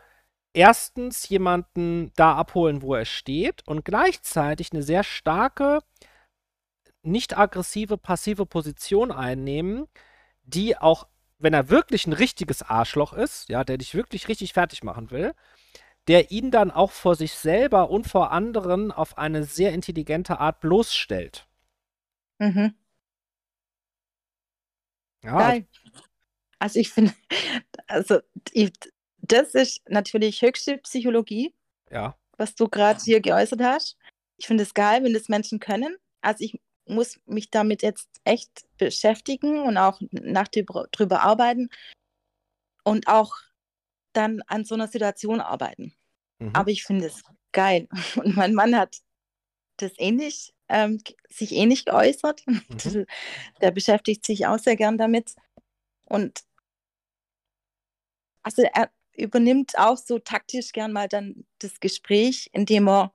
erstens 0.53 1.27
jemanden 1.31 2.13
da 2.17 2.35
abholen, 2.35 2.83
wo 2.83 2.95
er 2.95 3.07
steht 3.07 3.67
und 3.67 3.83
gleichzeitig 3.83 4.73
eine 4.73 4.83
sehr 4.83 5.05
starke, 5.05 5.79
nicht 7.03 7.39
aggressive, 7.39 7.97
passive 7.97 8.45
Position 8.45 9.11
einnehmen, 9.11 9.87
die 10.43 10.77
auch, 10.77 11.07
wenn 11.39 11.55
er 11.55 11.71
wirklich 11.71 12.07
ein 12.07 12.13
richtiges 12.13 12.61
Arschloch 12.61 13.15
ist, 13.15 13.49
ja, 13.49 13.65
der 13.65 13.79
dich 13.79 13.95
wirklich 13.95 14.29
richtig 14.29 14.53
fertig 14.53 14.85
machen 14.85 15.11
will, 15.11 15.33
der 16.09 16.31
ihn 16.31 16.51
dann 16.51 16.71
auch 16.71 16.91
vor 16.91 17.15
sich 17.15 17.33
selber 17.33 17.89
und 17.89 18.07
vor 18.07 18.33
anderen 18.33 18.93
auf 18.93 19.17
eine 19.17 19.45
sehr 19.45 19.73
intelligente 19.73 20.41
Art 20.41 20.61
bloßstellt. 20.61 21.47
Mhm. 22.39 22.75
Ja. 25.27 25.39
Geil. 25.39 25.67
Also 26.59 26.79
ich 26.81 26.91
finde, 26.91 27.15
also 27.87 28.21
ich, 28.53 28.73
das 29.19 29.55
ist 29.55 29.83
natürlich 29.89 30.41
höchste 30.43 30.79
Psychologie, 30.79 31.55
ja. 31.91 32.17
was 32.37 32.55
du 32.55 32.69
gerade 32.69 33.01
hier 33.03 33.21
geäußert 33.21 33.61
hast. 33.61 33.97
Ich 34.39 34.47
finde 34.47 34.63
es 34.63 34.75
geil, 34.75 35.03
wenn 35.03 35.15
das 35.15 35.29
Menschen 35.29 35.61
können. 35.61 35.97
Also 36.21 36.45
ich 36.45 36.59
muss 36.87 37.19
mich 37.27 37.51
damit 37.51 37.83
jetzt 37.83 38.09
echt 38.25 38.67
beschäftigen 38.79 39.61
und 39.63 39.77
auch 39.77 40.01
nach 40.11 40.49
drüber 40.49 41.23
arbeiten 41.23 41.69
und 42.85 43.09
auch 43.09 43.35
dann 44.13 44.41
an 44.47 44.65
so 44.65 44.75
einer 44.75 44.89
Situation 44.89 45.41
arbeiten. 45.41 45.95
Mhm. 46.39 46.51
Aber 46.55 46.71
ich 46.71 46.85
finde 46.85 47.07
es 47.07 47.23
geil. 47.53 47.89
Und 48.17 48.37
mein 48.37 48.55
Mann 48.55 48.77
hat 48.77 48.99
das 49.79 49.93
ähnlich, 49.99 50.55
ähm, 50.69 51.01
sich 51.29 51.53
ähnlich 51.53 51.85
geäußert. 51.85 52.43
Mhm. 52.47 53.07
Der 53.61 53.71
beschäftigt 53.71 54.25
sich 54.25 54.47
auch 54.47 54.59
sehr 54.59 54.77
gern 54.77 54.99
damit. 54.99 55.35
Und 56.05 56.41
also 58.43 58.63
er 58.63 58.91
übernimmt 59.17 59.79
auch 59.79 59.97
so 59.97 60.19
taktisch 60.19 60.73
gern 60.73 60.93
mal 60.93 61.09
dann 61.09 61.47
das 61.59 61.81
Gespräch, 61.81 62.49
indem 62.53 62.89
er 62.89 63.15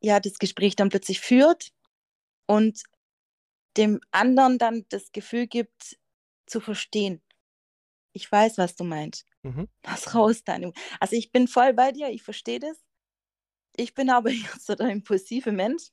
ja 0.00 0.20
das 0.20 0.38
Gespräch 0.38 0.76
dann 0.76 0.88
plötzlich 0.88 1.20
führt 1.20 1.72
und 2.46 2.82
dem 3.76 4.00
anderen 4.10 4.58
dann 4.58 4.86
das 4.88 5.12
Gefühl 5.12 5.46
gibt, 5.46 5.98
zu 6.46 6.60
verstehen. 6.60 7.22
Ich 8.12 8.30
weiß, 8.30 8.58
was 8.58 8.74
du 8.74 8.84
meinst. 8.84 9.26
Mhm. 9.42 9.68
Lass 9.84 10.14
raus 10.14 10.42
deine. 10.44 10.72
Also 10.98 11.14
ich 11.14 11.30
bin 11.30 11.46
voll 11.46 11.74
bei 11.74 11.92
dir, 11.92 12.08
ich 12.08 12.22
verstehe 12.22 12.58
das. 12.58 12.76
Ich 13.78 13.94
bin 13.94 14.10
aber 14.10 14.30
jetzt 14.30 14.66
so 14.66 14.74
der 14.74 14.90
impulsive 14.90 15.52
Mensch. 15.52 15.88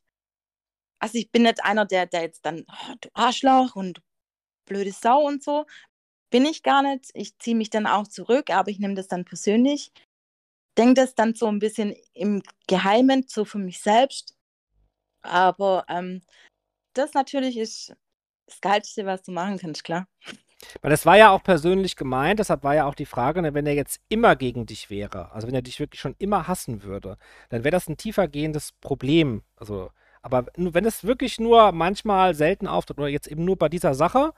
Also 0.99 1.17
ich 1.17 1.31
bin 1.31 1.43
nicht 1.43 1.63
einer, 1.63 1.85
der, 1.85 2.07
der 2.07 2.21
jetzt 2.21 2.45
dann, 2.45 2.65
oh, 2.67 2.95
du 2.99 3.09
Arschloch 3.13 3.75
und 3.75 4.01
blöde 4.65 4.91
Sau 4.91 5.25
und 5.25 5.43
so. 5.43 5.65
Bin 6.31 6.45
ich 6.45 6.63
gar 6.63 6.81
nicht. 6.81 7.11
Ich 7.13 7.37
ziehe 7.37 7.55
mich 7.55 7.69
dann 7.69 7.85
auch 7.85 8.07
zurück, 8.07 8.49
aber 8.49 8.71
ich 8.71 8.79
nehme 8.79 8.95
das 8.95 9.07
dann 9.07 9.25
persönlich. 9.25 9.91
Denke 10.77 10.95
das 10.95 11.15
dann 11.15 11.35
so 11.35 11.47
ein 11.47 11.59
bisschen 11.59 11.95
im 12.13 12.41
Geheimen, 12.67 13.25
so 13.27 13.45
für 13.45 13.59
mich 13.59 13.79
selbst. 13.81 14.35
Aber 15.21 15.85
ähm, 15.87 16.21
das 16.93 17.13
natürlich 17.13 17.57
ist 17.57 17.95
das 18.47 18.61
Geilste, 18.61 19.05
was 19.05 19.23
du 19.23 19.31
machen 19.31 19.57
kannst, 19.57 19.83
klar. 19.83 20.07
Weil 20.81 20.91
das 20.91 21.05
war 21.05 21.17
ja 21.17 21.31
auch 21.31 21.43
persönlich 21.43 21.95
gemeint, 21.95 22.39
deshalb 22.39 22.63
war 22.63 22.75
ja 22.75 22.85
auch 22.85 22.95
die 22.95 23.05
Frage, 23.05 23.41
ne, 23.41 23.53
wenn 23.53 23.65
er 23.65 23.73
jetzt 23.73 24.01
immer 24.09 24.35
gegen 24.35 24.65
dich 24.65 24.89
wäre, 24.89 25.31
also 25.31 25.47
wenn 25.47 25.55
er 25.55 25.61
dich 25.61 25.79
wirklich 25.79 26.01
schon 26.01 26.15
immer 26.19 26.47
hassen 26.47 26.83
würde, 26.83 27.17
dann 27.49 27.63
wäre 27.63 27.71
das 27.71 27.87
ein 27.87 27.97
tiefergehendes 27.97 28.73
Problem. 28.81 29.43
Also, 29.55 29.91
aber 30.21 30.45
wenn 30.55 30.85
es 30.85 31.03
wirklich 31.03 31.39
nur 31.39 31.71
manchmal 31.71 32.35
selten 32.35 32.67
auftritt 32.67 32.97
oder 32.97 33.07
jetzt 33.07 33.27
eben 33.27 33.45
nur 33.45 33.57
bei 33.57 33.69
dieser 33.69 33.93
Sache, 33.93 34.33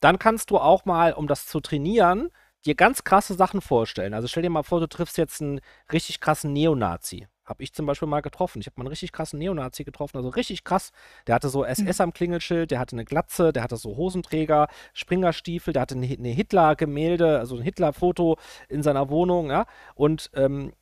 dann 0.00 0.18
kannst 0.18 0.50
du 0.50 0.58
auch 0.58 0.84
mal, 0.84 1.12
um 1.12 1.26
das 1.26 1.46
zu 1.46 1.60
trainieren, 1.60 2.30
dir 2.64 2.74
ganz 2.74 3.04
krasse 3.04 3.34
Sachen 3.34 3.60
vorstellen. 3.60 4.14
Also 4.14 4.28
stell 4.28 4.42
dir 4.42 4.50
mal 4.50 4.62
vor, 4.62 4.80
du 4.80 4.88
triffst 4.88 5.18
jetzt 5.18 5.40
einen 5.40 5.60
richtig 5.92 6.20
krassen 6.20 6.52
Neonazi. 6.52 7.26
Habe 7.50 7.64
ich 7.64 7.72
zum 7.72 7.84
Beispiel 7.84 8.06
mal 8.06 8.22
getroffen. 8.22 8.60
Ich 8.60 8.66
habe 8.66 8.74
mal 8.76 8.84
einen 8.84 8.90
richtig 8.90 9.10
krassen 9.10 9.40
Neonazi 9.40 9.82
getroffen, 9.82 10.16
also 10.16 10.28
richtig 10.28 10.62
krass. 10.62 10.92
Der 11.26 11.34
hatte 11.34 11.48
so 11.48 11.64
SS 11.64 11.98
mhm. 11.98 12.02
am 12.04 12.12
Klingelschild, 12.12 12.70
der 12.70 12.78
hatte 12.78 12.94
eine 12.94 13.04
Glatze, 13.04 13.52
der 13.52 13.64
hatte 13.64 13.76
so 13.76 13.96
Hosenträger, 13.96 14.68
Springerstiefel, 14.94 15.72
der 15.72 15.82
hatte 15.82 15.96
eine, 15.96 16.06
eine 16.06 16.28
Hitler-Gemälde, 16.28 17.40
also 17.40 17.56
ein 17.56 17.62
Hitler-Foto 17.62 18.38
in 18.68 18.84
seiner 18.84 19.10
Wohnung, 19.10 19.50
ja. 19.50 19.66
Und 19.96 20.30
ähm, 20.34 20.72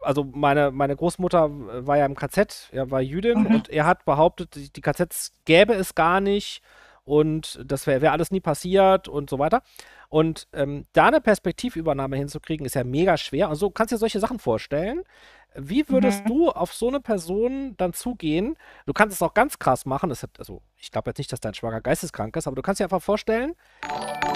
also 0.00 0.24
meine, 0.24 0.70
meine 0.70 0.96
Großmutter 0.96 1.86
war 1.86 1.96
ja 1.96 2.04
im 2.04 2.14
KZ, 2.14 2.68
er 2.72 2.90
war 2.90 3.00
Jüdin 3.00 3.40
mhm. 3.40 3.46
und 3.46 3.68
er 3.70 3.86
hat 3.86 4.04
behauptet, 4.04 4.54
die, 4.54 4.70
die 4.70 4.82
KZs 4.82 5.32
gäbe 5.46 5.72
es 5.72 5.94
gar 5.94 6.20
nicht 6.20 6.62
und 7.04 7.58
das 7.64 7.86
wäre 7.86 8.02
wär 8.02 8.12
alles 8.12 8.30
nie 8.30 8.40
passiert 8.40 9.08
und 9.08 9.30
so 9.30 9.38
weiter. 9.38 9.62
Und 10.10 10.48
ähm, 10.52 10.86
da 10.92 11.06
eine 11.06 11.20
Perspektivübernahme 11.20 12.16
hinzukriegen, 12.16 12.66
ist 12.66 12.74
ja 12.74 12.82
mega 12.82 13.16
schwer. 13.16 13.48
Und 13.48 13.54
so 13.54 13.70
kannst 13.70 13.92
du 13.92 13.94
dir 13.94 14.00
solche 14.00 14.18
Sachen 14.18 14.40
vorstellen. 14.40 15.04
Wie 15.54 15.88
würdest 15.88 16.24
mhm. 16.24 16.28
du 16.28 16.50
auf 16.50 16.74
so 16.74 16.88
eine 16.88 17.00
Person 17.00 17.76
dann 17.76 17.92
zugehen? 17.92 18.56
Du 18.86 18.92
kannst 18.92 19.14
es 19.14 19.22
auch 19.22 19.34
ganz 19.34 19.60
krass 19.60 19.86
machen. 19.86 20.10
Hat, 20.10 20.30
also, 20.38 20.62
ich 20.76 20.90
glaube 20.90 21.10
jetzt 21.10 21.18
nicht, 21.18 21.32
dass 21.32 21.38
dein 21.38 21.54
Schwager 21.54 21.80
geisteskrank 21.80 22.34
ist, 22.36 22.48
aber 22.48 22.56
du 22.56 22.62
kannst 22.62 22.80
dir 22.80 22.84
einfach 22.84 23.00
vorstellen, 23.00 23.54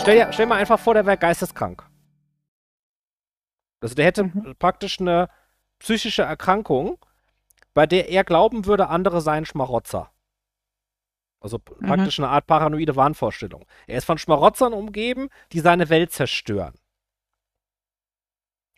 stell 0.01 0.17
dir, 0.17 0.33
stell 0.33 0.47
mal 0.47 0.61
einfach 0.61 0.79
vor, 0.79 0.95
der 0.95 1.07
wäre 1.07 1.19
geisteskrank. 1.19 1.85
Also 3.81 3.97
der 3.97 4.07
hätte 4.07 4.25
mhm. 4.25 4.55
praktisch 4.57 5.01
eine 5.01 5.29
psychische 5.81 6.23
Erkrankung, 6.23 6.99
bei 7.75 7.87
der 7.87 8.11
er 8.11 8.23
glauben 8.23 8.65
würde, 8.65 8.89
andere 8.89 9.21
seien 9.21 9.45
Schmarotzer. 9.45 10.13
Also 11.45 11.59
mhm. 11.59 11.87
praktisch 11.87 12.19
eine 12.19 12.31
Art 12.31 12.47
paranoide 12.47 12.97
Wahnvorstellung. 12.97 13.67
Er 13.87 13.99
ist 13.99 14.07
von 14.07 14.17
Schmarotzern 14.17 14.73
umgeben, 14.73 15.29
die 15.53 15.61
seine 15.61 15.91
Welt 15.91 16.11
zerstören. 16.11 16.73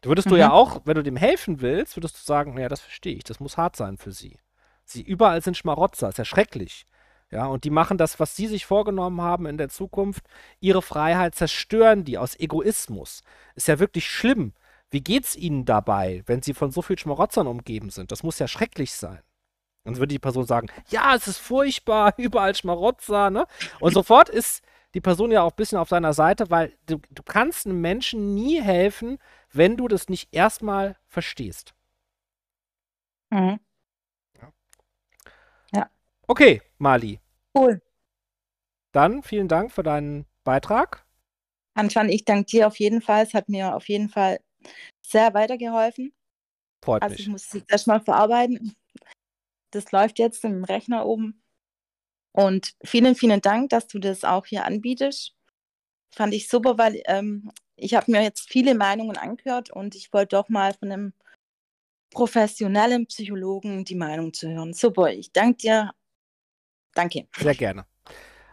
Da 0.00 0.08
würdest 0.08 0.26
mhm. 0.26 0.30
du 0.30 0.36
ja 0.36 0.48
mhm. 0.48 0.54
auch, 0.54 0.80
wenn 0.84 0.96
du 0.96 1.04
dem 1.04 1.14
helfen 1.14 1.60
willst, 1.60 1.96
würdest 1.96 2.16
du 2.18 2.22
sagen, 2.24 2.54
naja, 2.54 2.68
das 2.68 2.80
verstehe 2.80 3.14
ich, 3.14 3.22
das 3.22 3.38
muss 3.38 3.56
hart 3.56 3.76
sein 3.76 3.98
für 3.98 4.10
sie. 4.10 4.36
Sie 4.84 5.00
überall 5.00 5.42
sind 5.42 5.56
Schmarotzer, 5.56 6.08
ist 6.08 6.18
ja 6.18 6.24
schrecklich. 6.24 6.86
Ja, 7.30 7.46
und 7.46 7.62
die 7.62 7.70
machen 7.70 7.98
das, 7.98 8.18
was 8.18 8.34
sie 8.34 8.48
sich 8.48 8.66
vorgenommen 8.66 9.20
haben 9.20 9.46
in 9.46 9.58
der 9.58 9.68
Zukunft, 9.68 10.24
ihre 10.58 10.82
Freiheit 10.82 11.36
zerstören 11.36 12.04
die 12.04 12.18
aus 12.18 12.38
Egoismus. 12.38 13.22
Ist 13.54 13.68
ja 13.68 13.78
wirklich 13.78 14.10
schlimm. 14.10 14.54
Wie 14.90 15.02
geht's 15.02 15.36
ihnen 15.36 15.66
dabei, 15.66 16.24
wenn 16.26 16.42
sie 16.42 16.54
von 16.54 16.72
so 16.72 16.82
vielen 16.82 16.98
Schmarotzern 16.98 17.46
umgeben 17.46 17.90
sind? 17.90 18.10
Das 18.10 18.24
muss 18.24 18.40
ja 18.40 18.48
schrecklich 18.48 18.92
sein. 18.92 19.22
Dann 19.86 19.98
würde 19.98 20.08
die 20.08 20.18
Person 20.18 20.46
sagen, 20.46 20.66
ja, 20.88 21.14
es 21.14 21.28
ist 21.28 21.38
furchtbar, 21.38 22.12
überall 22.18 22.56
Schmarotzer, 22.56 23.30
ne? 23.30 23.46
Und 23.78 23.94
sofort 23.94 24.28
ist 24.28 24.64
die 24.94 25.00
Person 25.00 25.30
ja 25.30 25.42
auch 25.42 25.52
ein 25.52 25.56
bisschen 25.56 25.78
auf 25.78 25.88
deiner 25.88 26.12
Seite, 26.12 26.50
weil 26.50 26.72
du, 26.86 26.98
du 27.10 27.22
kannst 27.22 27.66
einem 27.66 27.80
Menschen 27.80 28.34
nie 28.34 28.60
helfen, 28.60 29.18
wenn 29.52 29.76
du 29.76 29.86
das 29.86 30.08
nicht 30.08 30.34
erstmal 30.34 30.96
verstehst. 31.06 31.72
Mhm. 33.30 33.60
Ja. 34.40 34.52
ja. 35.72 35.90
Okay, 36.26 36.62
Mali. 36.78 37.20
Cool. 37.56 37.80
Dann 38.90 39.22
vielen 39.22 39.46
Dank 39.46 39.70
für 39.70 39.84
deinen 39.84 40.26
Beitrag. 40.42 41.06
Anfang, 41.74 42.08
ich 42.08 42.24
danke 42.24 42.46
dir 42.46 42.66
auf 42.66 42.78
jeden 42.80 43.02
Fall. 43.02 43.22
Es 43.22 43.34
hat 43.34 43.48
mir 43.48 43.76
auf 43.76 43.88
jeden 43.88 44.08
Fall 44.08 44.40
sehr 45.00 45.32
weitergeholfen. 45.32 46.12
Freut 46.82 47.02
also 47.02 47.12
mich. 47.12 47.20
ich 47.20 47.28
muss 47.28 47.54
es 47.54 47.62
erstmal 47.68 48.00
verarbeiten 48.00 48.74
das 49.76 49.92
läuft 49.92 50.18
jetzt 50.18 50.44
im 50.44 50.64
Rechner 50.64 51.06
oben. 51.06 51.42
Und 52.32 52.74
vielen, 52.84 53.14
vielen 53.14 53.40
Dank, 53.40 53.70
dass 53.70 53.86
du 53.86 53.98
das 53.98 54.24
auch 54.24 54.46
hier 54.46 54.64
anbietest. 54.64 55.34
Fand 56.14 56.34
ich 56.34 56.48
super, 56.48 56.76
weil 56.78 57.02
ähm, 57.06 57.50
ich 57.76 57.94
habe 57.94 58.10
mir 58.10 58.22
jetzt 58.22 58.48
viele 58.48 58.74
Meinungen 58.74 59.16
angehört 59.16 59.70
und 59.70 59.94
ich 59.94 60.12
wollte 60.12 60.36
doch 60.36 60.48
mal 60.48 60.74
von 60.74 60.92
einem 60.92 61.12
professionellen 62.10 63.06
Psychologen 63.06 63.84
die 63.84 63.94
Meinung 63.94 64.32
zu 64.32 64.48
hören. 64.48 64.74
Super, 64.74 65.12
ich 65.12 65.32
danke 65.32 65.58
dir. 65.58 65.90
Danke. 66.94 67.28
Sehr 67.36 67.54
gerne. 67.54 67.86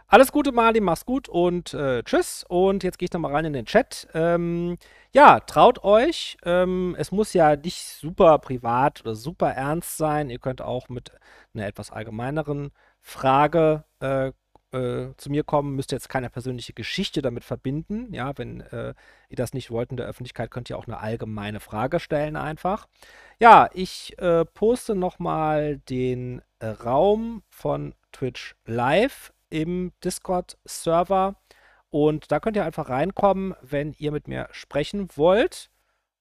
Alles 0.06 0.32
Gute, 0.32 0.52
Mali, 0.52 0.80
mach's 0.80 1.06
gut 1.06 1.28
und 1.28 1.72
äh, 1.74 2.02
tschüss. 2.02 2.44
Und 2.48 2.84
jetzt 2.84 2.98
gehe 2.98 3.06
ich 3.06 3.12
nochmal 3.12 3.32
rein 3.32 3.46
in 3.46 3.52
den 3.54 3.66
Chat. 3.66 4.06
Ähm, 4.14 4.76
ja, 5.12 5.40
traut 5.40 5.82
euch. 5.82 6.36
Ähm, 6.44 6.94
es 6.98 7.10
muss 7.10 7.32
ja 7.32 7.56
nicht 7.56 7.82
super 7.82 8.38
privat 8.38 9.00
oder 9.00 9.14
super 9.14 9.50
ernst 9.50 9.96
sein. 9.96 10.30
Ihr 10.30 10.38
könnt 10.38 10.60
auch 10.60 10.88
mit 10.88 11.12
einer 11.54 11.66
etwas 11.66 11.90
allgemeineren 11.90 12.70
Frage 13.00 13.84
äh, 14.00 14.32
äh, 14.72 15.14
zu 15.16 15.30
mir 15.30 15.42
kommen. 15.42 15.74
Müsst 15.74 15.90
jetzt 15.90 16.08
keine 16.08 16.30
persönliche 16.30 16.74
Geschichte 16.74 17.22
damit 17.22 17.42
verbinden. 17.44 18.12
Ja, 18.12 18.36
wenn 18.36 18.60
äh, 18.60 18.94
ihr 19.30 19.36
das 19.36 19.54
nicht 19.54 19.70
wollt 19.70 19.90
in 19.90 19.96
der 19.96 20.06
Öffentlichkeit, 20.06 20.50
könnt 20.50 20.68
ihr 20.68 20.76
auch 20.78 20.86
eine 20.86 21.00
allgemeine 21.00 21.60
Frage 21.60 21.98
stellen 21.98 22.36
einfach. 22.36 22.86
Ja, 23.40 23.70
ich 23.72 24.18
äh, 24.18 24.44
poste 24.44 24.94
nochmal 24.94 25.78
den 25.78 26.42
Raum 26.62 27.42
von 27.50 27.94
Twitch 28.12 28.54
Live 28.64 29.33
im 29.50 29.92
Discord-Server. 30.02 31.36
Und 31.90 32.32
da 32.32 32.40
könnt 32.40 32.56
ihr 32.56 32.64
einfach 32.64 32.88
reinkommen, 32.88 33.54
wenn 33.62 33.92
ihr 33.98 34.12
mit 34.12 34.28
mir 34.28 34.48
sprechen 34.52 35.08
wollt. 35.16 35.70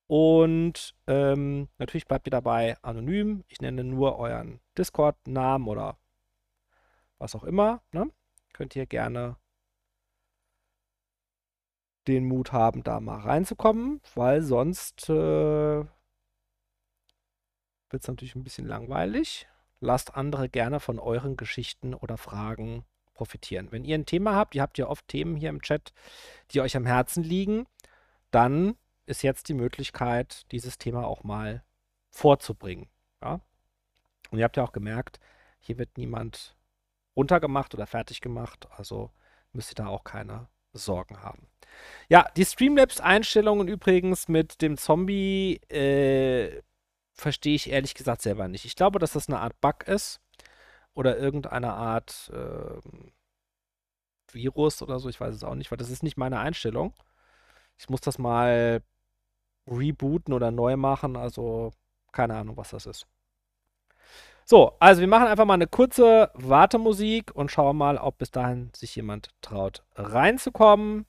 Und 0.07 0.95
ähm, 1.07 1.69
natürlich 1.77 2.07
bleibt 2.07 2.27
ihr 2.27 2.31
dabei 2.31 2.77
anonym. 2.83 3.43
Ich 3.47 3.61
nenne 3.61 3.83
nur 3.83 4.19
euren 4.19 4.59
Discord-Namen 4.77 5.67
oder 5.67 5.97
was 7.17 7.35
auch 7.35 7.43
immer. 7.43 7.81
Ne? 7.91 8.11
Könnt 8.53 8.75
ihr 8.75 8.85
gerne 8.85 9.37
den 12.07 12.25
Mut 12.25 12.51
haben, 12.51 12.83
da 12.83 12.99
mal 12.99 13.21
reinzukommen, 13.21 14.01
weil 14.13 14.41
sonst 14.41 15.09
äh, 15.09 15.85
wird 17.89 18.01
es 18.01 18.07
natürlich 18.07 18.35
ein 18.35 18.43
bisschen 18.43 18.67
langweilig. 18.67 19.47
Lasst 19.79 20.15
andere 20.15 20.49
gerne 20.49 20.79
von 20.79 20.99
euren 20.99 21.37
Geschichten 21.37 21.93
oder 21.93 22.17
Fragen 22.17 22.85
profitieren. 23.13 23.71
Wenn 23.71 23.85
ihr 23.85 23.95
ein 23.95 24.05
Thema 24.05 24.35
habt, 24.35 24.55
ihr 24.55 24.61
habt 24.61 24.77
ja 24.77 24.87
oft 24.87 25.07
Themen 25.07 25.35
hier 25.35 25.49
im 25.49 25.61
Chat, 25.61 25.93
die 26.51 26.61
euch 26.61 26.75
am 26.75 26.85
Herzen 26.85 27.23
liegen, 27.23 27.65
dann 28.31 28.75
ist 29.05 29.21
jetzt 29.21 29.49
die 29.49 29.53
Möglichkeit, 29.53 30.51
dieses 30.51 30.77
Thema 30.77 31.05
auch 31.05 31.23
mal 31.23 31.63
vorzubringen. 32.09 32.87
Ja? 33.21 33.41
Und 34.31 34.39
ihr 34.39 34.43
habt 34.43 34.57
ja 34.57 34.63
auch 34.63 34.71
gemerkt, 34.71 35.19
hier 35.59 35.77
wird 35.77 35.97
niemand 35.97 36.55
runtergemacht 37.15 37.73
oder 37.73 37.85
fertig 37.85 38.21
gemacht, 38.21 38.67
also 38.75 39.11
müsst 39.51 39.71
ihr 39.71 39.75
da 39.75 39.87
auch 39.87 40.03
keine 40.03 40.47
Sorgen 40.73 41.21
haben. 41.21 41.47
Ja, 42.09 42.27
die 42.35 42.45
Streamlabs-Einstellungen 42.45 43.67
übrigens 43.67 44.27
mit 44.27 44.61
dem 44.61 44.77
Zombie 44.77 45.57
äh, 45.69 46.61
verstehe 47.13 47.55
ich 47.55 47.69
ehrlich 47.69 47.93
gesagt 47.93 48.21
selber 48.21 48.47
nicht. 48.47 48.65
Ich 48.65 48.75
glaube, 48.75 48.99
dass 48.99 49.13
das 49.13 49.27
eine 49.27 49.39
Art 49.39 49.59
Bug 49.61 49.87
ist 49.87 50.19
oder 50.93 51.17
irgendeine 51.17 51.73
Art 51.73 52.31
äh, 52.33 52.79
Virus 54.31 54.81
oder 54.81 54.99
so. 54.99 55.09
Ich 55.09 55.19
weiß 55.19 55.35
es 55.35 55.43
auch 55.43 55.55
nicht, 55.55 55.71
weil 55.71 55.77
das 55.77 55.89
ist 55.89 56.03
nicht 56.03 56.17
meine 56.17 56.39
Einstellung. 56.39 56.93
Ich 57.77 57.89
muss 57.89 58.01
das 58.01 58.17
mal 58.17 58.81
rebooten 59.67 60.33
oder 60.33 60.51
neu 60.51 60.77
machen. 60.77 61.15
Also 61.15 61.71
keine 62.11 62.35
Ahnung, 62.35 62.57
was 62.57 62.69
das 62.69 62.85
ist. 62.85 63.07
So, 64.45 64.75
also 64.79 64.99
wir 64.99 65.07
machen 65.07 65.27
einfach 65.27 65.45
mal 65.45 65.53
eine 65.53 65.67
kurze 65.67 66.29
Wartemusik 66.33 67.33
und 67.33 67.49
schauen 67.49 67.77
mal, 67.77 67.97
ob 67.97 68.17
bis 68.17 68.29
dahin 68.29 68.71
sich 68.75 68.95
jemand 68.95 69.29
traut 69.41 69.83
reinzukommen. 69.95 71.05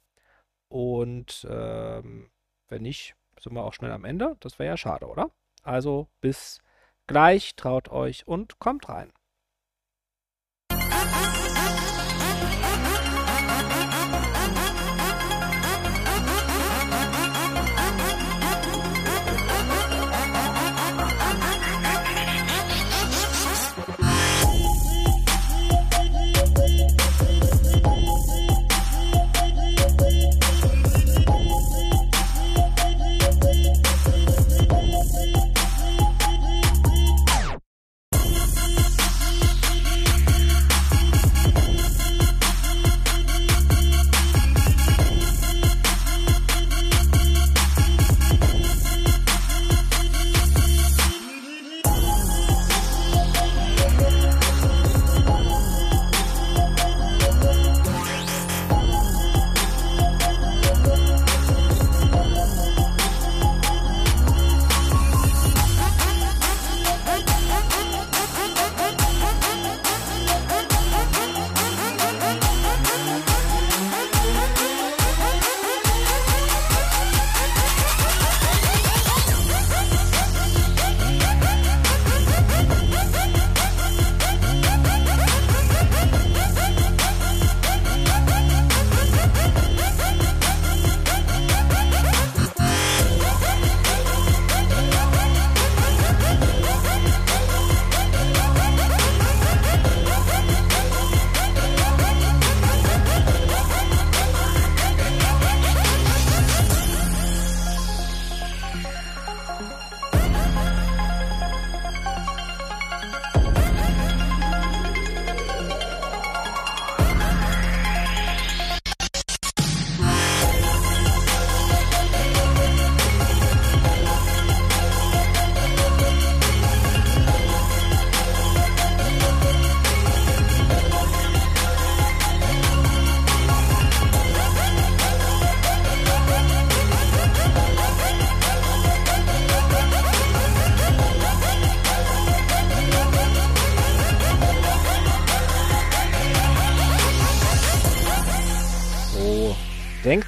Und 0.69 1.47
ähm, 1.51 2.31
wenn 2.69 2.83
nicht, 2.83 3.17
sind 3.41 3.55
wir 3.55 3.65
auch 3.65 3.75
schnell 3.75 3.91
am 3.91 4.05
Ende. 4.05 4.37
Das 4.41 4.59
wäre 4.59 4.71
ja 4.71 4.77
schade, 4.77 5.07
oder? 5.07 5.31
Also 5.63 6.09
bis 6.21 6.61
gleich, 7.07 7.57
traut 7.57 7.89
euch 7.89 8.27
und 8.27 8.61
kommt 8.61 8.89
rein. 8.89 9.13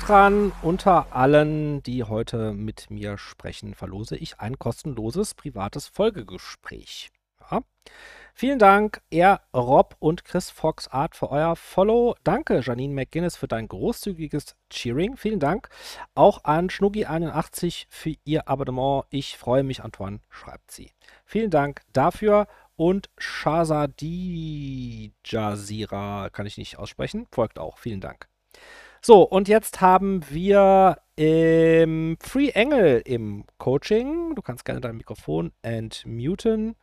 Dran, 0.06 0.52
unter 0.62 1.08
allen, 1.16 1.82
die 1.82 2.04
heute 2.04 2.52
mit 2.52 2.90
mir 2.90 3.18
sprechen, 3.18 3.74
verlose 3.74 4.16
ich 4.16 4.38
ein 4.38 4.56
kostenloses 4.56 5.34
privates 5.34 5.88
Folgegespräch. 5.88 7.10
Ja. 7.50 7.62
Vielen 8.32 8.60
Dank, 8.60 9.00
er, 9.10 9.40
Rob 9.52 9.96
und 9.98 10.24
Chris 10.24 10.50
Fox 10.50 10.86
Art 10.88 11.16
für 11.16 11.30
euer 11.30 11.56
Follow. 11.56 12.14
Danke, 12.22 12.60
Janine 12.62 12.94
McGuinness, 12.94 13.36
für 13.36 13.48
dein 13.48 13.66
großzügiges 13.66 14.54
Cheering. 14.70 15.16
Vielen 15.16 15.40
Dank 15.40 15.70
auch 16.14 16.44
an 16.44 16.68
Schnuggi81 16.68 17.86
für 17.88 18.14
ihr 18.24 18.48
Abonnement. 18.48 19.06
Ich 19.10 19.36
freue 19.36 19.64
mich, 19.64 19.82
Antoine, 19.82 20.20
schreibt 20.28 20.70
sie. 20.70 20.92
Vielen 21.24 21.50
Dank 21.50 21.82
dafür 21.92 22.46
und 22.76 23.10
Shazadi 23.18 25.12
Jazira, 25.24 26.30
kann 26.30 26.46
ich 26.46 26.58
nicht 26.58 26.78
aussprechen, 26.78 27.26
folgt 27.32 27.58
auch. 27.58 27.78
Vielen 27.78 28.00
Dank. 28.00 28.28
So, 29.06 29.22
und 29.22 29.46
jetzt 29.46 29.80
haben 29.80 30.28
wir 30.30 31.00
ähm, 31.16 32.16
Free 32.20 32.48
Engel 32.48 33.02
im 33.04 33.44
Coaching. 33.56 34.34
Du 34.34 34.42
kannst 34.42 34.64
gerne 34.64 34.80
dein 34.80 34.96
Mikrofon 34.96 35.52
entmuten. 35.62 36.74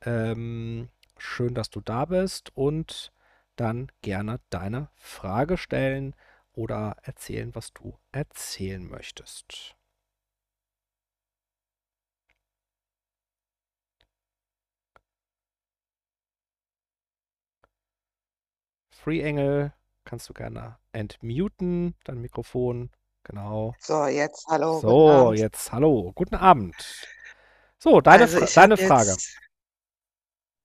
Ähm, 0.00 0.88
schön, 1.18 1.52
dass 1.54 1.68
du 1.68 1.82
da 1.82 2.06
bist 2.06 2.50
und 2.56 3.12
dann 3.56 3.92
gerne 4.00 4.40
deine 4.48 4.88
Frage 4.94 5.58
stellen 5.58 6.14
oder 6.54 6.96
erzählen, 7.02 7.54
was 7.54 7.74
du 7.74 7.98
erzählen 8.10 8.88
möchtest. 8.88 9.76
Free 18.90 19.20
Engel, 19.20 19.72
kannst 20.06 20.28
du 20.28 20.32
gerne 20.32 20.78
entmuten, 20.92 21.94
dein 22.04 22.20
Mikrofon. 22.20 22.90
Genau. 23.24 23.74
So, 23.80 24.06
jetzt 24.06 24.46
hallo. 24.48 24.80
So, 24.80 25.32
jetzt 25.32 25.72
hallo. 25.72 26.12
Guten 26.14 26.36
Abend. 26.36 26.74
So, 27.78 28.00
deine, 28.00 28.22
Also 28.22 28.38
Fra 28.38 28.46
deine 28.54 28.76
Frage. 28.76 29.16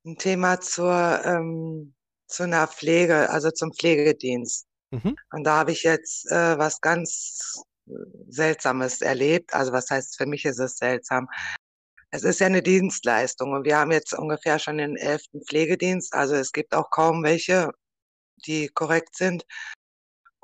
ein 0.05 0.17
Thema 0.17 0.61
zur, 0.61 1.21
ähm, 1.25 1.93
zu 2.27 2.43
einer 2.43 2.67
Pflege, 2.67 3.29
also 3.29 3.51
zum 3.51 3.73
Pflegedienst. 3.73 4.67
Mhm. 4.91 5.15
Und 5.31 5.43
da 5.43 5.57
habe 5.57 5.71
ich 5.71 5.83
jetzt 5.83 6.31
äh, 6.31 6.57
was 6.57 6.79
ganz 6.81 7.63
Seltsames 8.29 9.01
erlebt. 9.01 9.53
Also 9.53 9.71
was 9.71 9.89
heißt, 9.89 10.17
für 10.17 10.25
mich 10.25 10.45
ist 10.45 10.59
es 10.59 10.77
seltsam. 10.77 11.27
Es 12.11 12.23
ist 12.23 12.39
ja 12.39 12.47
eine 12.47 12.61
Dienstleistung 12.61 13.53
und 13.53 13.65
wir 13.65 13.77
haben 13.77 13.91
jetzt 13.91 14.13
ungefähr 14.13 14.59
schon 14.59 14.77
den 14.77 14.97
elften 14.97 15.41
Pflegedienst. 15.45 16.13
Also 16.13 16.35
es 16.35 16.51
gibt 16.51 16.73
auch 16.75 16.89
kaum 16.91 17.23
welche, 17.23 17.71
die 18.41 18.69
korrekt 18.69 19.15
sind. 19.15 19.45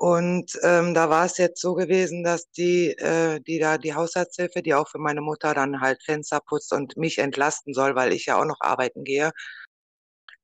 Und 0.00 0.52
ähm, 0.62 0.94
da 0.94 1.10
war 1.10 1.26
es 1.26 1.38
jetzt 1.38 1.60
so 1.60 1.74
gewesen, 1.74 2.22
dass 2.22 2.48
die, 2.52 2.90
äh, 2.98 3.40
die 3.40 3.58
da 3.58 3.78
die 3.78 3.94
Haushaltshilfe, 3.94 4.62
die 4.62 4.74
auch 4.74 4.88
für 4.88 4.98
meine 4.98 5.20
Mutter 5.20 5.54
dann 5.54 5.80
halt 5.80 6.02
Fenster 6.04 6.40
putzt 6.40 6.72
und 6.72 6.96
mich 6.96 7.18
entlasten 7.18 7.74
soll, 7.74 7.96
weil 7.96 8.12
ich 8.12 8.26
ja 8.26 8.40
auch 8.40 8.44
noch 8.44 8.60
arbeiten 8.60 9.02
gehe, 9.02 9.32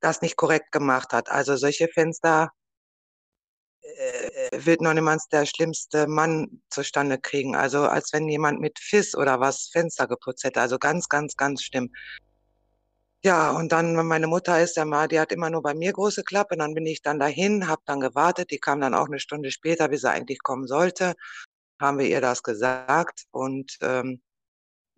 das 0.01 0.23
nicht 0.23 0.37
korrekt 0.37 0.73
gemacht 0.73 1.13
hat. 1.13 1.31
Also 1.31 1.57
solche 1.57 1.89
Fenster 1.89 2.51
äh, 3.83 4.51
wird 4.67 4.81
noch 4.81 4.95
niemand 4.95 5.23
der 5.33 5.47
schlimmste 5.47 6.07
Mann 6.09 6.63
zustande 6.71 7.19
kriegen. 7.19 7.55
Also 7.55 7.83
als 7.87 8.13
wenn 8.13 8.29
jemand 8.29 8.61
mit 8.61 8.79
Fiss 8.81 9.15
oder 9.15 9.41
was 9.41 9.69
Fenster 9.73 10.09
geputzt 10.09 10.45
hätte. 10.45 10.61
Also 10.61 10.79
ganz, 10.79 11.09
ganz, 11.09 11.37
ganz 11.37 11.63
schlimm. 11.63 11.93
Ja, 13.25 13.51
und 13.53 13.73
dann, 13.73 13.95
meine 14.07 14.27
Mutter 14.27 14.61
ist 14.61 14.77
ja 14.77 14.85
mal, 14.85 15.09
die 15.09 15.19
hat 15.19 15.33
immer 15.33 15.49
nur 15.51 15.63
bei 15.63 15.73
mir 15.75 15.93
große 15.93 16.23
Klappe. 16.25 16.57
Dann 16.59 16.75
bin 16.75 16.85
ich 16.87 17.01
dann 17.03 17.19
dahin, 17.19 17.67
habe 17.69 17.81
dann 17.87 18.01
gewartet. 18.01 18.51
Die 18.51 18.59
kam 18.59 18.81
dann 18.81 18.95
auch 18.95 19.07
eine 19.07 19.19
Stunde 19.19 19.51
später, 19.51 19.91
wie 19.91 19.97
sie 19.97 20.11
eigentlich 20.11 20.41
kommen 20.43 20.67
sollte. 20.67 21.15
Haben 21.81 21.99
wir 22.01 22.07
ihr 22.09 22.21
das 22.21 22.43
gesagt 22.43 23.25
und 23.33 23.79
ähm, 23.83 24.23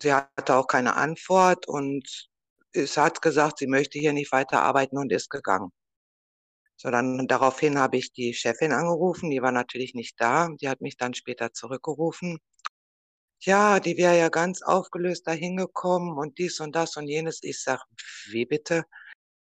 sie 0.02 0.14
hatte 0.14 0.56
auch 0.56 0.68
keine 0.68 0.96
Antwort 0.96 1.68
und 1.68 2.28
es 2.72 2.96
hat 2.98 3.22
gesagt, 3.22 3.58
sie 3.60 3.68
möchte 3.68 3.98
hier 3.98 4.12
nicht 4.14 4.32
weiter 4.32 4.62
arbeiten 4.62 4.98
und 4.98 5.12
ist 5.12 5.30
gegangen. 5.30 5.70
So, 6.78 6.90
dann 6.90 7.26
daraufhin 7.26 7.78
habe 7.78 7.96
ich 7.98 8.12
die 8.12 8.34
Chefin 8.34 8.72
angerufen, 8.72 9.30
die 9.30 9.42
war 9.42 9.52
natürlich 9.52 9.94
nicht 9.94 10.20
da. 10.20 10.48
Die 10.60 10.68
hat 10.68 10.80
mich 10.80 10.96
dann 10.96 11.14
später 11.14 11.52
zurückgerufen 11.52 12.38
ja, 13.40 13.80
die 13.80 13.96
wäre 13.96 14.18
ja 14.18 14.28
ganz 14.28 14.62
aufgelöst 14.62 15.26
da 15.26 15.32
hingekommen 15.32 16.18
und 16.18 16.38
dies 16.38 16.60
und 16.60 16.74
das 16.74 16.96
und 16.96 17.08
jenes. 17.08 17.40
Ich 17.42 17.62
sag, 17.62 17.80
wie 18.30 18.46
bitte? 18.46 18.84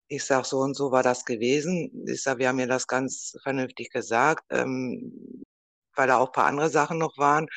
Ich 0.07 0.25
sag, 0.25 0.45
so 0.45 0.59
und 0.59 0.75
so 0.75 0.91
war 0.91 1.03
das 1.03 1.25
gewesen. 1.25 2.05
Ich 2.07 2.23
sag, 2.23 2.39
wir 2.39 2.49
haben 2.49 2.57
mir 2.57 2.67
das 2.67 2.87
ganz 2.87 3.35
vernünftig 3.43 3.91
gesagt, 3.91 4.43
ähm, 4.51 5.43
weil 5.95 6.07
da 6.07 6.17
auch 6.17 6.31
paar 6.31 6.45
andere 6.47 6.69
Sachen 6.69 6.97
noch 6.97 7.17
waren. 7.17 7.47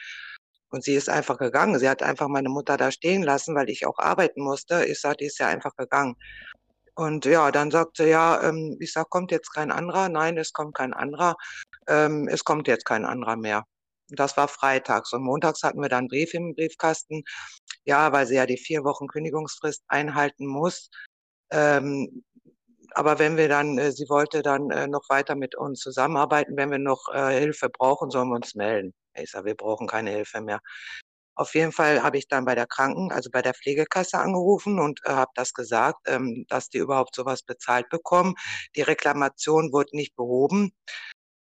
Und 0.71 0.85
sie 0.85 0.95
ist 0.95 1.09
einfach 1.09 1.38
gegangen. 1.38 1.79
Sie 1.79 1.88
hat 1.88 2.03
einfach 2.03 2.29
meine 2.29 2.49
Mutter 2.49 2.77
da 2.77 2.90
stehen 2.90 3.23
lassen, 3.23 3.55
weil 3.55 3.71
ich 3.71 3.87
auch 3.87 3.99
arbeiten 3.99 4.42
musste. 4.42 4.85
Ich 4.87 5.01
sag, 5.01 5.18
die 5.18 5.27
ist 5.27 5.38
ja 5.38 5.49
einfach 5.49 5.77
gegangen. 5.77 6.16
Und 6.95 7.25
ja, 7.25 7.51
dann 7.53 7.71
sagt 7.71 7.99
sie, 7.99 8.09
ja, 8.09 8.42
ähm, 8.42 8.77
ich 8.81 8.92
sag, 8.92 9.11
kommt 9.11 9.31
jetzt 9.33 9.51
kein 9.55 9.71
anderer? 9.73 10.09
Nein, 10.09 10.37
es 10.38 10.53
kommt 10.53 10.75
kein 10.75 10.95
anderer. 10.95 11.37
Ähm, 11.88 12.29
es 12.29 12.45
kommt 12.45 12.68
jetzt 12.68 12.85
kein 12.85 13.05
anderer 13.05 13.37
mehr. 13.37 13.64
Das 14.16 14.37
war 14.37 14.48
freitags. 14.48 15.12
Und 15.12 15.22
montags 15.22 15.62
hatten 15.62 15.81
wir 15.81 15.88
dann 15.88 16.09
Brief 16.09 16.35
im 16.35 16.55
Briefkasten. 16.55 17.22
Ja, 17.85 18.12
weil 18.12 18.27
sie 18.27 18.37
ja 18.37 18.46
die 18.46 18.59
vier 18.59 18.85
Wochen 18.85 19.09
Kündigungsfrist 19.09 19.83
einhalten 19.88 20.46
muss. 20.46 20.90
Ähm, 21.51 22.25
aber 22.94 23.18
wenn 23.18 23.37
wir 23.37 23.48
dann, 23.48 23.79
äh, 23.79 23.92
sie 23.92 24.09
wollte 24.09 24.42
dann 24.42 24.70
äh, 24.70 24.87
noch 24.87 25.09
weiter 25.09 25.35
mit 25.35 25.57
uns 25.57 25.81
zusammenarbeiten, 25.81 26.57
wenn 26.57 26.70
wir 26.70 26.79
noch 26.79 27.09
äh, 27.12 27.38
Hilfe 27.38 27.68
brauchen, 27.70 28.11
sollen 28.11 28.29
wir 28.29 28.37
uns 28.37 28.55
melden. 28.55 28.92
Ich 29.14 29.31
sage, 29.31 29.46
wir 29.46 29.57
brauchen 29.57 29.87
keine 29.87 30.11
Hilfe 30.11 30.40
mehr. 30.40 30.61
Auf 31.35 31.55
jeden 31.55 31.72
Fall 31.72 32.03
habe 32.03 32.18
ich 32.18 32.29
dann 32.29 32.44
bei 32.44 32.55
der 32.55 32.66
Kranken, 32.66 33.11
also 33.11 33.31
bei 33.31 33.40
der 33.42 33.55
Pflegekasse 33.55 34.18
angerufen 34.18 34.79
und 34.79 35.01
äh, 35.05 35.11
habe 35.11 35.31
das 35.35 35.55
gesagt, 35.55 36.01
ähm, 36.07 36.44
dass 36.48 36.68
die 36.68 36.79
überhaupt 36.79 37.14
sowas 37.14 37.42
bezahlt 37.42 37.88
bekommen. 37.88 38.35
Die 38.77 38.83
Reklamation 38.83 39.72
wurde 39.72 39.96
nicht 39.96 40.14
behoben. 40.16 40.72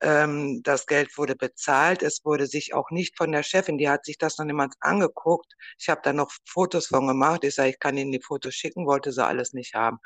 Ähm, 0.05 0.61
das 0.62 0.87
Geld 0.87 1.17
wurde 1.17 1.35
bezahlt. 1.35 2.03
Es 2.03 2.25
wurde 2.25 2.47
sich 2.47 2.75
auch 2.75 2.90
nicht 2.90 3.17
von 3.17 3.33
der 3.33 3.43
Chefin, 3.43 3.79
die 3.79 3.88
hat 3.88 4.05
sich 4.05 4.19
das 4.19 4.37
noch 4.37 4.45
niemand 4.45 4.75
angeguckt. 4.81 5.55
Ich 5.79 5.88
habe 5.88 6.03
da 6.05 6.12
noch 6.12 6.31
Fotos 6.47 6.88
von 6.88 7.07
gemacht. 7.07 7.43
Ich 7.43 7.55
sage, 7.55 7.71
ich 7.71 7.79
kann 7.79 7.97
Ihnen 7.97 8.12
die 8.12 8.21
Fotos 8.21 8.55
schicken, 8.55 8.87
wollte 8.87 9.12
sie 9.12 9.25
alles 9.25 9.55
nicht 9.55 9.75
haben. 9.75 9.99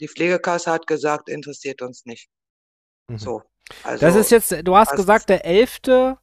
Die 0.00 0.08
Pflegekasse 0.08 0.70
hat 0.70 0.86
gesagt, 0.86 1.30
interessiert 1.30 1.80
uns 1.80 2.04
nicht. 2.04 2.28
Mhm. 3.08 3.18
So. 3.18 3.42
Also, 3.84 4.04
das 4.04 4.16
ist 4.16 4.30
jetzt, 4.30 4.54
du 4.66 4.76
hast 4.76 4.92
gesagt, 4.92 5.30
der 5.30 5.46
elfte, 5.46 6.18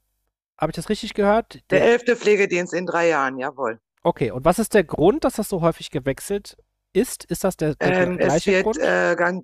habe 0.58 0.72
ich 0.72 0.76
das 0.76 0.90
richtig 0.90 1.16
gehört? 1.16 1.60
Der 1.72 1.84
elfte 1.84 2.16
Pflegedienst 2.16 2.74
in 2.74 2.86
drei 2.86 3.08
Jahren, 3.10 3.40
jawohl. 3.40 3.80
Okay, 4.04 4.30
und 4.30 4.46
was 4.46 4.60
ist 4.60 4.76
der 4.76 4.84
Grund, 4.84 5.24
dass 5.24 5.34
das 5.34 5.50
so 5.50 5.62
häufig 5.62 5.90
gewechselt 5.90 6.58
ist? 6.94 7.26
Ist 7.26 7.44
das 7.44 7.58
der, 7.58 7.74
der 7.76 8.08
ähm, 8.08 8.18
gleiche 8.18 8.36
es 8.36 8.46
wird, 8.46 8.64
Grund? 8.64 8.78
Äh, 8.78 9.16
ganz, 9.18 9.44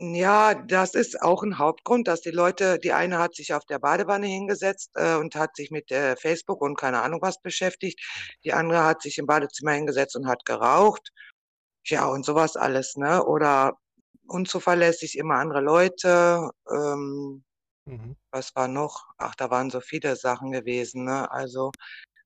ja, 0.00 0.54
das 0.54 0.94
ist 0.94 1.22
auch 1.22 1.42
ein 1.42 1.58
Hauptgrund, 1.58 2.08
dass 2.08 2.20
die 2.20 2.30
Leute 2.30 2.78
die 2.78 2.92
eine 2.92 3.18
hat 3.18 3.34
sich 3.34 3.54
auf 3.54 3.64
der 3.64 3.78
Badewanne 3.78 4.26
hingesetzt, 4.26 4.90
äh, 4.96 5.14
und 5.16 5.34
hat 5.36 5.56
sich 5.56 5.70
mit, 5.70 5.90
äh, 5.92 6.16
Facebook 6.16 6.60
und 6.62 6.76
keine 6.76 7.02
Ahnung 7.02 7.20
was 7.22 7.40
beschäftigt. 7.40 8.00
Die 8.44 8.52
andere 8.52 8.84
hat 8.84 9.02
sich 9.02 9.18
im 9.18 9.26
Badezimmer 9.26 9.72
hingesetzt 9.72 10.16
und 10.16 10.26
hat 10.28 10.44
geraucht. 10.44 11.10
Ja, 11.86 12.06
und 12.06 12.24
sowas 12.26 12.56
alles, 12.56 12.96
ne? 12.96 13.24
Oder 13.26 13.74
unzuverlässig, 14.28 15.18
immer 15.18 15.36
andere 15.36 15.60
Leute. 15.62 16.50
Ähm, 16.70 17.44
Mhm. 17.86 18.16
was 18.32 18.54
war 18.56 18.68
noch? 18.68 19.04
Ach, 19.18 19.34
da 19.36 19.50
waren 19.50 19.70
so 19.70 19.80
viele 19.80 20.16
Sachen 20.16 20.52
gewesen, 20.52 21.04
ne? 21.04 21.30
Also 21.32 21.72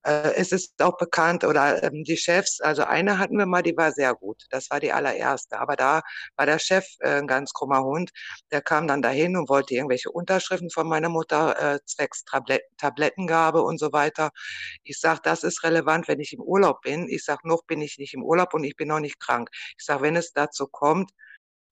äh, 0.04 0.34
es 0.36 0.52
ist 0.52 0.82
auch 0.82 0.96
bekannt 0.96 1.44
oder 1.44 1.82
ähm, 1.82 2.04
die 2.04 2.16
Chefs, 2.16 2.60
also 2.60 2.84
eine 2.84 3.18
hatten 3.18 3.36
wir 3.38 3.46
mal, 3.46 3.62
die 3.62 3.76
war 3.76 3.92
sehr 3.92 4.14
gut. 4.14 4.44
Das 4.50 4.70
war 4.70 4.80
die 4.80 4.92
allererste. 4.92 5.58
Aber 5.58 5.76
da 5.76 6.02
war 6.36 6.46
der 6.46 6.58
Chef 6.58 6.86
äh, 7.00 7.18
ein 7.18 7.26
ganz 7.26 7.52
krummer 7.52 7.82
Hund. 7.82 8.10
Der 8.52 8.62
kam 8.62 8.86
dann 8.88 9.02
dahin 9.02 9.36
und 9.36 9.48
wollte 9.48 9.74
irgendwelche 9.74 10.10
Unterschriften 10.10 10.70
von 10.70 10.88
meiner 10.88 11.08
Mutter 11.08 11.74
äh, 11.74 11.78
zwecks 11.86 12.24
Tablet 12.24 12.62
Tablettengabe 12.78 13.62
und 13.62 13.78
so 13.78 13.92
weiter. 13.92 14.30
Ich 14.84 15.00
sage, 15.00 15.20
das 15.22 15.42
ist 15.44 15.64
relevant, 15.64 16.08
wenn 16.08 16.20
ich 16.20 16.32
im 16.32 16.40
Urlaub 16.40 16.82
bin. 16.82 17.08
Ich 17.08 17.24
sage, 17.24 17.46
noch 17.48 17.64
bin 17.66 17.80
ich 17.80 17.98
nicht 17.98 18.14
im 18.14 18.22
Urlaub 18.22 18.54
und 18.54 18.64
ich 18.64 18.76
bin 18.76 18.88
noch 18.88 19.00
nicht 19.00 19.20
krank. 19.20 19.50
Ich 19.78 19.84
sage, 19.84 20.02
wenn 20.02 20.16
es 20.16 20.32
dazu 20.32 20.66
kommt, 20.68 21.10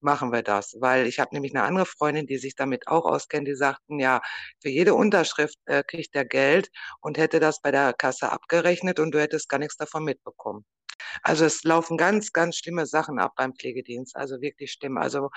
machen 0.01 0.33
wir 0.33 0.43
das. 0.43 0.77
Weil 0.81 1.07
ich 1.07 1.19
habe 1.19 1.35
nämlich 1.35 1.55
eine 1.55 1.65
andere 1.65 1.87
Freundin, 1.87 2.27
die 2.27 2.39
sich 2.39 2.55
damit 2.55 2.89
auch 2.89 3.05
auskennt, 3.05 3.49
die 3.49 3.55
sagten, 3.55 3.99
ja, 3.99 4.23
für 4.61 4.69
jede 4.69 4.95
Unterschrift 4.95 5.59
äh, 5.67 5.83
kriegt 5.83 6.15
er 6.15 6.25
Geld 6.25 6.71
und 7.01 7.19
hätte 7.19 7.41
das 7.41 7.61
bei 7.61 7.71
der 7.71 7.93
Kasse 7.93 8.31
abgerechnet 8.31 9.01
und 9.01 9.13
du 9.13 9.21
hättest 9.21 9.49
gar 9.49 9.59
nichts 9.59 9.77
davon 9.77 10.05
mitbekommen. 10.05 10.65
Also 11.23 11.45
es 11.45 11.63
laufen 11.65 11.97
ganz, 11.97 12.33
ganz 12.33 12.57
schlimme 12.57 12.87
Sachen 12.87 13.19
ab 13.19 13.33
beim 13.37 13.55
Pflegedienst, 13.55 14.17
also 14.17 14.41
wirklich 14.41 14.73
schlimm. 14.73 14.97
Also 14.99 15.31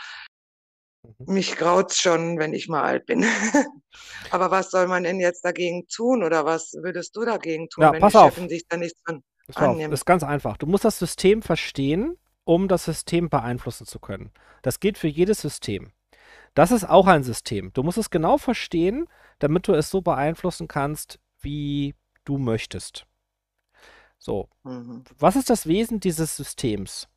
mhm. 1.04 1.34
mich 1.34 1.56
graut's 1.58 2.02
schon, 2.02 2.40
wenn 2.40 2.54
ich 2.54 2.68
mal 2.68 2.84
alt 2.84 3.06
bin. 3.06 3.24
Aber 4.32 4.52
was 4.52 4.72
soll 4.72 4.88
man 4.88 5.04
denn 5.04 5.20
jetzt 5.20 5.44
dagegen 5.44 5.88
tun 5.88 6.24
oder 6.24 6.46
was 6.46 6.74
würdest 6.74 7.16
du 7.16 7.26
dagegen 7.26 7.70
tun, 7.70 7.84
ja, 7.84 7.94
wenn 7.94 8.02
die 8.02 8.12
Chefin 8.12 8.44
auf. 8.44 8.50
sich 8.50 8.68
da 8.68 8.78
nichts 8.78 9.02
von 9.06 9.24
annimmt? 9.56 9.94
Das 9.94 10.02
ist 10.02 10.06
ganz 10.06 10.24
einfach. 10.24 10.58
Du 10.58 10.68
musst 10.68 10.86
das 10.86 11.00
System 11.00 11.42
verstehen 11.42 12.18
um 12.50 12.68
das 12.68 12.86
System 12.86 13.30
beeinflussen 13.30 13.86
zu 13.86 14.00
können. 14.00 14.32
Das 14.64 14.80
geht 14.80 14.98
für 14.98 15.08
jedes 15.08 15.40
System. 15.40 15.92
Das 16.56 16.72
ist 16.72 16.84
auch 16.84 17.06
ein 17.06 17.22
System. 17.22 17.72
Du 17.74 17.84
musst 17.84 18.00
es 18.00 18.10
genau 18.10 18.40
verstehen, 18.40 19.08
damit 19.38 19.68
du 19.68 19.74
es 19.74 19.92
so 19.92 20.02
beeinflussen 20.02 20.68
kannst, 20.68 21.20
wie 21.42 21.94
du 22.26 22.40
möchtest. 22.40 23.06
So, 24.18 24.50
mhm. 24.64 25.04
was 25.20 25.36
ist 25.36 25.52
das 25.52 25.68
Wesen 25.68 26.00
dieses 26.00 26.36
Systems? 26.36 27.08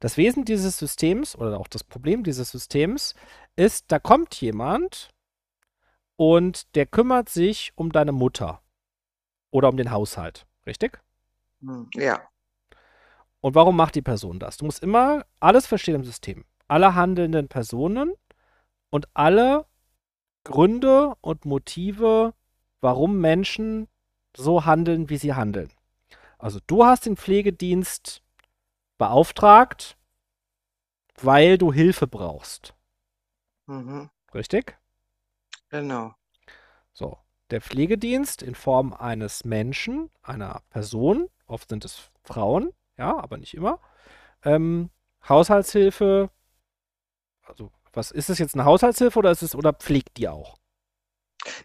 Das 0.00 0.16
Wesen 0.16 0.46
dieses 0.46 0.78
Systems 0.78 1.36
oder 1.36 1.60
auch 1.60 1.68
das 1.68 1.84
Problem 1.84 2.24
dieses 2.24 2.50
Systems 2.50 3.14
ist, 3.54 3.92
da 3.92 3.98
kommt 3.98 4.34
jemand 4.40 5.10
und 6.16 6.74
der 6.74 6.86
kümmert 6.86 7.28
sich 7.28 7.72
um 7.74 7.92
deine 7.92 8.12
Mutter 8.12 8.62
oder 9.50 9.68
um 9.68 9.76
den 9.76 9.90
Haushalt, 9.90 10.46
richtig? 10.64 10.98
Mhm. 11.60 11.90
Ja. 11.92 12.26
Und 13.40 13.54
warum 13.54 13.76
macht 13.76 13.94
die 13.94 14.02
Person 14.02 14.38
das? 14.38 14.56
Du 14.56 14.64
musst 14.64 14.82
immer 14.82 15.24
alles 15.40 15.66
verstehen 15.66 15.96
im 15.96 16.04
System. 16.04 16.44
Alle 16.66 16.94
handelnden 16.94 17.48
Personen 17.48 18.14
und 18.90 19.08
alle 19.14 19.66
Gründe 20.44 21.14
und 21.20 21.44
Motive, 21.44 22.34
warum 22.80 23.20
Menschen 23.20 23.88
so 24.36 24.64
handeln, 24.64 25.08
wie 25.08 25.18
sie 25.18 25.34
handeln. 25.34 25.70
Also 26.38 26.60
du 26.66 26.84
hast 26.84 27.06
den 27.06 27.16
Pflegedienst 27.16 28.22
beauftragt, 28.96 29.96
weil 31.20 31.58
du 31.58 31.72
Hilfe 31.72 32.06
brauchst. 32.06 32.74
Mhm. 33.66 34.10
Richtig? 34.34 34.78
Genau. 35.68 36.14
So, 36.92 37.18
der 37.50 37.60
Pflegedienst 37.60 38.42
in 38.42 38.54
Form 38.54 38.92
eines 38.92 39.44
Menschen, 39.44 40.10
einer 40.22 40.62
Person, 40.70 41.28
oft 41.46 41.68
sind 41.68 41.84
es 41.84 42.10
Frauen, 42.24 42.72
ja, 42.98 43.16
aber 43.18 43.38
nicht 43.38 43.54
immer. 43.54 43.78
Ähm, 44.44 44.90
Haushaltshilfe, 45.28 46.30
also 47.42 47.70
was 47.92 48.10
ist 48.10 48.30
es 48.30 48.38
jetzt 48.38 48.54
eine 48.54 48.64
Haushaltshilfe 48.64 49.18
oder 49.18 49.30
ist 49.30 49.42
es 49.42 49.54
oder 49.54 49.72
pflegt 49.72 50.16
die 50.16 50.28
auch? 50.28 50.58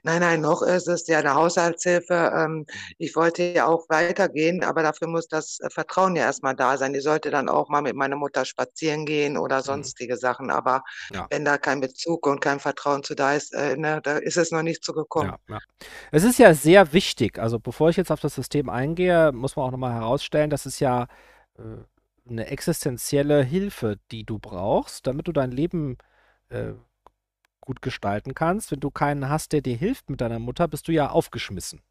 Nein, 0.04 0.22
nein, 0.22 0.42
noch 0.42 0.62
ist 0.62 0.88
es 0.88 1.08
ja 1.08 1.20
eine 1.20 1.34
Haushaltshilfe. 1.36 2.32
Ähm, 2.36 2.66
ich 2.98 3.16
wollte 3.16 3.44
ja 3.54 3.66
auch 3.68 3.86
weitergehen, 3.90 4.64
aber 4.64 4.84
dafür 4.84 5.08
muss 5.08 5.28
das 5.28 5.60
äh, 5.62 5.70
Vertrauen 5.70 6.16
ja 6.16 6.24
erstmal 6.24 6.56
da 6.56 6.78
sein. 6.78 6.94
Ich 6.94 7.04
sollte 7.04 7.32
dann 7.32 7.50
auch 7.50 7.70
mal 7.70 7.82
mit 7.82 7.96
meiner 7.96 8.16
Mutter 8.16 8.46
spazieren 8.46 9.06
gehen 9.06 9.38
oder 9.38 9.58
Mhm. 9.58 9.64
sonstige 9.64 10.18
Sachen. 10.18 10.52
Aber 10.52 10.84
Ja. 11.12 11.28
wenn 11.30 11.46
da 11.46 11.58
kein 11.58 11.80
Bezug 11.82 12.28
und 12.28 12.40
kein 12.42 12.60
Vertrauen 12.60 13.04
zu 13.04 13.16
da 13.16 13.34
ist, 13.34 13.54
äh, 13.54 13.76
ne, 13.78 14.00
da 14.04 14.18
ist 14.18 14.38
es 14.38 14.52
noch 14.52 14.64
nicht 14.64 14.84
so 14.86 14.94
gekommen. 14.94 15.38
Ja, 15.48 15.56
ja. 15.56 15.60
Es 16.12 16.24
ist 16.24 16.40
ja 16.40 16.54
sehr 16.54 16.94
wichtig, 16.94 17.40
also 17.40 17.60
bevor 17.60 17.90
ich 17.90 17.98
jetzt 17.98 18.12
auf 18.12 18.20
das 18.22 18.36
System 18.36 18.70
eingehe, 18.70 19.32
muss 19.34 19.56
man 19.56 19.66
auch 19.68 19.72
nochmal 19.72 19.94
herausstellen, 19.94 20.50
das 20.50 20.66
ist 20.66 20.80
ja 20.80 21.08
äh, 21.58 21.62
eine 22.30 22.48
existenzielle 22.48 23.44
Hilfe, 23.44 23.98
die 24.12 24.24
du 24.26 24.40
brauchst, 24.40 25.08
damit 25.08 25.28
du 25.28 25.32
dein 25.34 25.52
Leben 25.52 25.98
äh, 26.50 26.74
gut 27.66 27.82
gestalten 27.82 28.34
kannst. 28.34 28.72
Wenn 28.72 28.80
du 28.80 28.92
keinen 28.92 29.30
hast, 29.30 29.54
der 29.54 29.62
dir 29.62 29.76
hilft 29.76 30.10
mit 30.10 30.22
deiner 30.22 30.40
Mutter, 30.40 30.68
bist 30.68 30.88
du 30.88 30.92
ja 30.92 31.10
aufgeschmissen. 31.10 31.82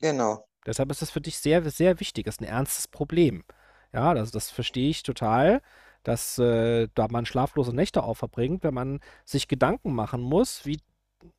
Genau. 0.00 0.44
Deshalb 0.66 0.90
ist 0.90 1.02
das 1.02 1.10
für 1.10 1.20
dich 1.20 1.38
sehr, 1.38 1.68
sehr 1.70 2.00
wichtig. 2.00 2.26
Das 2.26 2.36
ist 2.36 2.40
ein 2.40 2.44
ernstes 2.44 2.88
Problem. 2.88 3.44
Ja, 3.92 4.10
also 4.10 4.30
das 4.30 4.50
verstehe 4.50 4.90
ich 4.90 5.02
total, 5.02 5.62
dass 6.02 6.38
äh, 6.38 6.88
da 6.94 7.08
man 7.08 7.26
schlaflose 7.26 7.74
Nächte 7.74 8.02
auch 8.02 8.16
verbringt, 8.16 8.62
wenn 8.62 8.74
man 8.74 9.00
sich 9.24 9.48
Gedanken 9.48 9.94
machen 9.94 10.20
muss, 10.20 10.66
wie 10.66 10.80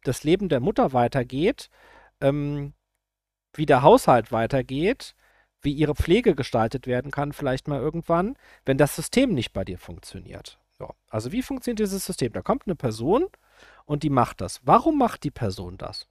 das 0.04 0.24
Leben 0.24 0.50
der 0.50 0.60
Mutter 0.60 0.94
weitergeht, 0.94 1.70
ähm, 2.22 2.74
wie 3.54 3.66
der 3.66 3.82
Haushalt 3.82 4.32
weitergeht, 4.32 5.16
wie 5.62 5.74
ihre 5.74 5.96
Pflege 5.96 6.36
gestaltet 6.36 6.88
werden 6.88 7.12
kann, 7.12 7.34
vielleicht 7.34 7.68
mal 7.68 7.80
irgendwann, 7.80 8.36
wenn 8.66 8.78
das 8.78 8.96
System 8.96 9.34
nicht 9.34 9.54
bei 9.54 9.64
dir 9.64 9.78
funktioniert. 9.78 10.60
So. 10.80 10.96
Also 11.10 11.32
wie 11.32 11.42
funktioniert 11.44 11.80
dieses 11.80 12.06
System? 12.06 12.32
Da 12.34 12.42
kommt 12.42 12.64
eine 12.66 12.76
Person 12.76 13.28
und 13.86 14.04
die 14.04 14.10
macht 14.10 14.42
das. 14.42 14.62
Warum 14.64 14.98
macht 14.98 15.24
die 15.24 15.32
Person 15.32 15.78
das? 15.78 16.08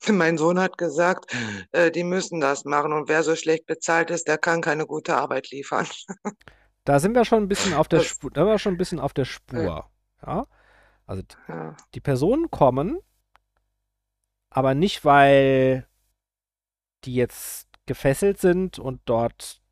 Mein 0.08 0.36
Sohn 0.36 0.58
hat 0.60 0.76
gesagt, 0.76 1.34
äh, 1.72 1.90
die 1.90 2.04
müssen 2.04 2.40
das 2.40 2.64
machen 2.64 2.92
und 2.92 3.08
wer 3.08 3.22
so 3.22 3.34
schlecht 3.36 3.66
bezahlt 3.66 4.10
ist, 4.10 4.28
der 4.28 4.38
kann 4.38 4.60
keine 4.60 4.86
gute 4.86 5.16
Arbeit 5.16 5.50
liefern. 5.50 5.86
Da 6.86 7.00
sind 7.00 7.14
wir 7.14 7.24
schon 7.24 7.42
ein 7.44 7.48
bisschen 7.48 7.72
auf 7.72 7.88
der 7.88 8.00
Das- 8.00 8.08
Spur, 8.08 8.30
da 8.30 8.42
sind 8.42 8.50
wir 8.50 8.58
schon 8.58 8.74
ein 8.74 8.76
bisschen 8.76 9.00
auf 9.00 9.14
der 9.14 9.24
Spur. 9.24 9.88
Ja? 10.20 10.44
Also 11.06 11.22
Ja. 11.48 11.74
die 11.94 12.00
Personen 12.00 12.50
kommen, 12.50 12.98
aber 14.50 14.74
nicht, 14.74 15.02
weil 15.02 15.88
die 17.04 17.14
jetzt 17.14 17.68
gefesselt 17.86 18.38
sind 18.38 18.78
und 18.78 19.00
dort 19.06 19.62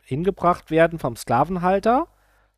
hingebracht 0.00 0.70
werden 0.70 1.00
vom 1.00 1.16
Sklavenhalter, 1.16 2.06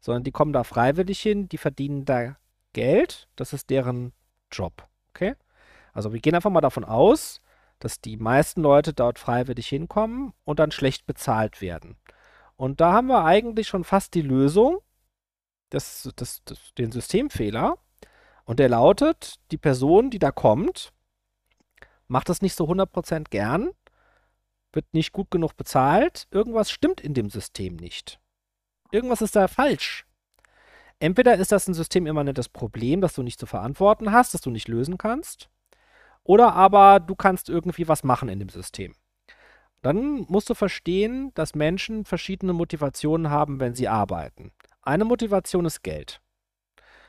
sondern 0.00 0.24
die 0.24 0.32
kommen 0.32 0.52
da 0.52 0.64
freiwillig 0.64 1.20
hin, 1.20 1.48
die 1.48 1.58
verdienen 1.58 2.04
da 2.04 2.36
Geld, 2.72 3.28
das 3.36 3.52
ist 3.52 3.70
deren 3.70 4.12
Job. 4.50 4.88
Okay? 5.10 5.34
Also 5.92 6.12
wir 6.12 6.20
gehen 6.20 6.34
einfach 6.34 6.50
mal 6.50 6.60
davon 6.60 6.84
aus, 6.84 7.40
dass 7.78 8.00
die 8.00 8.16
meisten 8.16 8.62
Leute 8.62 8.92
dort 8.92 9.18
freiwillig 9.18 9.68
hinkommen 9.68 10.32
und 10.44 10.58
dann 10.58 10.70
schlecht 10.70 11.06
bezahlt 11.06 11.60
werden. 11.60 11.96
Und 12.56 12.80
da 12.80 12.92
haben 12.92 13.06
wir 13.08 13.24
eigentlich 13.24 13.68
schon 13.68 13.84
fast 13.84 14.14
die 14.14 14.22
Lösung, 14.22 14.80
das, 15.70 16.10
das, 16.16 16.42
das, 16.44 16.74
den 16.76 16.92
Systemfehler. 16.92 17.78
Und 18.44 18.58
der 18.58 18.68
lautet, 18.68 19.36
die 19.50 19.56
Person, 19.56 20.10
die 20.10 20.18
da 20.18 20.30
kommt, 20.30 20.92
macht 22.06 22.28
das 22.28 22.42
nicht 22.42 22.54
so 22.54 22.68
100% 22.68 23.30
gern, 23.30 23.70
wird 24.72 24.92
nicht 24.92 25.12
gut 25.12 25.30
genug 25.30 25.56
bezahlt, 25.56 26.26
irgendwas 26.30 26.70
stimmt 26.70 27.00
in 27.00 27.14
dem 27.14 27.30
System 27.30 27.76
nicht. 27.76 28.20
Irgendwas 28.92 29.22
ist 29.22 29.36
da 29.36 29.48
falsch. 29.48 30.04
Entweder 30.98 31.36
ist 31.36 31.52
das 31.52 31.66
ein 31.68 31.74
systemimmanentes 31.74 32.48
Problem, 32.48 33.00
das 33.00 33.14
du 33.14 33.22
nicht 33.22 33.40
zu 33.40 33.46
verantworten 33.46 34.12
hast, 34.12 34.34
das 34.34 34.40
du 34.40 34.50
nicht 34.50 34.68
lösen 34.68 34.98
kannst, 34.98 35.48
oder 36.24 36.54
aber 36.54 37.00
du 37.00 37.14
kannst 37.14 37.48
irgendwie 37.48 37.88
was 37.88 38.04
machen 38.04 38.28
in 38.28 38.38
dem 38.38 38.50
System. 38.50 38.94
Dann 39.82 40.26
musst 40.28 40.50
du 40.50 40.54
verstehen, 40.54 41.32
dass 41.34 41.54
Menschen 41.54 42.04
verschiedene 42.04 42.52
Motivationen 42.52 43.30
haben, 43.30 43.60
wenn 43.60 43.74
sie 43.74 43.88
arbeiten. 43.88 44.52
Eine 44.82 45.06
Motivation 45.06 45.64
ist 45.64 45.82
Geld. 45.82 46.20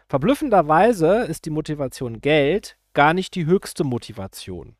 Verblüffenderweise 0.08 1.24
ist 1.24 1.46
die 1.46 1.50
Motivation 1.50 2.22
Geld 2.22 2.78
gar 2.94 3.14
nicht 3.14 3.36
die 3.36 3.46
höchste 3.46 3.84
Motivation, 3.84 4.76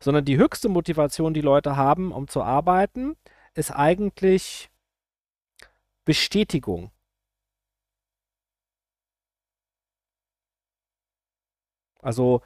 sondern 0.00 0.24
die 0.24 0.36
höchste 0.36 0.68
Motivation, 0.68 1.34
die 1.34 1.40
Leute 1.40 1.76
haben, 1.76 2.12
um 2.12 2.28
zu 2.28 2.42
arbeiten, 2.42 3.16
ist 3.54 3.70
eigentlich 3.72 4.70
Bestätigung. 6.06 6.90
Also 12.00 12.40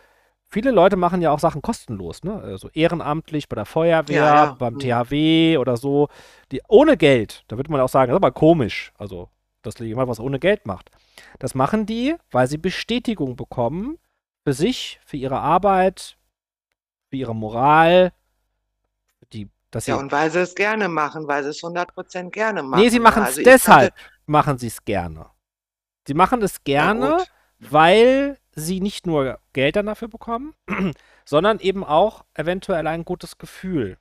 viele 0.49 0.71
Leute 0.71 0.97
machen 0.97 1.23
ja 1.23 1.31
auch 1.31 1.39
Sachen 1.39 1.63
kostenlos, 1.63 2.25
ne? 2.25 2.35
Also 2.41 2.69
ehrenamtlich 2.73 3.49
bei 3.49 3.57
der 3.57 3.67
Feuerwehr, 3.67 4.17
Ja, 4.17 4.35
ja. 4.47 4.53
beim 4.53 4.75
Mhm. 4.75 4.79
THW 4.81 5.59
oder 5.59 5.77
so, 5.77 6.09
die 6.53 6.63
ohne 6.69 6.97
Geld. 6.97 7.45
Da 7.49 7.57
würde 7.57 7.71
man 7.71 7.81
auch 7.81 7.89
sagen, 7.89 8.11
das 8.11 8.17
ist 8.17 8.25
aber 8.25 8.33
komisch. 8.33 8.93
Also, 8.99 9.29
dass 9.63 9.79
jemand 9.79 10.09
was 10.09 10.21
ohne 10.21 10.39
Geld 10.39 10.67
macht. 10.67 10.91
Das 11.39 11.55
machen 11.55 11.87
die, 11.87 12.17
weil 12.31 12.47
sie 12.47 12.59
Bestätigung 12.59 13.37
bekommen 13.37 13.99
für 14.45 14.55
sich, 14.55 14.99
für 15.05 15.19
ihre 15.19 15.39
Arbeit, 15.41 16.17
für 17.11 17.17
ihre 17.17 17.35
Moral, 17.35 18.13
dass 19.71 19.85
sie 19.85 19.93
Ja, 19.93 19.97
und 19.99 20.13
weil 20.13 20.31
sie 20.31 20.41
es 20.41 20.55
gerne 20.55 20.89
machen, 20.89 21.27
weil 21.29 21.43
sie 21.45 21.51
es 21.51 21.63
100% 21.63 22.31
gerne 22.31 22.63
machen. 22.63 22.83
Nee, 22.83 22.89
sie 22.91 23.01
machen 23.01 23.23
es 23.23 23.29
Also 23.31 23.43
deshalb, 23.43 23.93
hatte- 23.95 24.03
machen 24.27 24.59
sie 24.59 24.67
es 24.69 24.85
gerne. 24.85 25.27
Sie 26.07 26.15
machen 26.15 26.43
es 26.43 26.65
gerne, 26.65 27.19
weil 27.59 28.39
sie 28.53 28.81
nicht 28.81 29.07
nur 29.07 29.39
Geld 29.53 29.77
dann 29.77 29.87
dafür 29.87 30.09
bekommen, 30.09 30.55
sondern 31.25 31.61
eben 31.61 31.85
auch 31.85 32.25
eventuell 32.35 32.87
ein 32.87 33.05
gutes 33.05 33.39
Gefühl. 33.39 33.99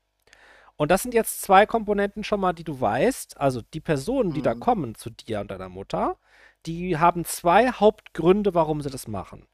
Und 0.76 0.91
das 0.91 1.03
sind 1.03 1.13
jetzt 1.13 1.41
zwei 1.41 1.65
Komponenten 1.65 2.24
schon 2.24 2.39
mal, 2.39 2.53
die 2.53 2.63
du 2.63 2.80
weißt. 2.80 3.38
Also 3.38 3.61
die 3.74 3.82
Personen, 3.82 4.32
die 4.34 4.41
da 4.41 4.55
Mhm. 4.55 4.59
kommen 4.61 4.95
zu 4.95 5.09
dir 5.09 5.41
und 5.41 5.51
deiner 5.51 5.70
Mutter, 5.70 6.17
die 6.65 6.97
haben 6.97 7.26
zwei 7.26 7.70
Hauptgründe, 7.72 8.53
warum 8.53 8.82
sie 8.82 8.89
das 8.89 9.07
machen. 9.07 9.45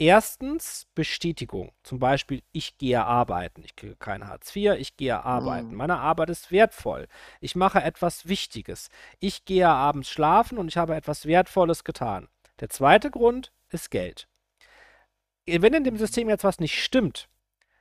Erstens 0.00 0.86
Bestätigung. 0.94 1.72
Zum 1.82 1.98
Beispiel, 1.98 2.42
ich 2.52 2.78
gehe 2.78 3.04
arbeiten. 3.04 3.62
Ich 3.64 3.74
kriege 3.74 3.96
kein 3.96 4.28
Hartz 4.28 4.54
IV, 4.54 4.74
ich 4.78 4.96
gehe 4.96 5.24
arbeiten. 5.24 5.70
Mhm. 5.70 5.76
Meine 5.76 5.98
Arbeit 5.98 6.30
ist 6.30 6.52
wertvoll. 6.52 7.08
Ich 7.40 7.56
mache 7.56 7.82
etwas 7.82 8.28
Wichtiges. 8.28 8.90
Ich 9.18 9.44
gehe 9.44 9.68
abends 9.68 10.08
schlafen 10.08 10.56
und 10.56 10.68
ich 10.68 10.76
habe 10.76 10.94
etwas 10.94 11.26
Wertvolles 11.26 11.82
getan. 11.82 12.28
Der 12.60 12.68
zweite 12.70 13.10
Grund 13.10 13.52
ist 13.70 13.90
Geld. 13.90 14.28
Wenn 15.46 15.74
in 15.74 15.84
dem 15.84 15.96
System 15.96 16.28
jetzt 16.28 16.44
was 16.44 16.60
nicht 16.60 16.80
stimmt, 16.80 17.28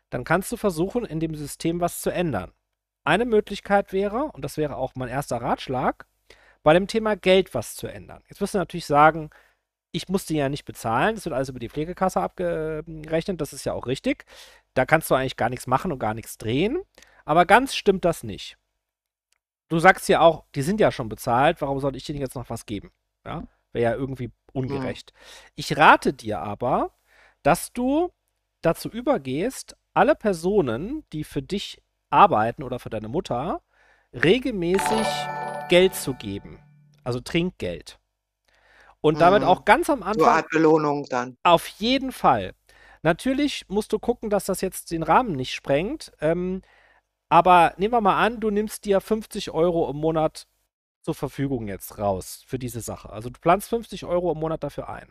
dann 0.10 0.24
kannst 0.24 0.52
du 0.52 0.58
versuchen, 0.58 1.06
in 1.06 1.20
dem 1.20 1.36
System 1.36 1.82
was 1.82 2.02
zu 2.02 2.10
ändern. 2.10 2.52
Eine 3.04 3.26
Möglichkeit 3.26 3.94
wäre, 3.94 4.32
und 4.32 4.44
das 4.44 4.58
wäre 4.58 4.76
auch 4.78 4.94
mein 4.96 5.10
erster 5.10 5.38
Ratschlag, 5.38 6.08
bei 6.64 6.74
dem 6.74 6.88
Thema 6.88 7.16
Geld 7.16 7.54
was 7.54 7.76
zu 7.76 7.88
ändern. 7.88 8.24
Jetzt 8.28 8.42
wirst 8.42 8.54
du 8.54 8.58
natürlich 8.58 8.86
sagen, 8.86 9.30
ich 9.92 10.10
muss 10.10 10.26
die 10.26 10.36
ja 10.36 10.50
nicht 10.50 10.66
bezahlen, 10.66 11.16
das 11.16 11.26
wird 11.26 11.34
alles 11.34 11.50
über 11.50 11.60
die 11.60 11.70
Pflegekasse 11.70 12.22
abgerechnet, 12.22 13.42
das 13.42 13.54
ist 13.54 13.66
ja 13.66 13.74
auch 13.74 13.88
richtig. 13.88 14.26
Da 14.74 14.86
kannst 14.86 15.10
du 15.10 15.16
eigentlich 15.16 15.38
gar 15.38 15.50
nichts 15.50 15.68
machen 15.68 15.92
und 15.92 16.00
gar 16.00 16.14
nichts 16.14 16.38
drehen. 16.38 16.80
Aber 17.26 17.46
ganz 17.46 17.76
stimmt 17.76 18.06
das 18.06 18.24
nicht. 18.24 18.58
Du 19.70 19.80
sagst 19.80 20.08
ja 20.08 20.22
auch, 20.22 20.46
die 20.56 20.62
sind 20.62 20.80
ja 20.80 20.92
schon 20.92 21.10
bezahlt, 21.10 21.62
warum 21.62 21.80
soll 21.80 21.96
ich 21.96 22.06
denen 22.06 22.20
jetzt 22.20 22.36
noch 22.36 22.50
was 22.50 22.66
geben? 22.66 22.92
Ja, 23.26 23.44
wäre 23.74 23.92
ja 23.92 23.98
irgendwie 23.98 24.32
ungerecht. 24.54 25.14
Ich 25.56 25.78
rate 25.78 26.14
dir 26.14 26.40
aber, 26.40 26.92
dass 27.44 27.74
du 27.74 28.12
dazu 28.62 28.90
übergehst, 28.90 29.76
alle 29.94 30.16
Personen, 30.16 31.04
die 31.12 31.24
für 31.24 31.42
dich 31.42 31.82
arbeiten 32.10 32.64
oder 32.64 32.80
für 32.80 32.90
deine 32.90 33.10
Mutter, 33.10 33.62
regelmäßig 34.14 35.08
Geld 35.70 35.96
zu 35.96 36.14
geben. 36.14 36.60
Also 37.04 37.20
Trinkgeld. 37.20 38.00
Und 39.08 39.22
damit 39.22 39.42
Mhm. 39.42 39.48
auch 39.48 39.66
ganz 39.66 39.90
am 39.90 40.00
So 40.02 40.06
Anfang 40.08 40.28
Art 40.28 40.50
Belohnung 40.50 41.06
dann. 41.10 41.38
auf 41.44 41.68
jeden 41.68 42.12
Fall. 42.12 42.54
Natürlich 43.04 43.66
musst 43.70 43.94
du 43.94 44.00
gucken, 44.00 44.30
dass 44.30 44.46
das 44.46 44.62
jetzt 44.62 44.92
den 44.92 45.04
Rahmen 45.04 45.34
nicht 45.34 45.54
sprengt. 45.54 46.12
Ähm, 46.20 46.62
aber 47.30 47.74
nehmen 47.78 47.94
wir 47.94 48.02
mal 48.02 48.22
an, 48.24 48.40
du 48.40 48.50
nimmst 48.50 48.86
dir 48.86 49.02
50 49.02 49.52
Euro 49.52 49.90
im 49.90 49.98
Monat 49.98 50.48
zur 51.04 51.16
Verfügung 51.16 51.68
jetzt 51.68 51.98
raus 52.00 52.44
für 52.48 52.60
diese 52.60 52.82
Sache. 52.82 53.10
Also 53.10 53.30
du 53.30 53.40
planst 53.40 53.70
50 53.70 54.06
Euro 54.06 54.32
im 54.34 54.40
Monat 54.40 54.64
dafür 54.64 54.90
ein. 54.90 55.08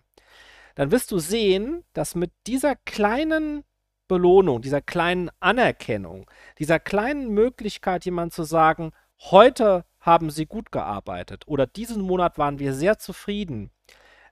Dann 0.74 0.90
wirst 0.90 1.10
du 1.10 1.18
sehen, 1.18 1.84
dass 1.94 2.14
mit 2.14 2.32
dieser 2.46 2.76
kleinen 2.76 3.64
Belohnung, 4.08 4.60
dieser 4.62 4.82
kleinen 4.82 5.30
Anerkennung, 5.40 6.30
dieser 6.58 6.78
kleinen 6.78 7.30
Möglichkeit, 7.30 8.04
jemand 8.04 8.34
zu 8.34 8.44
sagen, 8.44 8.92
heute 9.30 9.84
haben 10.06 10.30
sie 10.30 10.46
gut 10.46 10.72
gearbeitet 10.72 11.46
oder 11.46 11.66
diesen 11.66 12.02
Monat 12.02 12.38
waren 12.38 12.58
wir 12.58 12.72
sehr 12.72 12.98
zufrieden, 12.98 13.70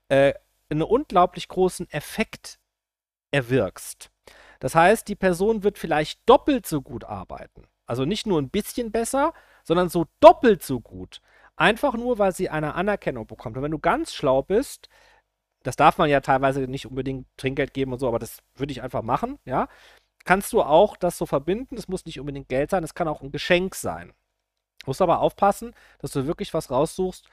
äh, 0.09 0.33
einen 0.69 0.81
unglaublich 0.81 1.47
großen 1.47 1.89
Effekt 1.91 2.59
erwirkst. 3.31 4.09
Das 4.59 4.73
heißt, 4.73 5.07
die 5.07 5.15
Person 5.15 5.63
wird 5.63 5.77
vielleicht 5.77 6.27
doppelt 6.27 6.65
so 6.65 6.81
gut 6.81 7.03
arbeiten. 7.03 7.67
Also 7.85 8.05
nicht 8.05 8.25
nur 8.25 8.41
ein 8.41 8.49
bisschen 8.49 8.91
besser, 8.91 9.33
sondern 9.63 9.89
so 9.89 10.05
doppelt 10.19 10.63
so 10.63 10.79
gut. 10.79 11.21
Einfach 11.55 11.93
nur, 11.93 12.17
weil 12.17 12.33
sie 12.33 12.49
eine 12.49 12.73
Anerkennung 12.73 13.27
bekommt. 13.27 13.57
Und 13.57 13.63
wenn 13.63 13.71
du 13.71 13.79
ganz 13.79 14.13
schlau 14.13 14.41
bist, 14.41 14.89
das 15.63 15.75
darf 15.75 15.97
man 15.97 16.09
ja 16.09 16.21
teilweise 16.21 16.61
nicht 16.61 16.85
unbedingt 16.85 17.27
Trinkgeld 17.37 17.73
geben 17.73 17.93
und 17.93 17.99
so, 17.99 18.07
aber 18.07 18.19
das 18.19 18.39
würde 18.55 18.71
ich 18.71 18.81
einfach 18.81 19.01
machen, 19.01 19.39
ja. 19.45 19.67
Kannst 20.23 20.53
du 20.53 20.63
auch 20.63 20.97
das 20.97 21.17
so 21.17 21.25
verbinden, 21.25 21.75
es 21.77 21.87
muss 21.87 22.05
nicht 22.05 22.19
unbedingt 22.19 22.49
Geld 22.49 22.71
sein, 22.71 22.83
es 22.83 22.95
kann 22.95 23.07
auch 23.07 23.21
ein 23.21 23.31
Geschenk 23.31 23.75
sein. 23.75 24.13
Musst 24.85 25.01
aber 25.01 25.19
aufpassen, 25.21 25.73
dass 25.99 26.11
du 26.11 26.27
wirklich 26.27 26.53
was 26.53 26.71
raussuchst, 26.71 27.25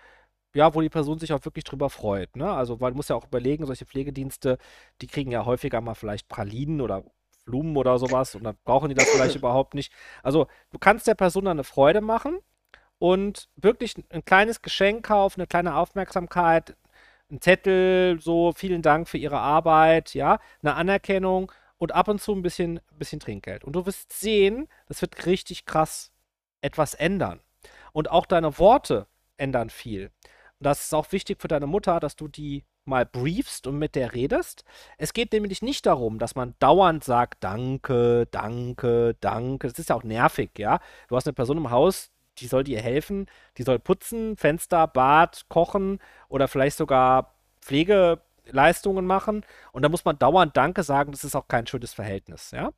ja, 0.54 0.74
wo 0.74 0.80
die 0.80 0.90
Person 0.90 1.18
sich 1.18 1.32
auch 1.32 1.44
wirklich 1.44 1.64
drüber 1.64 1.90
freut. 1.90 2.36
Ne? 2.36 2.50
Also, 2.50 2.80
weil 2.80 2.92
du 2.92 2.96
musst 2.96 3.10
ja 3.10 3.16
auch 3.16 3.26
überlegen, 3.26 3.66
solche 3.66 3.86
Pflegedienste, 3.86 4.58
die 5.00 5.06
kriegen 5.06 5.30
ja 5.30 5.44
häufiger 5.46 5.80
mal 5.80 5.94
vielleicht 5.94 6.28
Pralinen 6.28 6.80
oder 6.80 7.04
Blumen 7.44 7.76
oder 7.76 7.98
sowas 7.98 8.34
und 8.34 8.44
dann 8.44 8.56
brauchen 8.64 8.88
die 8.88 8.94
das 8.94 9.08
vielleicht 9.08 9.36
überhaupt 9.36 9.74
nicht. 9.74 9.92
Also, 10.22 10.46
du 10.70 10.78
kannst 10.78 11.06
der 11.06 11.14
Person 11.14 11.46
dann 11.46 11.56
eine 11.56 11.64
Freude 11.64 12.00
machen 12.00 12.38
und 12.98 13.48
wirklich 13.56 13.94
ein 14.10 14.24
kleines 14.24 14.62
Geschenk 14.62 15.06
kaufen, 15.06 15.40
eine 15.40 15.46
kleine 15.48 15.76
Aufmerksamkeit, 15.76 16.76
ein 17.30 17.40
Zettel, 17.40 18.20
so 18.20 18.52
vielen 18.52 18.82
Dank 18.82 19.08
für 19.08 19.18
Ihre 19.18 19.38
Arbeit, 19.38 20.14
ja, 20.14 20.38
eine 20.62 20.74
Anerkennung 20.74 21.50
und 21.78 21.92
ab 21.92 22.08
und 22.08 22.20
zu 22.20 22.32
ein 22.32 22.42
bisschen, 22.42 22.80
bisschen 22.98 23.20
Trinkgeld. 23.20 23.64
Und 23.64 23.74
du 23.74 23.86
wirst 23.86 24.12
sehen, 24.12 24.68
das 24.86 25.00
wird 25.02 25.26
richtig 25.26 25.66
krass 25.66 26.11
etwas 26.62 26.94
ändern. 26.94 27.40
Und 27.92 28.10
auch 28.10 28.26
deine 28.26 28.58
Worte 28.58 29.06
ändern 29.36 29.68
viel. 29.68 30.10
Und 30.58 30.66
das 30.66 30.84
ist 30.84 30.94
auch 30.94 31.12
wichtig 31.12 31.40
für 31.40 31.48
deine 31.48 31.66
Mutter, 31.66 32.00
dass 32.00 32.16
du 32.16 32.28
die 32.28 32.64
mal 32.84 33.06
briefst 33.06 33.66
und 33.66 33.78
mit 33.78 33.94
der 33.94 34.14
redest. 34.14 34.64
Es 34.98 35.12
geht 35.12 35.32
nämlich 35.32 35.62
nicht 35.62 35.86
darum, 35.86 36.18
dass 36.18 36.34
man 36.34 36.54
dauernd 36.58 37.04
sagt, 37.04 37.44
danke, 37.44 38.26
danke, 38.30 39.16
danke. 39.20 39.68
Das 39.68 39.78
ist 39.78 39.90
ja 39.90 39.96
auch 39.96 40.04
nervig, 40.04 40.50
ja. 40.58 40.80
Du 41.08 41.16
hast 41.16 41.26
eine 41.26 41.34
Person 41.34 41.58
im 41.58 41.70
Haus, 41.70 42.10
die 42.38 42.46
soll 42.46 42.64
dir 42.64 42.80
helfen, 42.80 43.26
die 43.58 43.62
soll 43.62 43.78
putzen, 43.78 44.36
Fenster, 44.36 44.86
Bad, 44.86 45.42
kochen 45.48 46.00
oder 46.28 46.48
vielleicht 46.48 46.76
sogar 46.76 47.34
Pflegeleistungen 47.60 49.06
machen. 49.06 49.44
Und 49.72 49.82
da 49.82 49.88
muss 49.88 50.04
man 50.04 50.18
dauernd 50.18 50.56
Danke 50.56 50.82
sagen, 50.82 51.12
das 51.12 51.24
ist 51.24 51.36
auch 51.36 51.48
kein 51.48 51.66
schönes 51.66 51.92
Verhältnis, 51.94 52.50
ja. 52.50 52.72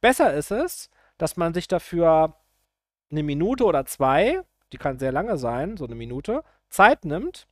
Besser 0.00 0.32
ist 0.34 0.50
es, 0.50 0.90
dass 1.18 1.36
man 1.36 1.54
sich 1.54 1.68
dafür 1.68 2.36
eine 3.12 3.22
Minute 3.22 3.64
oder 3.64 3.84
zwei, 3.84 4.42
die 4.72 4.78
kann 4.78 4.98
sehr 4.98 5.12
lange 5.12 5.38
sein, 5.38 5.76
so 5.76 5.84
eine 5.84 5.94
Minute, 5.94 6.42
Zeit 6.68 7.04
nimmt 7.04 7.46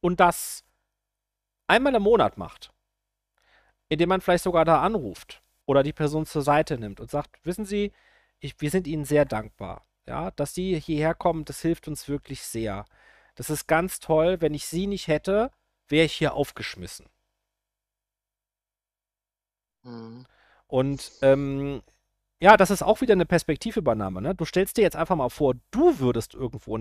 und 0.00 0.20
das 0.20 0.64
einmal 1.66 1.94
im 1.94 2.02
Monat 2.02 2.38
macht, 2.38 2.72
indem 3.88 4.08
man 4.08 4.20
vielleicht 4.20 4.44
sogar 4.44 4.64
da 4.64 4.80
anruft 4.80 5.42
oder 5.66 5.82
die 5.82 5.92
Person 5.92 6.24
zur 6.24 6.42
Seite 6.42 6.78
nimmt 6.78 7.00
und 7.00 7.10
sagt, 7.10 7.44
wissen 7.44 7.66
Sie, 7.66 7.92
ich, 8.38 8.60
wir 8.60 8.70
sind 8.70 8.86
Ihnen 8.86 9.04
sehr 9.04 9.24
dankbar, 9.24 9.84
ja, 10.06 10.30
dass 10.30 10.54
Sie 10.54 10.78
hierher 10.78 11.14
kommen, 11.14 11.44
das 11.44 11.60
hilft 11.60 11.88
uns 11.88 12.08
wirklich 12.08 12.42
sehr. 12.42 12.84
Das 13.34 13.50
ist 13.50 13.66
ganz 13.66 14.00
toll. 14.00 14.40
Wenn 14.40 14.54
ich 14.54 14.66
Sie 14.66 14.86
nicht 14.86 15.08
hätte, 15.08 15.52
wäre 15.88 16.06
ich 16.06 16.14
hier 16.14 16.34
aufgeschmissen. 16.34 17.06
Mhm. 19.82 20.26
Und 20.66 21.12
ähm, 21.22 21.82
ja, 22.40 22.56
das 22.56 22.70
ist 22.70 22.82
auch 22.82 23.00
wieder 23.00 23.12
eine 23.12 23.26
Perspektivübernahme. 23.26 24.20
Ne? 24.20 24.34
Du 24.34 24.44
stellst 24.44 24.76
dir 24.76 24.82
jetzt 24.82 24.96
einfach 24.96 25.16
mal 25.16 25.30
vor, 25.30 25.54
du 25.70 25.98
würdest 25.98 26.34
irgendwo 26.34 26.78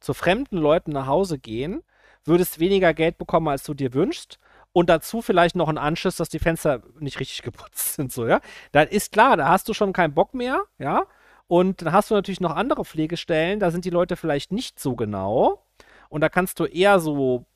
zu 0.00 0.14
fremden 0.14 0.56
Leuten 0.58 0.92
nach 0.92 1.06
Hause 1.06 1.38
gehen 1.38 1.82
würdest 2.26 2.58
weniger 2.58 2.92
Geld 2.94 3.18
bekommen, 3.18 3.48
als 3.48 3.64
du 3.64 3.74
dir 3.74 3.94
wünschst. 3.94 4.38
Und 4.72 4.90
dazu 4.90 5.22
vielleicht 5.22 5.56
noch 5.56 5.68
ein 5.68 5.78
Anschiss, 5.78 6.16
dass 6.16 6.28
die 6.28 6.38
Fenster 6.38 6.82
nicht 6.98 7.18
richtig 7.20 7.42
geputzt 7.42 7.94
sind, 7.94 8.12
so, 8.12 8.26
ja. 8.26 8.40
Dann 8.72 8.88
ist 8.88 9.12
klar, 9.12 9.36
da 9.36 9.48
hast 9.48 9.68
du 9.68 9.74
schon 9.74 9.92
keinen 9.92 10.14
Bock 10.14 10.34
mehr, 10.34 10.62
ja. 10.78 11.04
Und 11.48 11.82
dann 11.82 11.92
hast 11.92 12.10
du 12.10 12.14
natürlich 12.14 12.40
noch 12.40 12.54
andere 12.54 12.84
Pflegestellen, 12.84 13.60
da 13.60 13.70
sind 13.70 13.84
die 13.84 13.90
Leute 13.90 14.16
vielleicht 14.16 14.52
nicht 14.52 14.80
so 14.80 14.96
genau. 14.96 15.64
Und 16.08 16.20
da 16.20 16.28
kannst 16.28 16.60
du 16.60 16.64
eher 16.64 16.98
so 16.98 17.46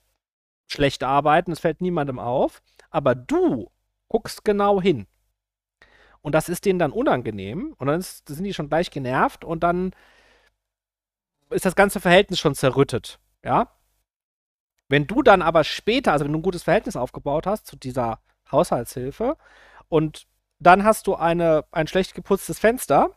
schlecht 0.68 1.02
arbeiten, 1.02 1.52
es 1.52 1.60
fällt 1.60 1.80
niemandem 1.80 2.18
auf. 2.18 2.62
Aber 2.90 3.14
du 3.14 3.70
guckst 4.08 4.44
genau 4.44 4.80
hin. 4.80 5.06
Und 6.22 6.34
das 6.34 6.48
ist 6.48 6.64
denen 6.64 6.78
dann 6.78 6.92
unangenehm. 6.92 7.74
Und 7.78 7.86
dann 7.86 8.00
ist, 8.00 8.28
sind 8.28 8.44
die 8.44 8.54
schon 8.54 8.68
gleich 8.68 8.90
genervt 8.90 9.44
und 9.44 9.62
dann 9.62 9.92
ist 11.50 11.64
das 11.64 11.74
ganze 11.74 12.00
Verhältnis 12.00 12.38
schon 12.38 12.54
zerrüttet. 12.54 13.18
Ja. 13.44 13.72
Wenn 14.88 15.06
du 15.06 15.22
dann 15.22 15.42
aber 15.42 15.64
später, 15.64 16.12
also 16.12 16.24
wenn 16.24 16.32
du 16.32 16.38
ein 16.38 16.42
gutes 16.42 16.64
Verhältnis 16.64 16.96
aufgebaut 16.96 17.46
hast 17.46 17.66
zu 17.66 17.76
dieser 17.76 18.20
Haushaltshilfe 18.50 19.36
und 19.88 20.26
dann 20.58 20.84
hast 20.84 21.06
du 21.06 21.14
eine, 21.14 21.64
ein 21.72 21.86
schlecht 21.86 22.14
geputztes 22.14 22.58
Fenster, 22.58 23.16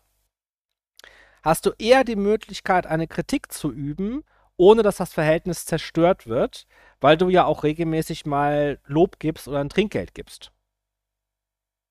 hast 1.44 1.66
du 1.66 1.72
eher 1.78 2.04
die 2.04 2.16
Möglichkeit, 2.16 2.88
eine 2.88 3.08
Kritik 3.08 3.52
zu 3.52 3.72
üben, 3.72 4.24
ohne 4.56 4.82
dass 4.82 4.98
das 4.98 5.12
Verhältnis 5.12 5.66
zerstört 5.66 6.26
wird, 6.26 6.68
weil 7.02 7.18
du 7.18 7.28
ja 7.30 7.44
auch 7.44 7.64
regelmäßig 7.64 8.26
mal 8.26 8.80
Lob 8.86 9.20
gibst 9.20 9.48
oder 9.48 9.60
ein 9.60 9.70
Trinkgeld 9.70 10.14
gibst. 10.14 10.53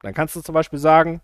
Dann 0.03 0.15
kannst 0.15 0.37
du 0.37 0.41
zum 0.41 0.55
Beispiel 0.55 0.79
sagen, 0.79 1.21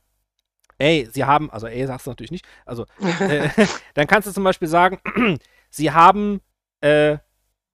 ey, 0.79 1.09
sie 1.12 1.24
haben, 1.24 1.51
also 1.51 1.66
ey, 1.66 1.87
sagst 1.87 2.07
du 2.07 2.11
natürlich 2.11 2.31
nicht, 2.31 2.47
also 2.64 2.87
äh, 3.20 3.49
dann 3.95 4.07
kannst 4.07 4.29
du 4.29 4.33
zum 4.33 4.45
Beispiel 4.45 4.68
sagen, 4.68 5.01
sie 5.70 5.91
haben 5.93 6.41
äh, 6.81 7.18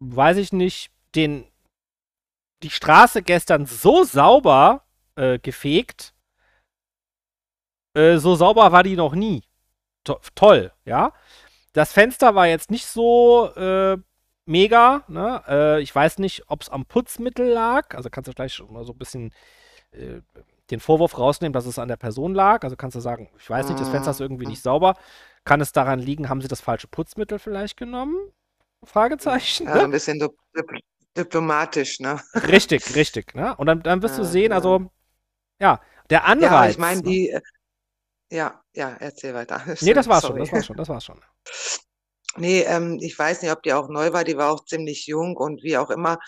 weiß 0.01 0.37
ich 0.39 0.53
nicht, 0.53 0.91
den, 1.15 1.47
die 2.63 2.71
Straße 2.71 3.23
gestern 3.23 3.67
so 3.67 4.05
sauber 4.05 4.85
äh, 5.17 5.39
gefegt. 5.39 6.15
Äh, 7.97 8.19
so 8.19 8.35
sauber 8.35 8.73
war 8.73 8.83
die 8.83 8.97
noch 8.97 9.15
nie. 9.15 9.45
To 10.05 10.21
toll, 10.35 10.73
ja. 10.85 11.13
Das 11.73 11.93
Fenster 11.93 12.35
war 12.35 12.47
jetzt 12.47 12.71
nicht 12.71 12.87
so 12.87 13.53
äh, 13.55 13.97
mega. 14.47 15.05
Ne? 15.09 15.43
Äh, 15.49 15.83
ich 15.83 15.95
weiß 15.95 16.19
nicht, 16.19 16.45
ob 16.49 16.63
es 16.63 16.69
am 16.69 16.87
Putzmittel 16.87 17.49
lag. 17.49 17.95
Also 17.95 18.11
kannst 18.11 18.29
du 18.29 18.33
gleich 18.33 18.55
schon 18.55 18.73
mal 18.73 18.85
so 18.85 18.93
ein 18.93 18.99
bisschen 18.99 19.33
den 20.75 20.81
Vorwurf 20.81 21.19
rausnehmen, 21.19 21.53
dass 21.53 21.67
es 21.67 21.79
an 21.79 21.89
der 21.89 21.97
Person 21.97 22.35
lag. 22.35 22.65
Also 22.65 22.77
kannst 22.77 22.97
du 22.97 23.01
sagen, 23.01 23.31
ich 23.39 23.49
weiß 23.49 23.69
nicht, 23.69 23.81
das 23.81 23.89
Fenster 23.89 24.11
ist 24.11 24.21
irgendwie 24.21 24.47
nicht 24.47 24.63
sauber. 24.63 24.97
Kann 25.45 25.61
es 25.61 25.73
daran 25.73 26.01
liegen, 26.01 26.29
haben 26.29 26.41
sie 26.41 26.49
das 26.49 26.61
falsche 26.61 26.89
Putzmittel 26.89 27.39
vielleicht 27.39 27.77
genommen? 27.77 28.17
Fragezeichen. 28.83 29.67
Ja, 29.67 29.77
ne? 29.77 29.83
ein 29.85 29.91
bisschen 29.91 30.19
dip 30.19 30.33
diplomatisch, 31.17 32.01
ne? 32.01 32.21
Richtig, 32.49 32.97
richtig, 32.97 33.37
ne? 33.37 33.55
Und 33.57 33.67
dann, 33.67 33.85
dann 33.85 34.03
wirst 34.03 34.19
du 34.19 34.25
sehen, 34.25 34.51
also, 34.51 34.91
ja, 35.61 35.81
der 36.11 36.25
Anreiz. 36.25 36.51
Ja, 36.51 36.69
ich 36.71 36.79
meine, 36.79 37.03
ne? 37.03 37.09
die, 37.09 37.29
äh, 37.31 37.41
ja, 38.33 38.61
ja, 38.73 38.97
erzähl 38.99 39.33
weiter. 39.33 39.63
Nee, 39.81 39.93
das 39.93 40.09
war's 40.09 40.23
Sorry. 40.23 40.45
schon, 40.45 40.45
das 40.45 40.53
war's 40.53 40.67
schon, 40.67 40.77
das 40.77 40.89
war's 40.89 41.05
schon. 41.05 41.21
Nee, 42.37 42.63
ähm, 42.63 42.99
ich 43.01 43.17
weiß 43.17 43.43
nicht, 43.43 43.53
ob 43.53 43.63
die 43.63 43.73
auch 43.73 43.89
neu 43.89 44.13
war, 44.13 44.25
die 44.25 44.37
war 44.37 44.53
auch 44.53 44.65
ziemlich 44.65 45.07
jung 45.07 45.37
und 45.37 45.63
wie 45.63 45.77
auch 45.77 45.91
immer. 45.91 46.19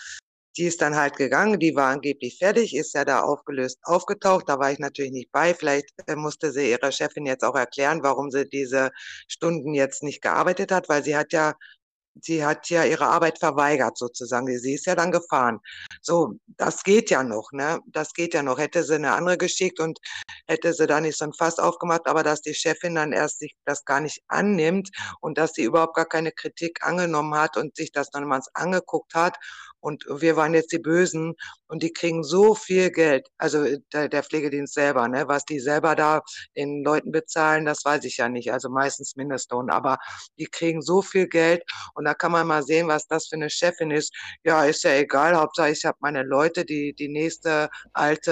Die 0.57 0.65
ist 0.65 0.81
dann 0.81 0.95
halt 0.95 1.15
gegangen, 1.17 1.59
die 1.59 1.75
war 1.75 1.89
angeblich 1.89 2.37
fertig, 2.39 2.75
ist 2.75 2.93
ja 2.95 3.05
da 3.05 3.21
aufgelöst 3.21 3.79
aufgetaucht, 3.83 4.49
da 4.49 4.59
war 4.59 4.71
ich 4.71 4.79
natürlich 4.79 5.11
nicht 5.11 5.31
bei. 5.31 5.53
Vielleicht 5.53 5.91
äh, 6.07 6.15
musste 6.15 6.51
sie 6.51 6.71
ihrer 6.71 6.91
Chefin 6.91 7.25
jetzt 7.25 7.43
auch 7.43 7.55
erklären, 7.55 8.01
warum 8.03 8.31
sie 8.31 8.49
diese 8.49 8.91
Stunden 9.27 9.73
jetzt 9.73 10.03
nicht 10.03 10.21
gearbeitet 10.21 10.71
hat, 10.71 10.89
weil 10.89 11.03
sie 11.03 11.15
hat 11.15 11.31
ja 11.33 11.53
sie 12.21 12.45
hat 12.45 12.69
ja 12.69 12.83
ihre 12.83 13.07
Arbeit 13.07 13.39
verweigert 13.39 13.97
sozusagen. 13.97 14.47
Sie 14.59 14.73
ist 14.73 14.85
ja 14.85 14.95
dann 14.95 15.11
gefahren. 15.11 15.59
So, 16.01 16.33
das 16.47 16.83
geht 16.83 17.09
ja 17.09 17.23
noch, 17.23 17.51
ne? 17.51 17.79
Das 17.87 18.13
geht 18.13 18.33
ja 18.33 18.43
noch. 18.43 18.57
Hätte 18.57 18.83
sie 18.83 18.95
eine 18.95 19.13
andere 19.13 19.37
geschickt 19.37 19.79
und 19.79 19.99
hätte 20.47 20.73
sie 20.73 20.87
da 20.87 21.01
nicht 21.01 21.17
so 21.17 21.25
ein 21.25 21.33
Fass 21.33 21.59
aufgemacht, 21.59 22.07
aber 22.07 22.23
dass 22.23 22.41
die 22.41 22.53
Chefin 22.53 22.95
dann 22.95 23.11
erst 23.11 23.39
sich 23.39 23.55
das 23.65 23.85
gar 23.85 23.99
nicht 24.01 24.23
annimmt 24.27 24.89
und 25.21 25.37
dass 25.37 25.53
sie 25.53 25.63
überhaupt 25.63 25.95
gar 25.95 26.05
keine 26.07 26.31
Kritik 26.31 26.85
angenommen 26.85 27.35
hat 27.35 27.57
und 27.57 27.75
sich 27.75 27.91
das 27.91 28.09
dann 28.09 28.25
mal 28.25 28.41
angeguckt 28.53 29.13
hat 29.15 29.37
und 29.79 30.05
wir 30.09 30.35
waren 30.35 30.53
jetzt 30.53 30.71
die 30.71 30.79
Bösen 30.79 31.35
und 31.67 31.83
die 31.83 31.91
kriegen 31.91 32.23
so 32.23 32.55
viel 32.55 32.91
Geld, 32.91 33.27
also 33.37 33.63
äh, 33.63 33.79
der, 33.93 34.09
der 34.09 34.23
Pflegedienst 34.23 34.73
selber, 34.73 35.07
ne, 35.07 35.27
was 35.27 35.45
die 35.45 35.59
selber 35.59 35.95
da 35.95 36.21
den 36.55 36.83
Leuten 36.83 37.11
bezahlen, 37.11 37.65
das 37.65 37.83
weiß 37.85 38.03
ich 38.05 38.17
ja 38.17 38.29
nicht, 38.29 38.51
also 38.51 38.69
meistens 38.69 39.15
Mindestlohn, 39.15 39.69
aber 39.69 39.97
die 40.37 40.45
kriegen 40.45 40.81
so 40.81 41.01
viel 41.01 41.27
Geld 41.27 41.63
und 41.93 42.05
da 42.05 42.13
kann 42.13 42.31
man 42.31 42.47
mal 42.47 42.63
sehen, 42.63 42.87
was 42.87 43.07
das 43.07 43.27
für 43.27 43.35
eine 43.35 43.49
Chefin 43.49 43.91
ist. 43.91 44.13
Ja, 44.43 44.65
ist 44.65 44.83
ja 44.83 44.91
egal, 44.91 45.35
Hauptsache 45.35 45.71
ich 45.71 45.85
habe 45.85 45.97
meine 46.01 46.23
Leute, 46.23 46.65
die 46.65 46.93
die 46.93 47.09
nächste 47.09 47.69
alte 47.93 48.31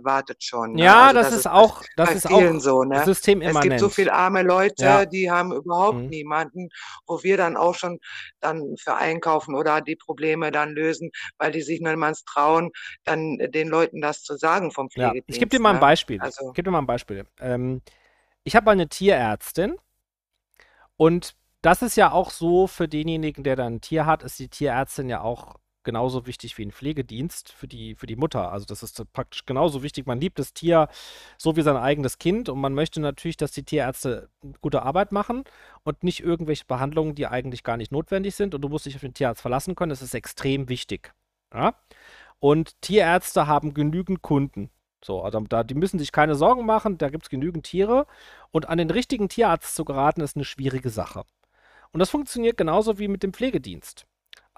äh, 0.00 0.04
wartet 0.04 0.42
schon. 0.42 0.72
Ne? 0.72 0.84
Ja, 0.84 1.08
also 1.08 1.14
das, 1.14 1.28
das, 1.28 1.38
ist 1.38 1.46
auch, 1.46 1.82
das 1.96 2.14
ist 2.14 2.30
auch 2.30 2.60
so, 2.60 2.84
ne? 2.84 3.04
System 3.04 3.42
Es 3.42 3.60
gibt 3.60 3.80
so 3.80 3.88
viele 3.88 4.12
arme 4.12 4.42
Leute, 4.42 4.84
ja. 4.84 5.06
die 5.06 5.30
haben 5.30 5.52
überhaupt 5.52 5.98
mhm. 5.98 6.08
niemanden, 6.08 6.68
wo 7.06 7.22
wir 7.22 7.36
dann 7.36 7.56
auch 7.56 7.74
schon 7.74 7.98
dann 8.40 8.76
für 8.78 8.94
einkaufen 8.94 9.54
oder 9.54 9.80
die 9.80 9.96
Probleme 9.96 10.50
dann 10.50 10.70
lösen, 10.70 10.85
weil 11.38 11.52
die 11.52 11.62
sich 11.62 11.80
niemals 11.80 12.24
trauen, 12.24 12.70
dann 13.04 13.38
den 13.38 13.68
Leuten 13.68 14.00
das 14.00 14.22
zu 14.22 14.36
sagen 14.36 14.70
vom 14.70 14.90
Pflegedienst. 14.90 15.28
Ja, 15.28 15.34
ich 15.34 15.38
gebe 15.38 15.50
dir 15.50 15.60
mal 15.60 15.70
ein 15.70 15.76
ne? 15.76 15.80
Beispiel. 15.80 16.20
Also, 16.20 16.48
ich 16.48 16.54
gebe 16.54 16.66
dir 16.66 16.72
mal 16.72 16.78
ein 16.78 16.86
Beispiel. 16.86 17.24
Ähm, 17.40 17.82
ich 18.44 18.56
habe 18.56 18.70
eine 18.70 18.88
Tierärztin 18.88 19.76
und 20.96 21.36
das 21.62 21.82
ist 21.82 21.96
ja 21.96 22.12
auch 22.12 22.30
so 22.30 22.66
für 22.66 22.86
denjenigen, 22.86 23.42
der 23.42 23.56
dann 23.56 23.74
ein 23.74 23.80
Tier 23.80 24.06
hat, 24.06 24.22
ist 24.22 24.38
die 24.38 24.48
Tierärztin 24.48 25.08
ja 25.08 25.20
auch 25.20 25.56
genauso 25.86 26.26
wichtig 26.26 26.58
wie 26.58 26.66
ein 26.66 26.72
Pflegedienst 26.72 27.50
für 27.50 27.66
die, 27.66 27.94
für 27.94 28.06
die 28.06 28.16
Mutter. 28.16 28.52
Also 28.52 28.66
das 28.66 28.82
ist 28.82 29.02
praktisch 29.14 29.46
genauso 29.46 29.82
wichtig. 29.82 30.06
Man 30.06 30.20
liebt 30.20 30.38
das 30.38 30.52
Tier 30.52 30.88
so 31.38 31.56
wie 31.56 31.62
sein 31.62 31.78
eigenes 31.78 32.18
Kind 32.18 32.50
und 32.50 32.60
man 32.60 32.74
möchte 32.74 33.00
natürlich, 33.00 33.38
dass 33.38 33.52
die 33.52 33.62
Tierärzte 33.62 34.28
gute 34.60 34.82
Arbeit 34.82 35.12
machen 35.12 35.44
und 35.84 36.04
nicht 36.04 36.20
irgendwelche 36.20 36.66
Behandlungen, 36.66 37.14
die 37.14 37.26
eigentlich 37.26 37.62
gar 37.62 37.78
nicht 37.78 37.92
notwendig 37.92 38.34
sind 38.34 38.54
und 38.54 38.60
du 38.60 38.68
musst 38.68 38.84
dich 38.84 38.96
auf 38.96 39.00
den 39.00 39.14
Tierarzt 39.14 39.40
verlassen 39.40 39.74
können. 39.74 39.90
Das 39.90 40.02
ist 40.02 40.14
extrem 40.14 40.68
wichtig. 40.68 41.14
Ja? 41.54 41.74
Und 42.38 42.80
Tierärzte 42.82 43.46
haben 43.46 43.72
genügend 43.72 44.20
Kunden. 44.20 44.70
So, 45.02 45.22
also 45.22 45.40
da, 45.40 45.62
die 45.62 45.74
müssen 45.74 45.98
sich 45.98 46.10
keine 46.12 46.34
Sorgen 46.34 46.66
machen, 46.66 46.98
da 46.98 47.08
gibt 47.08 47.24
es 47.24 47.30
genügend 47.30 47.64
Tiere. 47.64 48.06
Und 48.50 48.68
an 48.68 48.78
den 48.78 48.90
richtigen 48.90 49.28
Tierarzt 49.28 49.74
zu 49.74 49.84
geraten, 49.84 50.20
ist 50.20 50.36
eine 50.36 50.44
schwierige 50.44 50.90
Sache. 50.90 51.24
Und 51.92 52.00
das 52.00 52.10
funktioniert 52.10 52.56
genauso 52.56 52.98
wie 52.98 53.08
mit 53.08 53.22
dem 53.22 53.32
Pflegedienst. 53.32 54.06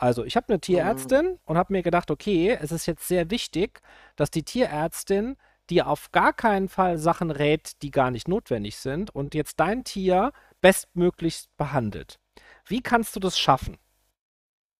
Also, 0.00 0.24
ich 0.24 0.36
habe 0.36 0.48
eine 0.48 0.60
Tierärztin 0.60 1.26
mhm. 1.26 1.38
und 1.44 1.58
habe 1.58 1.72
mir 1.72 1.82
gedacht, 1.82 2.12
okay, 2.12 2.56
es 2.60 2.70
ist 2.70 2.86
jetzt 2.86 3.08
sehr 3.08 3.32
wichtig, 3.32 3.80
dass 4.14 4.30
die 4.30 4.44
Tierärztin 4.44 5.36
dir 5.70 5.88
auf 5.88 6.12
gar 6.12 6.32
keinen 6.32 6.68
Fall 6.68 6.98
Sachen 6.98 7.32
rät, 7.32 7.82
die 7.82 7.90
gar 7.90 8.12
nicht 8.12 8.28
notwendig 8.28 8.76
sind 8.76 9.10
und 9.10 9.34
jetzt 9.34 9.58
dein 9.58 9.82
Tier 9.82 10.32
bestmöglichst 10.60 11.54
behandelt. 11.56 12.20
Wie 12.64 12.80
kannst 12.80 13.16
du 13.16 13.20
das 13.20 13.36
schaffen? 13.36 13.76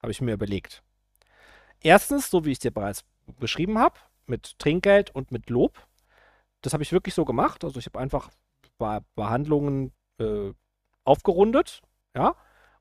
Habe 0.00 0.12
ich 0.12 0.20
mir 0.20 0.34
überlegt. 0.34 0.84
Erstens, 1.80 2.30
so 2.30 2.44
wie 2.44 2.52
ich 2.52 2.58
es 2.58 2.60
dir 2.60 2.70
bereits 2.70 3.04
beschrieben 3.40 3.76
habe, 3.76 3.98
mit 4.26 4.56
Trinkgeld 4.60 5.12
und 5.12 5.32
mit 5.32 5.50
Lob. 5.50 5.84
Das 6.62 6.72
habe 6.74 6.84
ich 6.84 6.92
wirklich 6.92 7.14
so 7.14 7.24
gemacht. 7.24 7.64
Also 7.64 7.80
ich 7.80 7.86
habe 7.86 7.98
einfach 7.98 8.30
Behandlungen 9.16 9.92
äh, 10.18 10.52
aufgerundet, 11.02 11.82
ja, 12.14 12.36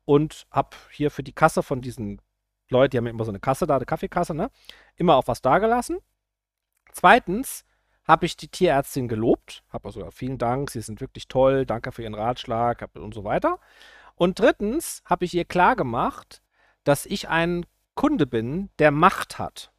und 0.05 0.45
habe 0.51 0.77
hier 0.91 1.09
für 1.09 1.23
die 1.23 1.33
Kasse 1.33 1.63
von 1.63 1.81
diesen 1.81 2.21
Leuten, 2.69 2.91
die 2.91 2.97
haben 2.97 3.07
immer 3.07 3.25
so 3.25 3.31
eine 3.31 3.39
Kasse 3.39 3.67
da, 3.67 3.75
eine 3.75 3.85
Kaffeekasse, 3.85 4.33
ne, 4.33 4.49
immer 4.95 5.15
auch 5.15 5.27
was 5.27 5.41
dagelassen. 5.41 5.99
Zweitens 6.91 7.65
habe 8.03 8.25
ich 8.25 8.37
die 8.37 8.47
Tierärztin 8.47 9.07
gelobt, 9.07 9.63
habe 9.69 9.89
also 9.89 10.09
vielen 10.11 10.37
Dank, 10.37 10.71
Sie 10.71 10.81
sind 10.81 11.01
wirklich 11.01 11.27
toll, 11.27 11.65
danke 11.65 11.91
für 11.91 12.03
Ihren 12.03 12.15
Ratschlag 12.15 12.87
und 12.95 13.13
so 13.13 13.23
weiter. 13.23 13.59
Und 14.15 14.39
drittens 14.39 15.03
habe 15.05 15.25
ich 15.25 15.33
ihr 15.33 15.45
klar 15.45 15.75
gemacht, 15.75 16.41
dass 16.83 17.05
ich 17.05 17.29
ein 17.29 17.65
Kunde 17.95 18.25
bin, 18.25 18.69
der 18.79 18.91
Macht 18.91 19.37
hat. 19.37 19.71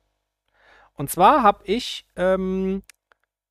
Und 0.95 1.11
zwar 1.11 1.43
habe 1.43 1.64
ich 1.64 2.07
ähm, 2.16 2.82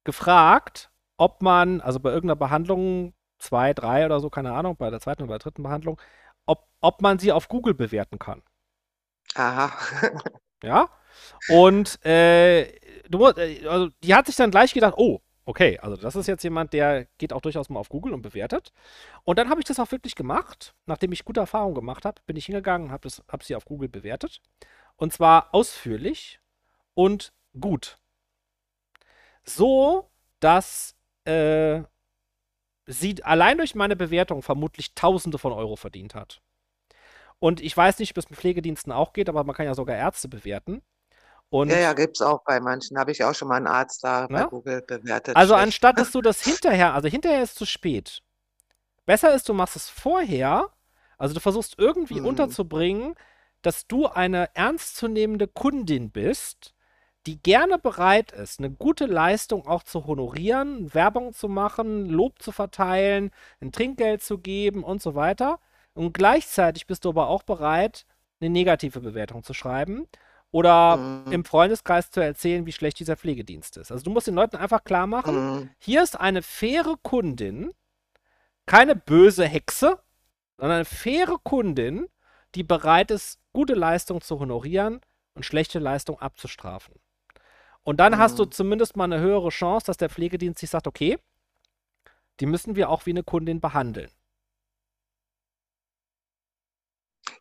gefragt, 0.04 0.92
ob 1.18 1.42
man, 1.42 1.82
also 1.82 2.00
bei 2.00 2.10
irgendeiner 2.10 2.36
Behandlung, 2.36 3.14
zwei, 3.40 3.74
drei 3.74 4.06
oder 4.06 4.20
so, 4.20 4.30
keine 4.30 4.54
Ahnung, 4.54 4.76
bei 4.78 4.90
der 4.90 5.00
zweiten 5.00 5.24
oder 5.24 5.40
dritten 5.40 5.64
Behandlung, 5.64 6.00
ob, 6.46 6.68
ob 6.82 7.02
man 7.02 7.20
sie 7.20 7.32
auf 7.32 7.48
Google 7.50 7.74
bewerten 7.74 8.20
kann. 8.20 8.44
Aha. 9.38 9.72
ja. 10.64 10.90
Und 11.50 12.04
äh, 12.06 12.74
du, 13.10 13.28
äh, 13.28 13.66
also 13.68 13.90
die 14.04 14.14
hat 14.16 14.26
sich 14.26 14.36
dann 14.36 14.52
gleich 14.52 14.74
gedacht, 14.74 14.96
oh, 14.98 15.22
okay, 15.46 15.80
also 15.80 15.96
das 15.96 16.16
ist 16.16 16.28
jetzt 16.28 16.44
jemand, 16.44 16.74
der 16.74 17.06
geht 17.18 17.34
auch 17.34 17.42
durchaus 17.42 17.70
mal 17.70 17.80
auf 17.80 17.90
Google 17.90 18.14
und 18.14 18.22
bewertet. 18.22 18.74
Und 19.24 19.40
dann 19.40 19.50
habe 19.50 19.62
ich 19.62 19.66
das 19.66 19.80
auch 19.80 19.92
wirklich 19.92 20.16
gemacht. 20.16 20.76
Nachdem 20.86 21.12
ich 21.12 21.26
gute 21.26 21.40
Erfahrungen 21.40 21.76
gemacht 21.76 22.06
habe, 22.06 22.22
bin 22.26 22.36
ich 22.36 22.46
hingegangen 22.46 22.88
und 22.88 22.94
habe 22.94 23.10
hab 23.30 23.44
sie 23.44 23.56
auf 23.56 23.66
Google 23.66 23.90
bewertet. 23.90 24.42
Und 24.98 25.14
zwar 25.14 25.54
ausführlich 25.54 26.40
und 26.94 27.32
gut. 27.60 27.98
So, 29.44 30.10
dass 30.40 30.96
äh, 31.24 31.84
sie 32.86 33.24
allein 33.24 33.58
durch 33.58 33.76
meine 33.76 33.96
Bewertung 33.96 34.42
vermutlich 34.42 34.96
Tausende 34.96 35.38
von 35.38 35.54
Euro 35.54 35.76
verdient 35.76 36.16
hat. 36.16 36.42
Und 37.40 37.62
ich 37.62 37.76
weiß 37.76 38.00
nicht, 38.00 38.12
ob 38.12 38.18
es 38.18 38.30
mit 38.30 38.40
Pflegediensten 38.40 38.92
auch 38.92 39.14
geht, 39.14 39.30
aber 39.30 39.44
man 39.44 39.56
kann 39.56 39.66
ja 39.66 39.76
sogar 39.76 39.96
Ärzte 39.96 40.28
bewerten. 40.28 40.82
Und 41.50 41.70
ja, 41.70 41.78
ja, 41.78 41.94
gibt 41.94 42.18
es 42.18 42.22
auch 42.22 42.44
bei 42.44 42.60
manchen. 42.60 42.98
Habe 42.98 43.12
ich 43.12 43.24
auch 43.24 43.34
schon 43.34 43.48
mal 43.48 43.56
einen 43.56 43.68
Arzt 43.68 44.04
da 44.04 44.28
bei 44.28 44.44
Google 44.44 44.82
bewertet. 44.82 45.36
Also 45.36 45.54
Schlecht. 45.54 45.64
anstatt, 45.64 46.00
dass 46.00 46.12
du 46.12 46.22
das 46.24 46.42
hinterher, 46.42 46.94
also 46.94 47.08
hinterher 47.08 47.44
ist 47.44 47.56
zu 47.56 47.66
spät. 47.66 48.22
Besser 49.06 49.34
ist, 49.34 49.48
du 49.48 49.54
machst 49.54 49.76
es 49.76 49.90
vorher, 49.90 50.70
also 51.18 51.34
du 51.34 51.40
versuchst 51.40 51.76
irgendwie 51.78 52.18
hm. 52.18 52.26
unterzubringen, 52.26 53.16
dass 53.62 53.88
du 53.88 54.08
eine 54.08 54.54
ernstzunehmende 54.56 55.48
Kundin 55.48 56.12
bist, 56.12 56.74
die 57.26 57.42
gerne 57.42 57.78
bereit 57.78 58.32
ist, 58.32 58.60
eine 58.60 58.72
gute 58.72 59.06
Leistung 59.06 59.68
auch 59.68 59.84
zu 59.84 60.06
honorieren, 60.06 60.94
Werbung 60.94 61.34
zu 61.34 61.48
machen, 61.50 62.06
Lob 62.08 62.42
zu 62.42 62.52
verteilen, 62.52 63.32
ein 63.62 63.72
Trinkgeld 63.72 64.22
zu 64.22 64.38
geben 64.38 64.84
und 64.84 65.02
so 65.02 65.16
weiter. 65.16 65.60
Und 65.98 66.14
gleichzeitig 66.14 66.86
bist 66.86 67.06
du 67.06 67.10
aber 67.10 67.28
auch 67.28 67.44
bereit, 67.44 68.06
eine 68.40 68.50
negative 68.50 69.00
Bewertung 69.00 69.44
zu 69.44 69.54
schreiben 69.54 70.08
oder 70.52 70.98
mhm. 70.98 71.32
im 71.32 71.46
Freundeskreis 71.46 72.12
zu 72.12 72.20
erzählen, 72.22 72.66
wie 72.66 72.72
schlecht 72.72 73.00
dieser 73.00 73.18
Pflegedienst 73.18 73.78
ist. 73.78 73.92
Also 73.92 74.04
du 74.04 74.12
musst 74.12 74.28
den 74.28 74.36
Leuten 74.36 74.58
einfach 74.58 74.84
klar 74.84 75.08
machen, 75.08 75.36
mhm. 75.36 75.70
hier 75.80 76.04
ist 76.04 76.20
eine 76.20 76.44
faire 76.44 76.96
Kundin, 77.02 77.72
keine 78.66 78.96
böse 78.96 79.46
Hexe, 79.46 80.00
sondern 80.58 80.78
eine 80.78 80.86
faire 80.86 81.38
Kundin, 81.44 82.08
die 82.56 82.64
bereit 82.64 83.12
ist, 83.12 83.40
gute 83.52 83.74
Leistung 83.74 84.22
zu 84.22 84.40
honorieren 84.40 85.02
und 85.34 85.46
schlechte 85.46 85.80
Leistung 85.80 86.20
abzustrafen. 86.20 86.94
Und 87.84 88.00
dann 88.00 88.14
mhm. 88.14 88.18
hast 88.20 88.38
du 88.38 88.46
mhm. 88.46 88.52
zumindest 88.52 88.98
mal 88.98 89.06
eine 89.06 89.20
höhere 89.20 89.50
Chance, 89.50 89.88
dass 89.88 89.98
der 89.98 90.10
Pflegedienst 90.10 90.60
sich 90.60 90.70
sagt, 90.70 90.88
okay, 90.88 91.18
die 92.40 92.46
müssen 92.46 92.76
wir 92.76 92.90
auch 92.90 93.08
wie 93.08 93.12
eine 93.12 93.24
Kundin 93.24 93.60
behandeln. 93.62 94.12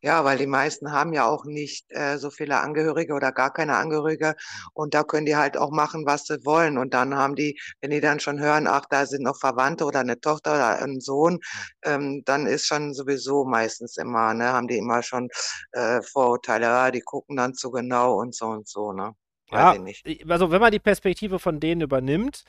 Ja, 0.07 0.25
weil 0.25 0.39
die 0.39 0.47
meisten 0.47 0.93
haben 0.93 1.13
ja 1.13 1.27
auch 1.27 1.45
nicht 1.45 1.87
äh, 1.91 2.17
so 2.17 2.31
viele 2.31 2.61
Angehörige 2.61 3.13
oder 3.13 3.33
gar 3.33 3.53
keine 3.53 3.75
Angehörige 3.77 4.37
und 4.73 4.95
da 4.95 5.03
können 5.03 5.27
die 5.27 5.35
halt 5.35 5.57
auch 5.57 5.73
machen, 5.73 6.07
was 6.07 6.27
sie 6.27 6.45
wollen. 6.45 6.79
Und 6.79 6.95
dann 6.95 7.17
haben 7.17 7.35
die, 7.35 7.59
wenn 7.81 7.91
die 7.91 8.01
dann 8.01 8.21
schon 8.21 8.39
hören, 8.39 8.69
ach, 8.69 8.87
da 8.89 9.05
sind 9.05 9.25
noch 9.25 9.37
Verwandte 9.37 9.85
oder 9.85 9.99
eine 9.99 10.21
Tochter 10.21 10.55
oder 10.55 10.81
ein 10.81 11.01
Sohn, 11.01 11.41
ähm, 11.83 12.23
dann 12.25 12.47
ist 12.47 12.67
schon 12.67 12.95
sowieso 12.95 13.45
meistens 13.45 13.97
immer, 13.97 14.33
ne, 14.33 14.45
haben 14.53 14.69
die 14.69 14.79
immer 14.79 15.03
schon 15.03 15.29
äh, 15.73 16.01
Vorurteile, 16.03 16.67
ja, 16.67 16.91
die 16.93 17.01
gucken 17.01 17.37
dann 17.37 17.55
zu 17.55 17.73
genau 17.73 18.21
und 18.21 18.33
so 18.33 18.47
und 18.47 18.69
so, 18.69 18.93
ne? 18.93 19.13
Ja, 19.51 19.77
also 20.29 20.53
wenn 20.53 20.61
man 20.61 20.71
die 20.71 20.79
Perspektive 20.79 21.41
von 21.41 21.59
denen 21.59 21.81
übernimmt, 21.81 22.45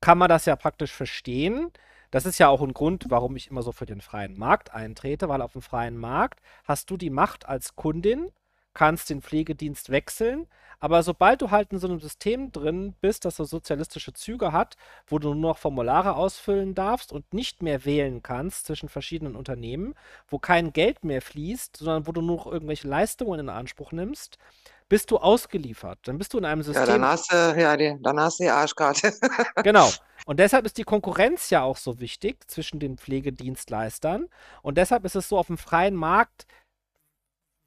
kann 0.00 0.18
man 0.18 0.28
das 0.28 0.46
ja 0.46 0.54
praktisch 0.54 0.92
verstehen. 0.92 1.72
Das 2.14 2.26
ist 2.26 2.38
ja 2.38 2.46
auch 2.46 2.62
ein 2.62 2.74
Grund, 2.74 3.06
warum 3.08 3.34
ich 3.34 3.50
immer 3.50 3.62
so 3.62 3.72
für 3.72 3.86
den 3.86 4.00
freien 4.00 4.38
Markt 4.38 4.72
eintrete, 4.72 5.28
weil 5.28 5.42
auf 5.42 5.54
dem 5.54 5.62
freien 5.62 5.96
Markt 5.96 6.38
hast 6.62 6.88
du 6.88 6.96
die 6.96 7.10
Macht 7.10 7.48
als 7.48 7.74
Kundin, 7.74 8.30
kannst 8.72 9.10
den 9.10 9.20
Pflegedienst 9.20 9.90
wechseln, 9.90 10.46
aber 10.78 11.02
sobald 11.02 11.42
du 11.42 11.50
halt 11.50 11.72
in 11.72 11.80
so 11.80 11.88
einem 11.88 11.98
System 11.98 12.52
drin 12.52 12.94
bist, 13.00 13.24
das 13.24 13.34
so 13.34 13.42
sozialistische 13.42 14.12
Züge 14.12 14.52
hat, 14.52 14.76
wo 15.08 15.18
du 15.18 15.34
nur 15.34 15.54
noch 15.54 15.58
Formulare 15.58 16.14
ausfüllen 16.14 16.76
darfst 16.76 17.12
und 17.12 17.34
nicht 17.34 17.64
mehr 17.64 17.84
wählen 17.84 18.22
kannst 18.22 18.66
zwischen 18.66 18.88
verschiedenen 18.88 19.34
Unternehmen, 19.34 19.96
wo 20.28 20.38
kein 20.38 20.72
Geld 20.72 21.02
mehr 21.02 21.20
fließt, 21.20 21.78
sondern 21.78 22.06
wo 22.06 22.12
du 22.12 22.20
nur 22.20 22.36
noch 22.36 22.46
irgendwelche 22.46 22.86
Leistungen 22.86 23.40
in 23.40 23.48
Anspruch 23.48 23.90
nimmst, 23.90 24.38
bist 24.88 25.10
du 25.10 25.18
ausgeliefert. 25.18 25.98
Dann 26.04 26.18
bist 26.18 26.34
du 26.34 26.38
in 26.38 26.44
einem 26.44 26.62
System. 26.62 26.86
Ja, 26.86 26.92
dann 26.92 27.04
hast 27.04 27.32
du, 27.32 27.60
ja, 27.60 27.76
die, 27.76 27.96
dann 28.02 28.20
hast 28.20 28.38
du 28.38 28.44
die 28.44 28.50
Arschkarte. 28.50 29.12
genau. 29.62 29.90
Und 30.26 30.40
deshalb 30.40 30.66
ist 30.66 30.78
die 30.78 30.84
Konkurrenz 30.84 31.50
ja 31.50 31.62
auch 31.62 31.76
so 31.76 32.00
wichtig 32.00 32.48
zwischen 32.48 32.80
den 32.80 32.98
Pflegedienstleistern. 32.98 34.28
Und 34.62 34.78
deshalb 34.78 35.04
ist 35.04 35.16
es 35.16 35.28
so, 35.28 35.38
auf 35.38 35.48
dem 35.48 35.58
freien 35.58 35.94
Markt 35.94 36.46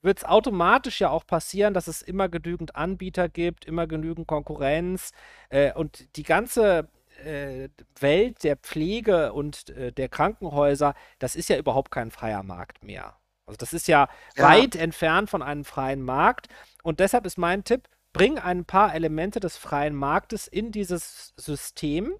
wird 0.01 0.19
es 0.19 0.25
automatisch 0.25 1.01
ja 1.01 1.09
auch 1.09 1.25
passieren, 1.25 1.73
dass 1.73 1.87
es 1.87 2.01
immer 2.01 2.29
genügend 2.29 2.75
Anbieter 2.75 3.29
gibt, 3.29 3.65
immer 3.65 3.87
genügend 3.87 4.27
Konkurrenz. 4.27 5.11
Äh, 5.49 5.73
und 5.73 6.15
die 6.15 6.23
ganze 6.23 6.87
äh, 7.23 7.69
Welt 7.99 8.43
der 8.43 8.57
Pflege 8.57 9.33
und 9.33 9.69
äh, 9.69 9.91
der 9.91 10.09
Krankenhäuser, 10.09 10.93
das 11.19 11.35
ist 11.35 11.49
ja 11.49 11.57
überhaupt 11.57 11.91
kein 11.91 12.11
freier 12.11 12.43
Markt 12.43 12.83
mehr. 12.83 13.17
Also 13.47 13.57
das 13.57 13.73
ist 13.73 13.87
ja, 13.87 14.09
ja, 14.35 14.43
weit 14.43 14.75
entfernt 14.75 15.29
von 15.29 15.41
einem 15.41 15.63
freien 15.63 16.03
Markt. 16.03 16.47
Und 16.87 17.01
deshalb 17.01 17.25
ist 17.25 17.37
mein 17.37 17.65
Tipp, 17.65 17.89
bring 18.13 18.39
ein 18.39 18.63
paar 18.63 18.95
Elemente 18.95 19.41
des 19.41 19.57
freien 19.57 19.93
Marktes 19.93 20.47
in 20.47 20.71
dieses 20.71 21.33
System, 21.35 22.15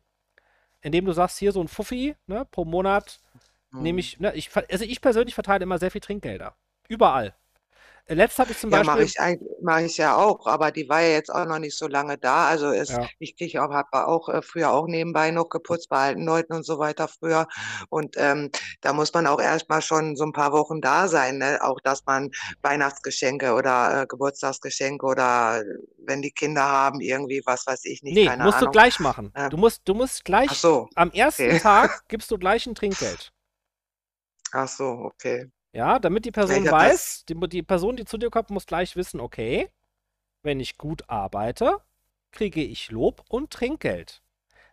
indem 0.82 1.05
du 1.05 1.13
sagst, 1.13 1.38
hier 1.38 1.53
so 1.53 1.61
ein 1.61 1.70
Fuffi 1.70 2.18
ne, 2.26 2.43
pro 2.51 2.65
Monat 2.65 3.22
mhm. 3.72 3.82
nehme 3.82 4.01
ich, 4.01 4.20
ne, 4.20 4.36
ich, 4.36 4.53
also 4.53 4.84
ich 4.84 4.99
persönlich 4.99 5.36
verteile 5.36 5.63
immer 5.63 5.80
sehr 5.80 5.89
viel 5.89 6.01
Trinkgelder. 6.01 6.53
Überall. 6.89 7.34
Letzt 8.10 8.39
habe 8.39 8.51
ich 8.53 8.58
zum 8.60 8.70
Ja, 8.70 8.82
mache 8.82 9.03
ich 9.03 9.16
mache 9.62 9.84
ich 9.86 9.95
ja 9.97 10.18
auch, 10.18 10.45
aber 10.45 10.72
die 10.72 10.89
war 10.89 11.01
ja 11.01 11.10
jetzt 11.10 11.30
auch 11.34 11.45
noch 11.45 11.60
nicht 11.60 11.78
so 11.78 11.88
lange 11.88 12.18
da. 12.18 12.47
Also 12.47 12.68
es 12.72 12.97
Ja. 12.97 13.10
ich 13.20 13.38
kriege 13.38 13.64
auch 13.64 13.72
habe 13.72 14.08
auch, 14.08 14.28
äh, 14.28 14.41
früher 14.41 14.72
auch 14.72 14.88
nebenbei 14.88 15.32
noch 15.32 15.47
geputzt 15.49 15.88
bei 15.89 15.97
alten 16.08 16.26
Leuten 16.26 16.53
und 16.53 16.64
so 16.66 16.78
weiter 16.78 17.08
früher. 17.08 17.47
Und, 17.89 18.16
ähm, 18.18 18.51
da 18.82 18.91
muss 18.91 19.14
man 19.14 19.26
auch 19.26 19.39
erst 19.39 19.70
mal 19.70 19.82
schon 19.82 20.18
so 20.18 20.26
ein 20.26 20.34
paar 20.34 20.51
Wochen 20.51 20.82
da 20.82 21.08
sein, 21.08 21.38
ne? 21.38 21.60
Auch, 21.64 21.80
dass 21.82 22.03
man 22.05 22.30
Weihnachtsgeschenke 22.62 23.53
oder, 23.53 24.01
äh, 24.03 24.05
Geburtstagsgeschenke 24.08 25.05
oder 25.05 25.64
wenn 26.05 26.22
die 26.22 26.32
Kinder 26.32 26.64
haben, 26.64 26.99
irgendwie, 26.99 27.41
was 27.45 27.66
weiß 27.68 27.86
ich 27.86 28.03
nicht, 28.03 28.22
Ne, 28.22 28.26
keine 28.26 28.43
musst 28.43 28.62
du 28.62 28.68
gleich 28.70 28.99
machen. 28.99 29.34
Ähm 29.36 29.49
Du 29.49 29.58
musst 29.58 29.82
du 29.86 29.93
musst 29.93 30.24
gleich 30.24 30.64
so, 30.64 30.89
am 30.95 31.12
ersten 31.12 31.58
okay. 31.58 31.58
Tag 31.58 32.03
gibst 32.08 32.32
du 32.32 32.38
gleich 32.38 32.66
ein 32.68 32.76
Trinkgeld. 32.76 33.32
Ach 34.53 34.68
so, 34.68 34.86
okay. 35.05 35.51
Ja, 35.78 35.99
damit 35.99 36.25
die 36.25 36.32
Person 36.32 36.65
Ich 36.65 36.71
weiß, 36.71 37.25
die, 37.30 37.36
die 37.49 37.61
Person, 37.61 37.97
die 37.97 38.05
zu 38.05 38.17
dir 38.17 38.32
kommt, 38.32 38.49
muss 38.49 38.65
gleich 38.65 38.95
wissen, 38.95 39.19
okay, 39.19 39.69
wenn 40.41 40.59
ich 40.59 40.80
gut 40.80 41.07
arbeite, 41.07 41.82
kriege 42.32 42.63
ich 42.63 42.89
Lob 42.89 43.23
und 43.30 43.51
Trinkgeld. 43.51 44.23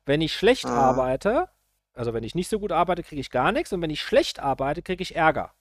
Wenn 0.06 0.22
ich 0.22 0.32
schlecht 0.34 0.64
Ah. 0.64 0.88
arbeite, 0.88 1.50
also 1.92 2.14
wenn 2.14 2.24
ich 2.24 2.34
nicht 2.34 2.48
so 2.48 2.58
gut 2.58 2.72
arbeite, 2.72 3.02
kriege 3.02 3.20
ich 3.20 3.28
gar 3.30 3.52
nichts 3.52 3.70
und 3.74 3.82
wenn 3.82 3.90
ich 3.90 4.00
schlecht 4.00 4.40
arbeite, 4.40 4.80
kriege 4.80 5.02
ich 5.02 5.14
Ärger. 5.14 5.52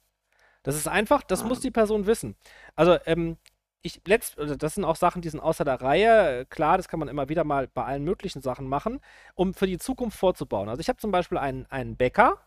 Das 0.64 0.78
ist 0.78 0.88
einfach, 0.88 1.24
das 1.24 1.44
muss 1.44 1.58
Ah. 1.58 1.62
die 1.64 1.72
Person 1.72 2.06
wissen. 2.06 2.38
Also, 2.78 2.98
ähm, 3.06 3.36
ich 3.82 4.00
letzt, 4.08 4.40
also 4.40 4.56
das 4.56 4.76
sind 4.76 4.86
auch 4.86 4.96
Sachen, 4.96 5.22
die 5.22 5.28
sind 5.28 5.42
außer 5.42 5.66
der 5.66 5.82
Reihe. 5.82 6.46
Klar, 6.46 6.78
das 6.78 6.88
kann 6.88 7.02
man 7.02 7.10
immer 7.10 7.28
wieder 7.28 7.44
mal 7.44 7.68
bei 7.68 7.84
allen 7.84 8.06
möglichen 8.06 8.42
Sachen 8.42 8.70
machen, 8.70 9.02
um 9.36 9.54
für 9.54 9.68
die 9.68 9.78
Zukunft 9.78 10.18
vorzubauen. 10.18 10.70
Also 10.70 10.80
ich 10.80 10.88
habe 10.88 11.00
zum 11.00 11.12
Beispiel 11.12 11.38
einen, 11.38 11.66
einen 11.66 11.98
Bäcker 11.98 12.38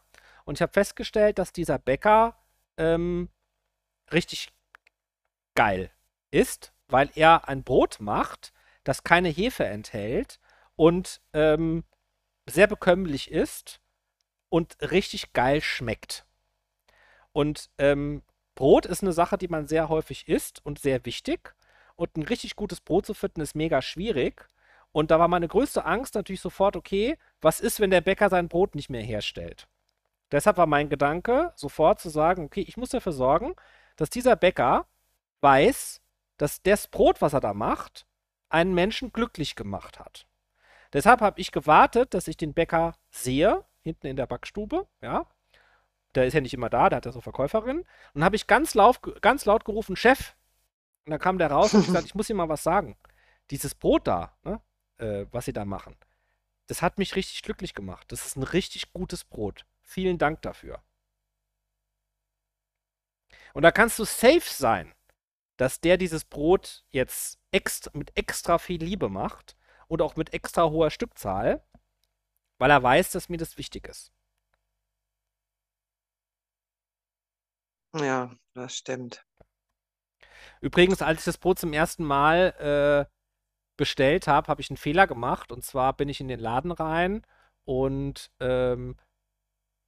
und 0.47 0.55
ich 0.57 0.62
habe 0.62 0.72
festgestellt, 0.72 1.38
dass 1.38 1.53
dieser 1.53 1.78
Bäcker 1.78 2.36
ähm, 2.77 3.29
richtig 4.12 4.53
geil 5.55 5.91
ist, 6.31 6.72
weil 6.89 7.11
er 7.14 7.49
ein 7.49 7.64
Brot 7.64 7.99
macht, 8.01 8.53
das 8.85 9.03
keine 9.03 9.29
Hefe 9.29 9.64
enthält 9.64 10.39
und 10.77 11.20
ähm, 11.33 11.85
sehr 12.47 12.66
bekömmlich 12.66 13.31
ist 13.31 13.81
und 14.49 14.77
richtig 14.81 15.33
geil 15.33 15.61
schmeckt. 15.61 16.24
Und 17.33 17.70
ähm, 17.79 18.22
Brot 18.55 18.87
ist 18.87 19.03
eine 19.03 19.12
Sache, 19.12 19.37
die 19.37 19.49
man 19.49 19.66
sehr 19.66 19.89
häufig 19.89 20.29
isst 20.29 20.64
und 20.64 20.79
sehr 20.79 21.05
wichtig. 21.05 21.55
Und 21.97 22.16
ein 22.16 22.22
richtig 22.22 22.57
gutes 22.57 22.81
Brot 22.81 23.07
zu 23.07 23.14
finden 23.14 23.41
ist 23.41 23.55
mega 23.55 23.83
schwierig. 23.83 24.49
Und 24.93 25.11
da 25.11 25.18
war 25.18 25.29
meine 25.29 25.49
größte 25.49 25.85
Angst 25.85 26.14
natürlich 26.14 26.41
sofort, 26.41 26.77
okay, 26.77 27.18
was 27.41 27.61
ist, 27.61 27.81
wenn 27.81 27.91
der 27.91 28.01
Bäcker 28.01 28.31
sein 28.31 28.49
Brot 28.49 28.74
nicht 28.74 28.89
mehr 28.89 29.03
herstellt? 29.03 29.68
Deshalb 30.33 30.57
war 30.57 30.66
mein 30.66 30.89
Gedanke, 30.89 31.53
sofort 31.55 32.01
zu 32.01 32.09
sagen, 32.09 32.45
okay, 32.45 32.62
ich 32.62 32.77
muss 32.77 32.91
dafür 32.91 33.12
sorgen, 33.12 33.55
dass 33.97 34.11
dieser 34.11 34.37
Bäcker 34.37 34.87
weiß, 35.41 36.01
dass 36.37 36.62
das 36.62 36.89
Brot, 36.89 37.22
was 37.22 37.33
er 37.33 37.41
da 37.41 37.55
macht, 37.55 38.07
einen 38.49 38.74
Menschen 38.74 39.12
glücklich 39.12 39.55
gemacht 39.55 39.99
hat. 39.99 40.27
Deshalb 40.93 41.20
habe 41.20 41.41
ich 41.41 41.53
gewartet, 41.53 42.14
dass 42.14 42.29
ich 42.29 42.37
den 42.37 42.55
Bäcker 42.55 42.95
sehe, 43.11 43.64
hinten 43.81 44.07
in 44.07 44.16
der 44.16 44.27
Backstube, 44.27 44.87
ja. 45.01 45.27
Der 46.14 46.27
ist 46.27 46.33
ja 46.33 46.41
nicht 46.41 46.55
immer 46.55 46.70
da, 46.70 46.89
der 46.89 46.97
hat 46.99 47.07
ja 47.07 47.12
so 47.12 47.20
Verkäuferin. 47.20 47.81
Und 47.81 47.87
dann 48.14 48.24
habe 48.24 48.37
ich 48.37 48.47
ganz 48.47 48.74
laut, 48.74 49.01
ganz 49.20 49.45
laut 49.45 49.64
gerufen, 49.64 49.97
Chef. 49.97 50.35
Und 51.05 51.11
dann 51.11 51.20
kam 51.20 51.39
der 51.39 51.51
raus 51.51 51.74
und 51.74 51.81
ich 51.81 51.87
gesagt, 51.87 52.07
ich 52.07 52.14
muss 52.14 52.31
ihm 52.31 52.37
mal 52.37 52.49
was 52.49 52.62
sagen. 52.62 52.97
Dieses 53.51 53.74
Brot 53.74 54.07
da, 54.07 54.37
ne, 54.43 54.61
äh, 54.99 55.27
was 55.31 55.45
sie 55.45 55.53
da 55.53 55.64
machen, 55.64 55.97
das 56.66 56.83
hat 56.83 56.99
mich 56.99 57.14
richtig 57.16 57.43
glücklich 57.43 57.74
gemacht. 57.74 58.11
Das 58.11 58.27
ist 58.27 58.37
ein 58.37 58.43
richtig 58.43 58.93
gutes 58.93 59.24
Brot. 59.24 59.66
Vielen 59.87 60.18
Dank 60.18 60.43
dafür. 60.43 60.82
Und 63.55 63.62
da 63.62 63.70
kannst 63.70 63.99
du 63.99 64.05
safe 64.05 64.41
sein, 64.43 64.93
dass 65.57 65.80
der 65.80 65.97
dieses 65.97 66.24
Brot 66.24 66.84
jetzt 66.91 67.39
extra, 67.53 67.91
mit 67.95 68.14
extra 68.16 68.59
viel 68.59 68.82
Liebe 68.82 69.09
macht 69.09 69.57
und 69.89 70.03
auch 70.03 70.16
mit 70.16 70.34
extra 70.34 70.68
hoher 70.68 70.91
Stückzahl, 70.91 71.64
weil 72.59 72.70
er 72.70 72.82
weiß, 72.82 73.12
dass 73.12 73.28
mir 73.28 73.39
das 73.39 73.57
wichtig 73.57 73.87
ist. 73.89 74.12
Ja, 77.95 78.37
das 78.55 78.76
stimmt. 78.76 79.24
Übrigens, 80.61 81.01
als 81.01 81.20
ich 81.20 81.24
das 81.26 81.39
Brot 81.39 81.61
zum 81.61 81.72
ersten 81.72 82.05
Mal 82.05 83.07
äh, 83.09 83.11
bestellt 83.76 84.26
habe, 84.26 84.49
habe 84.49 84.61
ich 84.61 84.68
einen 84.68 84.76
Fehler 84.76 85.07
gemacht. 85.07 85.53
Und 85.53 85.64
zwar 85.64 85.93
bin 85.97 86.09
ich 86.09 86.20
in 86.20 86.28
den 86.28 86.41
Laden 86.41 86.72
rein 86.72 87.24
und 87.64 88.30
ähm, 88.41 88.97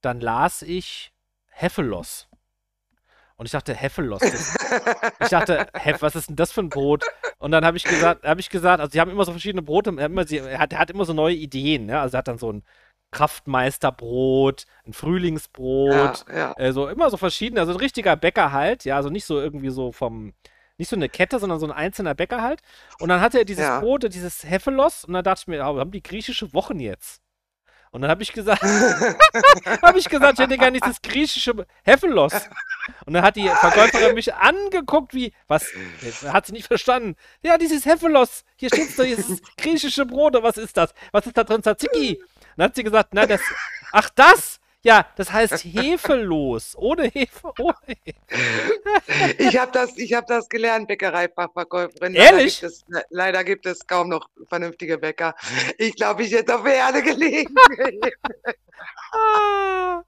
dann 0.01 0.21
las 0.21 0.61
ich 0.61 1.13
Heffeloss. 1.47 2.29
Und 3.39 3.45
ich 3.45 3.53
dachte, 3.53 3.73
Heffeloss. 3.73 4.21
ich 5.21 5.29
dachte, 5.29 5.67
Hef, 5.73 6.01
was 6.01 6.17
ist 6.17 6.27
denn 6.27 6.35
das 6.35 6.51
für 6.51 6.59
ein 6.59 6.67
Brot? 6.67 7.05
Und 7.37 7.51
dann 7.51 7.63
habe 7.63 7.77
ich 7.77 7.85
gesagt, 7.85 8.25
habe 8.25 8.41
ich 8.41 8.49
gesagt, 8.49 8.81
also 8.81 8.91
sie 8.91 8.99
haben 8.99 9.09
immer 9.09 9.23
so 9.23 9.31
verschiedene 9.31 9.61
Brote, 9.61 9.95
er, 9.97 10.07
immer, 10.07 10.29
er, 10.29 10.59
hat, 10.59 10.73
er 10.73 10.79
hat 10.79 10.91
immer 10.91 11.05
so 11.05 11.13
neue 11.13 11.35
Ideen, 11.35 11.85
ne? 11.85 12.01
Also 12.01 12.15
er 12.15 12.19
hat 12.19 12.27
dann 12.27 12.37
so 12.37 12.51
ein 12.51 12.63
Kraftmeisterbrot, 13.11 14.65
ein 14.85 14.91
Frühlingsbrot, 14.91 16.25
ja, 16.27 16.35
ja. 16.35 16.53
Äh, 16.57 16.73
so 16.73 16.89
immer 16.89 17.09
so 17.09 17.15
verschiedene, 17.15 17.61
also 17.61 17.71
ein 17.71 17.79
richtiger 17.79 18.17
Bäcker 18.17 18.51
halt, 18.51 18.83
ja, 18.83 18.97
also 18.97 19.09
nicht 19.09 19.23
so 19.23 19.39
irgendwie 19.39 19.69
so 19.69 19.93
vom, 19.93 20.33
nicht 20.77 20.89
so 20.89 20.97
eine 20.97 21.07
Kette, 21.07 21.39
sondern 21.39 21.59
so 21.59 21.65
ein 21.65 21.71
einzelner 21.71 22.15
Bäcker 22.15 22.41
halt. 22.41 22.61
Und 22.99 23.07
dann 23.07 23.21
hatte 23.21 23.39
er 23.39 23.45
dieses 23.45 23.63
ja. 23.63 23.79
Brot, 23.79 24.03
dieses 24.13 24.43
Heffeloss, 24.43 25.05
und 25.05 25.13
dann 25.13 25.23
dachte 25.23 25.43
ich 25.43 25.47
mir, 25.47 25.65
oh, 25.65 25.75
wir 25.75 25.79
haben 25.79 25.91
die 25.91 26.03
griechische 26.03 26.53
Wochen 26.53 26.81
jetzt. 26.81 27.21
Und 27.91 28.01
dann 28.01 28.11
habe 28.11 28.21
ich 28.21 28.33
gesagt, 28.33 28.61
habe 29.81 29.99
ich 29.99 30.07
gesagt, 30.07 30.33
ich 30.33 30.45
hätte 30.45 30.57
gerne 30.57 30.79
dieses 30.79 31.01
griechische 31.01 31.65
Heffelos. 31.83 32.33
Und 33.05 33.13
dann 33.13 33.23
hat 33.23 33.35
die 33.35 33.47
Verkäuferin 33.47 34.13
mich 34.13 34.33
angeguckt, 34.33 35.13
wie, 35.13 35.33
was, 35.47 35.67
hat 36.27 36.45
sie 36.45 36.53
nicht 36.53 36.67
verstanden. 36.67 37.15
Ja, 37.41 37.57
dieses 37.57 37.85
Heffelos, 37.85 38.43
hier 38.55 38.69
steht 38.69 38.95
so 38.95 39.03
dieses 39.03 39.41
griechische 39.57 40.05
Brot, 40.05 40.35
was 40.41 40.57
ist 40.57 40.77
das? 40.77 40.93
Was 41.11 41.25
ist 41.25 41.37
da 41.37 41.43
drin, 41.43 41.63
Tzatziki? 41.63 42.17
Und 42.17 42.27
dann 42.57 42.65
hat 42.65 42.75
sie 42.75 42.83
gesagt, 42.83 43.09
na, 43.13 43.25
das, 43.25 43.41
ach 43.91 44.09
das? 44.13 44.58
Ja, 44.83 45.05
das 45.17 45.31
heißt 45.31 45.53
hefelos, 45.65 46.75
ohne 46.77 47.03
Hefe, 47.07 47.51
ohne 47.59 47.75
Hefe. 47.85 49.35
Ich 49.37 49.57
habe 49.57 49.71
das, 49.73 49.91
hab 49.91 50.27
das 50.27 50.47
gelernt, 50.47 50.87
Bäckereifachverkäuferin. 50.87 52.15
Ehrlich? 52.15 52.61
Leider 52.61 52.71
gibt, 52.71 52.85
es, 52.89 53.05
leider 53.09 53.43
gibt 53.43 53.65
es 53.65 53.85
kaum 53.87 54.09
noch 54.09 54.29
vernünftige 54.47 54.97
Bäcker. 54.97 55.35
Ich 55.77 55.95
glaube, 55.95 56.23
ich 56.23 56.31
hätte 56.31 56.55
auf 56.55 56.65
Erde 56.65 57.03
gelegen. 57.03 57.53
ah, 59.11 60.01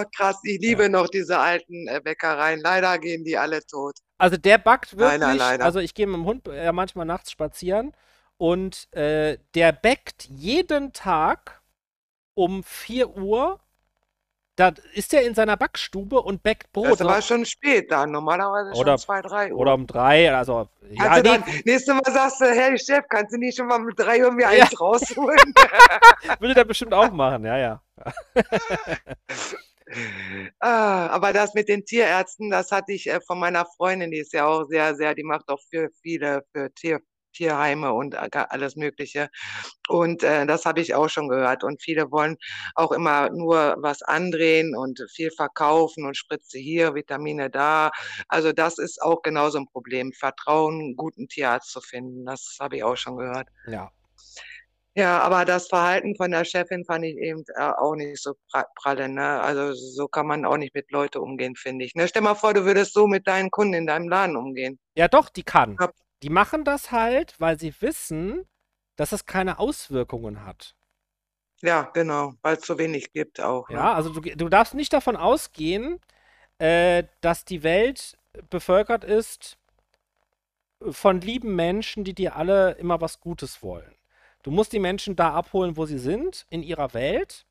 oh, 0.00 0.04
krass, 0.16 0.40
ich 0.42 0.60
liebe 0.60 0.84
ja. 0.84 0.88
noch 0.88 1.08
diese 1.08 1.38
alten 1.38 1.86
äh, 1.86 2.00
Bäckereien. 2.02 2.60
Leider 2.60 2.98
gehen 2.98 3.22
die 3.24 3.38
alle 3.38 3.64
tot. 3.64 3.96
Also 4.18 4.36
der 4.36 4.58
backt 4.58 4.96
wirklich, 4.96 5.20
leider, 5.20 5.34
leider. 5.34 5.64
also 5.64 5.78
ich 5.78 5.94
gehe 5.94 6.06
mit 6.06 6.16
dem 6.16 6.24
Hund 6.24 6.48
ja 6.48 6.72
manchmal 6.72 7.06
nachts 7.06 7.30
spazieren 7.30 7.92
und 8.38 8.92
äh, 8.92 9.38
der 9.54 9.72
backt 9.72 10.24
jeden 10.24 10.92
Tag 10.92 11.60
um 12.36 12.62
4 12.62 13.16
Uhr. 13.16 13.58
Da 14.54 14.72
ist 14.94 15.12
er 15.12 15.22
in 15.22 15.34
seiner 15.34 15.56
Backstube 15.58 16.22
und 16.22 16.42
backt 16.42 16.72
Brot. 16.72 16.98
Das 16.98 17.06
war 17.06 17.20
schon 17.20 17.44
spät 17.44 17.90
dann, 17.90 18.10
normalerweise 18.10 18.70
oder, 18.80 18.92
schon 18.92 18.98
2, 18.98 19.22
3 19.22 19.52
Uhr. 19.52 19.58
Oder 19.58 19.74
um 19.74 19.86
3, 19.86 20.34
also. 20.34 20.68
Ja, 20.92 21.16
nee. 21.16 21.22
dann, 21.22 21.44
nächstes 21.66 21.94
Mal 21.94 22.10
sagst 22.10 22.40
du, 22.40 22.46
hey 22.46 22.78
Chef, 22.78 23.04
kannst 23.10 23.34
du 23.34 23.38
nicht 23.38 23.56
schon 23.56 23.66
mal 23.66 23.78
mit 23.78 23.98
3 23.98 24.24
Uhr 24.24 24.32
mir 24.32 24.50
ja. 24.50 24.62
eins 24.64 24.80
rausholen? 24.80 25.36
Würde 26.40 26.54
der 26.54 26.64
bestimmt 26.64 26.94
auch 26.94 27.10
machen, 27.10 27.44
ja, 27.44 27.58
ja. 27.58 27.82
ah, 30.60 31.08
aber 31.08 31.34
das 31.34 31.52
mit 31.52 31.68
den 31.68 31.84
Tierärzten, 31.84 32.50
das 32.50 32.72
hatte 32.72 32.92
ich 32.92 33.10
äh, 33.10 33.20
von 33.20 33.38
meiner 33.38 33.66
Freundin, 33.66 34.10
die 34.10 34.20
ist 34.20 34.32
ja 34.32 34.46
auch 34.46 34.64
sehr, 34.64 34.94
sehr, 34.94 35.14
die 35.14 35.22
macht 35.22 35.50
auch 35.50 35.60
für 35.68 35.90
viele, 36.00 36.46
für 36.52 36.72
Tier, 36.72 37.00
Tierheime 37.36 37.92
und 37.92 38.16
alles 38.16 38.76
Mögliche. 38.76 39.28
Und 39.88 40.22
äh, 40.22 40.46
das 40.46 40.64
habe 40.64 40.80
ich 40.80 40.94
auch 40.94 41.08
schon 41.08 41.28
gehört. 41.28 41.64
Und 41.64 41.82
viele 41.82 42.10
wollen 42.10 42.36
auch 42.74 42.92
immer 42.92 43.30
nur 43.30 43.76
was 43.78 44.02
andrehen 44.02 44.74
und 44.76 45.04
viel 45.12 45.30
verkaufen 45.30 46.04
und 46.04 46.16
Spritze 46.16 46.58
hier, 46.58 46.94
Vitamine 46.94 47.50
da. 47.50 47.90
Also 48.28 48.52
das 48.52 48.78
ist 48.78 49.02
auch 49.02 49.22
genauso 49.22 49.58
ein 49.58 49.66
Problem. 49.66 50.12
Vertrauen, 50.12 50.80
einen 50.80 50.96
guten 50.96 51.28
Tierarzt 51.28 51.70
zu 51.70 51.80
finden. 51.80 52.24
Das 52.24 52.56
habe 52.60 52.76
ich 52.76 52.84
auch 52.84 52.96
schon 52.96 53.16
gehört. 53.16 53.48
Ja. 53.66 53.90
Ja, 54.98 55.20
aber 55.20 55.44
das 55.44 55.68
Verhalten 55.68 56.16
von 56.16 56.30
der 56.30 56.46
Chefin 56.46 56.86
fand 56.86 57.04
ich 57.04 57.18
eben 57.18 57.44
äh, 57.54 57.60
auch 57.60 57.94
nicht 57.96 58.16
so 58.22 58.32
pralle. 58.76 59.10
Ne? 59.10 59.42
Also 59.42 59.74
so 59.74 60.08
kann 60.08 60.26
man 60.26 60.46
auch 60.46 60.56
nicht 60.56 60.74
mit 60.74 60.90
Leuten 60.90 61.18
umgehen, 61.18 61.54
finde 61.54 61.84
ich. 61.84 61.94
Ne? 61.94 62.08
Stell 62.08 62.22
mal 62.22 62.34
vor, 62.34 62.54
du 62.54 62.64
würdest 62.64 62.94
so 62.94 63.06
mit 63.06 63.26
deinen 63.26 63.50
Kunden 63.50 63.74
in 63.74 63.86
deinem 63.86 64.08
Laden 64.08 64.36
umgehen. 64.36 64.78
Ja, 64.94 65.06
doch, 65.06 65.28
die 65.28 65.42
kann. 65.42 65.76
Die 66.22 66.30
machen 66.30 66.64
das 66.64 66.92
halt, 66.92 67.38
weil 67.38 67.58
sie 67.58 67.74
wissen, 67.80 68.46
dass 68.96 69.12
es 69.12 69.26
keine 69.26 69.58
Auswirkungen 69.58 70.44
hat. 70.44 70.74
Ja, 71.62 71.82
genau, 71.94 72.34
weil 72.42 72.56
es 72.56 72.62
zu 72.62 72.78
wenig 72.78 73.12
gibt 73.12 73.40
auch. 73.40 73.68
Ne? 73.68 73.76
Ja, 73.76 73.94
also 73.94 74.10
du, 74.10 74.20
du 74.20 74.48
darfst 74.48 74.74
nicht 74.74 74.92
davon 74.92 75.16
ausgehen, 75.16 76.00
äh, 76.58 77.04
dass 77.20 77.44
die 77.44 77.62
Welt 77.62 78.18
bevölkert 78.50 79.04
ist 79.04 79.58
von 80.90 81.20
lieben 81.20 81.54
Menschen, 81.56 82.04
die 82.04 82.14
dir 82.14 82.36
alle 82.36 82.72
immer 82.72 83.00
was 83.00 83.20
Gutes 83.20 83.62
wollen. 83.62 83.94
Du 84.42 84.50
musst 84.50 84.72
die 84.72 84.78
Menschen 84.78 85.16
da 85.16 85.32
abholen, 85.34 85.76
wo 85.76 85.86
sie 85.86 85.98
sind, 85.98 86.46
in 86.50 86.62
ihrer 86.62 86.94
Welt. 86.94 87.46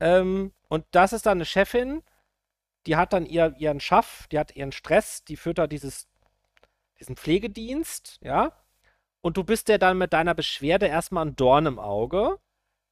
Ähm, 0.00 0.52
und 0.68 0.84
das 0.90 1.12
ist 1.12 1.26
dann 1.26 1.38
eine 1.38 1.46
Chefin, 1.46 2.02
die 2.86 2.96
hat 2.96 3.12
dann 3.12 3.26
ihr, 3.26 3.54
ihren 3.58 3.80
Schaff, 3.80 4.26
die 4.30 4.38
hat 4.38 4.54
ihren 4.54 4.72
Stress, 4.72 5.24
die 5.24 5.36
führt 5.36 5.58
da 5.58 5.66
dieses 5.66 6.08
diesen 6.98 7.16
Pflegedienst, 7.16 8.18
ja, 8.22 8.52
und 9.20 9.36
du 9.36 9.44
bist 9.44 9.68
ja 9.68 9.78
dann 9.78 9.98
mit 9.98 10.12
deiner 10.12 10.34
Beschwerde 10.34 10.86
erstmal 10.86 11.26
ein 11.26 11.36
Dorn 11.36 11.66
im 11.66 11.78
Auge, 11.78 12.38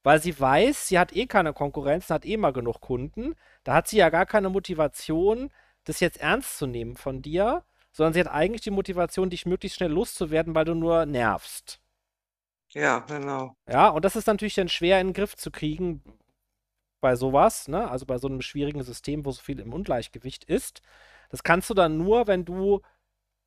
weil 0.03 0.21
sie 0.21 0.37
weiß, 0.37 0.87
sie 0.87 0.99
hat 0.99 1.15
eh 1.15 1.27
keine 1.27 1.53
Konkurrenz, 1.53 2.09
hat 2.09 2.25
eh 2.25 2.37
mal 2.37 2.53
genug 2.53 2.81
Kunden. 2.81 3.35
Da 3.63 3.73
hat 3.73 3.87
sie 3.87 3.97
ja 3.97 4.09
gar 4.09 4.25
keine 4.25 4.49
Motivation, 4.49 5.49
das 5.85 5.99
jetzt 5.99 6.19
ernst 6.19 6.57
zu 6.57 6.67
nehmen 6.67 6.97
von 6.97 7.21
dir, 7.21 7.63
sondern 7.91 8.13
sie 8.13 8.19
hat 8.19 8.27
eigentlich 8.27 8.61
die 8.61 8.71
Motivation, 8.71 9.29
dich 9.29 9.45
möglichst 9.45 9.77
schnell 9.77 9.91
loszuwerden, 9.91 10.53
weil 10.53 10.65
du 10.65 10.75
nur 10.75 11.05
nervst. 11.05 11.79
Ja, 12.73 12.99
genau. 12.99 13.55
Ja, 13.69 13.87
und 13.87 14.03
das 14.03 14.17
ist 14.17 14.27
natürlich 14.27 14.55
dann 14.55 14.67
schwer 14.67 14.99
in 14.99 15.07
den 15.07 15.13
Griff 15.13 15.37
zu 15.37 15.49
kriegen 15.49 16.03
bei 16.99 17.15
sowas, 17.15 17.67
ne? 17.67 17.89
Also 17.89 18.05
bei 18.05 18.17
so 18.17 18.27
einem 18.27 18.41
schwierigen 18.41 18.83
System, 18.83 19.25
wo 19.25 19.31
so 19.31 19.41
viel 19.41 19.59
im 19.59 19.73
Ungleichgewicht 19.73 20.43
ist. 20.43 20.81
Das 21.29 21.43
kannst 21.43 21.69
du 21.69 21.73
dann 21.73 21.97
nur, 21.97 22.27
wenn 22.27 22.43
du 22.43 22.81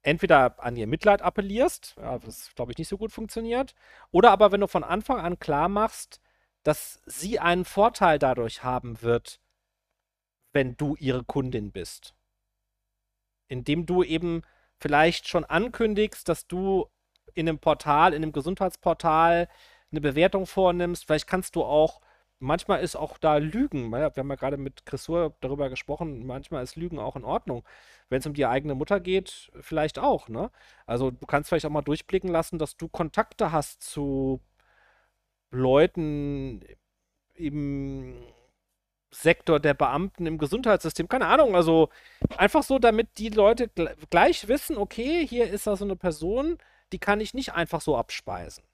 entweder 0.02 0.62
an 0.62 0.76
ihr 0.76 0.86
Mitleid 0.86 1.22
appellierst, 1.22 1.96
ja, 1.98 2.24
was 2.24 2.54
glaube 2.54 2.72
ich 2.72 2.78
nicht 2.78 2.88
so 2.88 2.98
gut 2.98 3.12
funktioniert, 3.12 3.74
oder 4.10 4.30
aber 4.30 4.52
wenn 4.52 4.60
du 4.60 4.68
von 4.68 4.84
Anfang 4.84 5.20
an 5.20 5.38
klar 5.38 5.68
machst, 5.68 6.20
dass 6.62 7.00
sie 7.06 7.38
einen 7.38 7.64
Vorteil 7.64 8.18
dadurch 8.18 8.62
haben 8.62 9.02
wird, 9.02 9.40
wenn 10.52 10.76
du 10.76 10.96
ihre 10.96 11.24
Kundin 11.24 11.72
bist. 11.72 12.14
Indem 13.48 13.86
du 13.86 14.02
eben 14.02 14.42
vielleicht 14.78 15.28
schon 15.28 15.44
ankündigst, 15.44 16.28
dass 16.28 16.46
du 16.46 16.88
in 17.34 17.48
einem 17.48 17.58
Portal, 17.58 18.12
in 18.12 18.22
einem 18.22 18.32
Gesundheitsportal 18.32 19.48
eine 19.90 20.00
Bewertung 20.00 20.46
vornimmst. 20.46 21.06
Vielleicht 21.06 21.26
kannst 21.26 21.56
du 21.56 21.64
auch, 21.64 22.00
manchmal 22.40 22.80
ist 22.80 22.96
auch 22.96 23.18
da 23.18 23.36
Lügen, 23.36 23.90
wir 23.90 24.12
haben 24.16 24.28
ja 24.30 24.34
gerade 24.36 24.56
mit 24.56 24.86
Chrisur 24.86 25.34
darüber 25.40 25.68
gesprochen, 25.70 26.26
manchmal 26.26 26.62
ist 26.62 26.76
Lügen 26.76 26.98
auch 26.98 27.16
in 27.16 27.24
Ordnung. 27.24 27.64
Wenn 28.08 28.20
es 28.20 28.26
um 28.26 28.34
die 28.34 28.46
eigene 28.46 28.74
Mutter 28.74 29.00
geht, 29.00 29.50
vielleicht 29.60 29.98
auch, 29.98 30.28
ne? 30.28 30.50
Also 30.86 31.10
du 31.10 31.26
kannst 31.26 31.48
vielleicht 31.48 31.66
auch 31.66 31.70
mal 31.70 31.82
durchblicken 31.82 32.30
lassen, 32.30 32.58
dass 32.58 32.76
du 32.76 32.88
Kontakte 32.88 33.52
hast 33.52 33.82
zu 33.82 34.40
Leuten 35.50 36.62
im 37.34 38.16
Sektor 39.10 39.60
der 39.60 39.74
Beamten 39.74 40.26
im 40.26 40.38
Gesundheitssystem. 40.38 41.08
Keine 41.08 41.26
Ahnung, 41.26 41.54
also 41.56 41.88
einfach 42.36 42.62
so, 42.62 42.78
damit 42.78 43.18
die 43.18 43.30
Leute 43.30 43.70
gleich 44.10 44.48
wissen, 44.48 44.76
okay, 44.76 45.26
hier 45.26 45.48
ist 45.50 45.66
da 45.66 45.76
so 45.76 45.84
eine 45.84 45.96
Person, 45.96 46.58
die 46.92 46.98
kann 46.98 47.20
ich 47.20 47.34
nicht 47.34 47.52
einfach 47.54 47.80
so 47.80 47.96
abspeisen. 47.96 48.64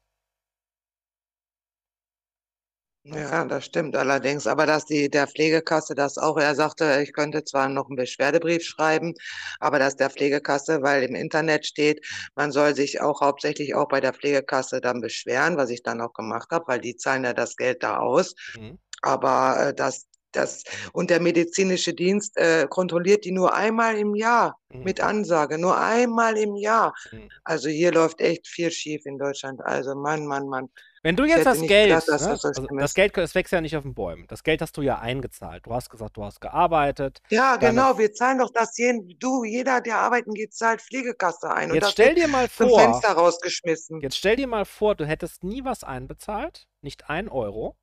Ja, 3.07 3.45
das 3.45 3.67
stimmt 3.67 3.97
allerdings. 3.97 4.47
Aber 4.47 4.65
dass 4.65 4.87
die 4.87 5.11
der 5.11 5.27
Pflegekasse 5.27 5.95
das 5.95 6.17
auch, 6.17 6.39
er 6.39 6.55
sagte, 6.55 7.01
ich 7.03 7.13
könnte 7.13 7.45
zwar 7.45 7.69
noch 7.69 7.89
einen 7.89 7.97
Beschwerdebrief 7.97 8.65
schreiben, 8.65 9.13
aber 9.61 9.79
dass 9.79 9.97
der 9.97 10.09
Pflegekasse, 10.09 10.81
weil 10.81 11.03
im 11.03 11.15
Internet 11.15 11.67
steht, 11.67 12.05
man 12.35 12.51
soll 12.51 12.75
sich 12.75 13.03
auch 13.03 13.21
hauptsächlich 13.21 13.75
auch 13.75 13.89
bei 13.89 14.01
der 14.01 14.15
Pflegekasse 14.15 14.81
dann 14.81 15.03
beschweren, 15.03 15.59
was 15.59 15.69
ich 15.69 15.83
dann 15.83 16.01
auch 16.01 16.15
gemacht 16.15 16.49
habe, 16.51 16.67
weil 16.67 16.81
die 16.81 16.97
zahlen 16.97 17.25
ja 17.25 17.35
das 17.35 17.57
Geld 17.57 17.83
da 17.83 17.99
aus. 17.99 18.35
Mhm. 18.57 18.79
Aber 19.03 19.69
äh, 19.69 19.75
dass 19.75 20.07
das, 20.33 20.65
und 20.93 21.11
der 21.11 21.21
medizinische 21.21 21.95
Dienst 21.95 22.37
äh, 22.37 22.67
kontrolliert 22.69 23.25
die 23.25 23.33
nur 23.33 23.55
einmal 23.55 23.97
im 23.97 24.15
Jahr 24.15 24.59
mhm. 24.71 24.83
mit 24.83 25.01
Ansage, 25.01 25.59
nur 25.59 25.79
einmal 25.79 26.37
im 26.39 26.57
Jahr. 26.57 26.95
Mhm. 27.13 27.29
Also 27.45 27.69
hier 27.69 27.93
läuft 27.93 28.21
echt 28.21 28.49
viel 28.49 28.71
schief 28.71 29.03
in 29.05 29.19
Deutschland. 29.19 29.61
Also 29.63 29.95
Mann, 29.95 30.27
Mann, 30.27 30.47
Mann. 30.49 30.69
Wenn 31.05 31.17
du 31.17 31.27
jetzt 31.27 31.45
das 31.45 31.61
Geld, 31.61 31.91
gedacht, 31.91 32.09
ne? 32.09 32.13
das, 32.15 32.45
also 32.47 32.67
das 32.67 32.95
Geld, 32.95 33.15
das 33.15 33.35
wächst 33.35 33.53
ja 33.53 33.61
nicht 33.61 33.77
auf 33.77 33.83
den 33.83 33.93
Bäumen. 33.93 34.27
Das 34.29 34.43
Geld 34.43 34.63
hast 34.63 34.75
du 34.79 34.81
ja 34.81 35.01
eingezahlt. 35.01 35.67
Du 35.67 35.75
hast 35.75 35.91
gesagt, 35.91 36.17
du 36.17 36.25
hast 36.25 36.41
gearbeitet. 36.41 37.21
Ja, 37.29 37.57
genau. 37.57 37.99
Wir 37.99 38.15
zahlen 38.15 38.39
doch 38.39 38.51
das 38.51 38.79
jeden, 38.79 39.19
du, 39.19 39.45
jeder, 39.45 39.83
der 39.83 39.99
arbeiten 39.99 40.33
geht, 40.33 40.55
zahlt 40.55 40.81
Pflegekasse 40.81 41.53
ein. 41.53 41.75
Jetzt 41.75 41.91
stell 41.91 42.15
dir 42.15 42.27
mal 42.27 42.49
vor, 42.49 42.81
Fenster 42.81 43.13
rausgeschmissen. 43.13 44.01
Jetzt 44.01 44.17
stell 44.17 44.37
dir 44.37 44.47
mal 44.47 44.65
vor, 44.65 44.95
du 44.95 45.05
hättest 45.05 45.45
nie 45.45 45.63
was 45.63 45.85
einbezahlt, 45.85 46.69
nicht 46.81 47.11
ein 47.11 47.29
Euro, 47.29 47.77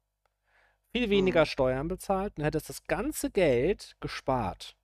viel 0.92 1.12
weniger 1.12 1.42
hm. 1.42 1.46
Steuern 1.46 1.88
bezahlt 1.90 2.34
und 2.40 2.44
hättest 2.44 2.70
das 2.70 2.86
ganze 2.86 3.30
Geld 3.30 3.98
gespart. 4.00 4.76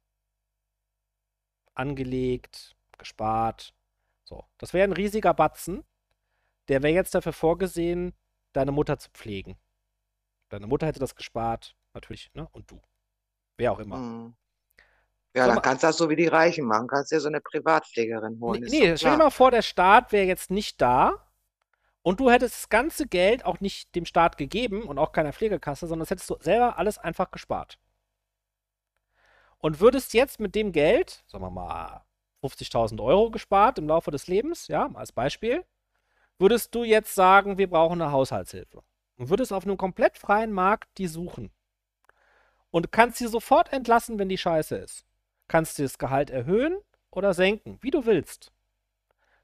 Angelegt, 1.74 2.76
gespart. 3.00 3.74
So, 4.26 4.44
das 4.60 4.74
wäre 4.74 4.84
ein 4.84 4.94
riesiger 4.94 5.34
Batzen. 5.34 5.84
Der 6.68 6.84
wäre 6.84 6.94
jetzt 6.94 7.16
dafür 7.16 7.34
vorgesehen, 7.34 8.14
deine 8.58 8.72
Mutter 8.72 8.98
zu 8.98 9.10
pflegen. 9.12 9.58
Deine 10.50 10.68
Mutter 10.68 10.88
hätte 10.88 11.00
das 11.00 11.16
gespart, 11.16 11.76
natürlich, 11.94 12.32
ne? 12.34 12.48
Und 12.52 12.70
du. 12.72 12.82
Wer 13.58 13.72
auch 13.72 13.80
immer. 13.80 13.98
Mhm. 13.98 14.36
Ja, 15.36 15.46
so, 15.46 15.52
dann 15.52 15.62
kannst 15.62 15.84
du 15.84 15.88
das 15.88 15.98
so 15.98 16.10
wie 16.10 16.16
die 16.16 16.28
Reichen 16.28 16.66
machen. 16.66 16.88
Kannst 16.88 17.12
dir 17.12 17.20
so 17.20 17.28
eine 17.28 17.42
Privatpflegerin 17.42 18.40
holen. 18.40 18.62
Nee, 18.64 18.80
nee 18.80 18.98
stell 18.98 19.12
dir 19.12 19.18
mal 19.18 19.30
vor, 19.30 19.52
der 19.52 19.62
Staat 19.62 20.12
wäre 20.12 20.26
jetzt 20.26 20.50
nicht 20.50 20.82
da 20.82 21.28
und 22.02 22.20
du 22.20 22.32
hättest 22.32 22.56
das 22.56 22.70
ganze 22.70 23.08
Geld 23.08 23.46
auch 23.46 23.60
nicht 23.60 23.94
dem 23.94 24.06
Staat 24.06 24.38
gegeben 24.38 24.84
und 24.84 24.98
auch 24.98 25.12
keiner 25.12 25.34
Pflegekasse, 25.34 25.88
sondern 25.88 26.06
das 26.06 26.10
hättest 26.10 26.30
du 26.30 26.38
selber 26.40 26.80
alles 26.80 26.98
einfach 26.98 27.30
gespart. 27.30 27.78
Und 29.60 29.80
würdest 29.80 30.14
jetzt 30.14 30.40
mit 30.40 30.56
dem 30.56 30.72
Geld, 30.72 31.24
sagen 31.28 31.44
wir 31.44 31.52
mal, 31.52 32.04
50.000 32.44 33.04
Euro 33.04 33.30
gespart 33.30 33.78
im 33.78 33.88
Laufe 33.88 34.10
des 34.10 34.28
Lebens, 34.28 34.68
ja, 34.68 34.90
als 34.94 35.12
Beispiel, 35.12 35.66
würdest 36.40 36.74
du 36.76 36.84
jetzt 36.84 37.16
sagen, 37.16 37.58
wir 37.58 37.70
brauchen 37.70 38.02
eine 38.02 38.12
Haushaltshilfe 38.12 38.84
und 39.18 39.30
würdest 39.30 39.54
auf 39.54 39.66
einem 39.66 39.78
komplett 39.78 40.18
freien 40.18 40.52
Markt 40.52 40.98
die 40.98 41.08
suchen 41.08 41.52
und 42.72 42.92
kannst 42.92 43.18
sie 43.18 43.28
sofort 43.28 43.72
entlassen, 43.74 44.20
wenn 44.20 44.30
die 44.30 44.38
scheiße 44.38 44.76
ist. 44.76 45.06
Kannst 45.48 45.80
du 45.80 45.84
das 45.84 45.98
Gehalt 45.98 46.30
erhöhen 46.30 46.78
oder 47.12 47.34
senken, 47.34 47.80
wie 47.82 47.92
du 47.92 48.06
willst. 48.06 48.52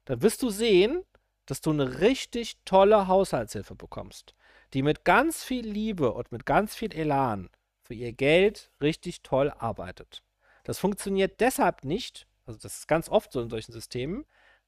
Dann 0.04 0.22
wirst 0.22 0.42
du 0.42 0.50
sehen, 0.50 1.02
dass 1.46 1.60
du 1.60 1.70
eine 1.70 2.00
richtig 2.00 2.56
tolle 2.64 3.08
Haushaltshilfe 3.08 3.74
bekommst, 3.74 4.34
die 4.72 4.82
mit 4.82 5.04
ganz 5.04 5.42
viel 5.42 5.66
Liebe 5.66 6.12
und 6.12 6.32
mit 6.32 6.46
ganz 6.46 6.74
viel 6.74 6.92
Elan 6.94 7.50
für 7.82 7.94
ihr 7.94 8.12
Geld 8.12 8.70
richtig 8.80 9.22
toll 9.22 9.50
arbeitet. 9.50 10.22
Das 10.64 10.78
funktioniert 10.78 11.40
deshalb 11.40 11.84
nicht, 11.84 12.26
also 12.46 12.58
das 12.58 12.78
ist 12.78 12.88
ganz 12.88 13.08
oft 13.08 13.32
so 13.32 13.40
in 13.40 13.50
solchen 13.50 13.72
Systemen, 13.72 14.24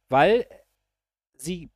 weil 0.09 0.47
sie 1.37 1.71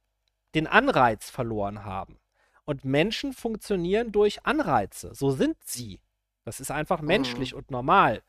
den 0.54 0.66
Anreiz 0.66 1.30
verloren 1.30 1.84
haben. 1.84 2.18
Und 2.64 2.84
Menschen 2.84 3.32
funktionieren 3.32 4.12
durch 4.12 4.46
Anreize. 4.46 5.14
So 5.14 5.30
sind 5.30 5.56
sie. 5.64 6.00
Das 6.44 6.60
ist 6.60 6.70
einfach 6.70 7.00
menschlich 7.00 7.52
mhm. 7.52 7.58
und 7.58 7.70
normal. 7.70 8.22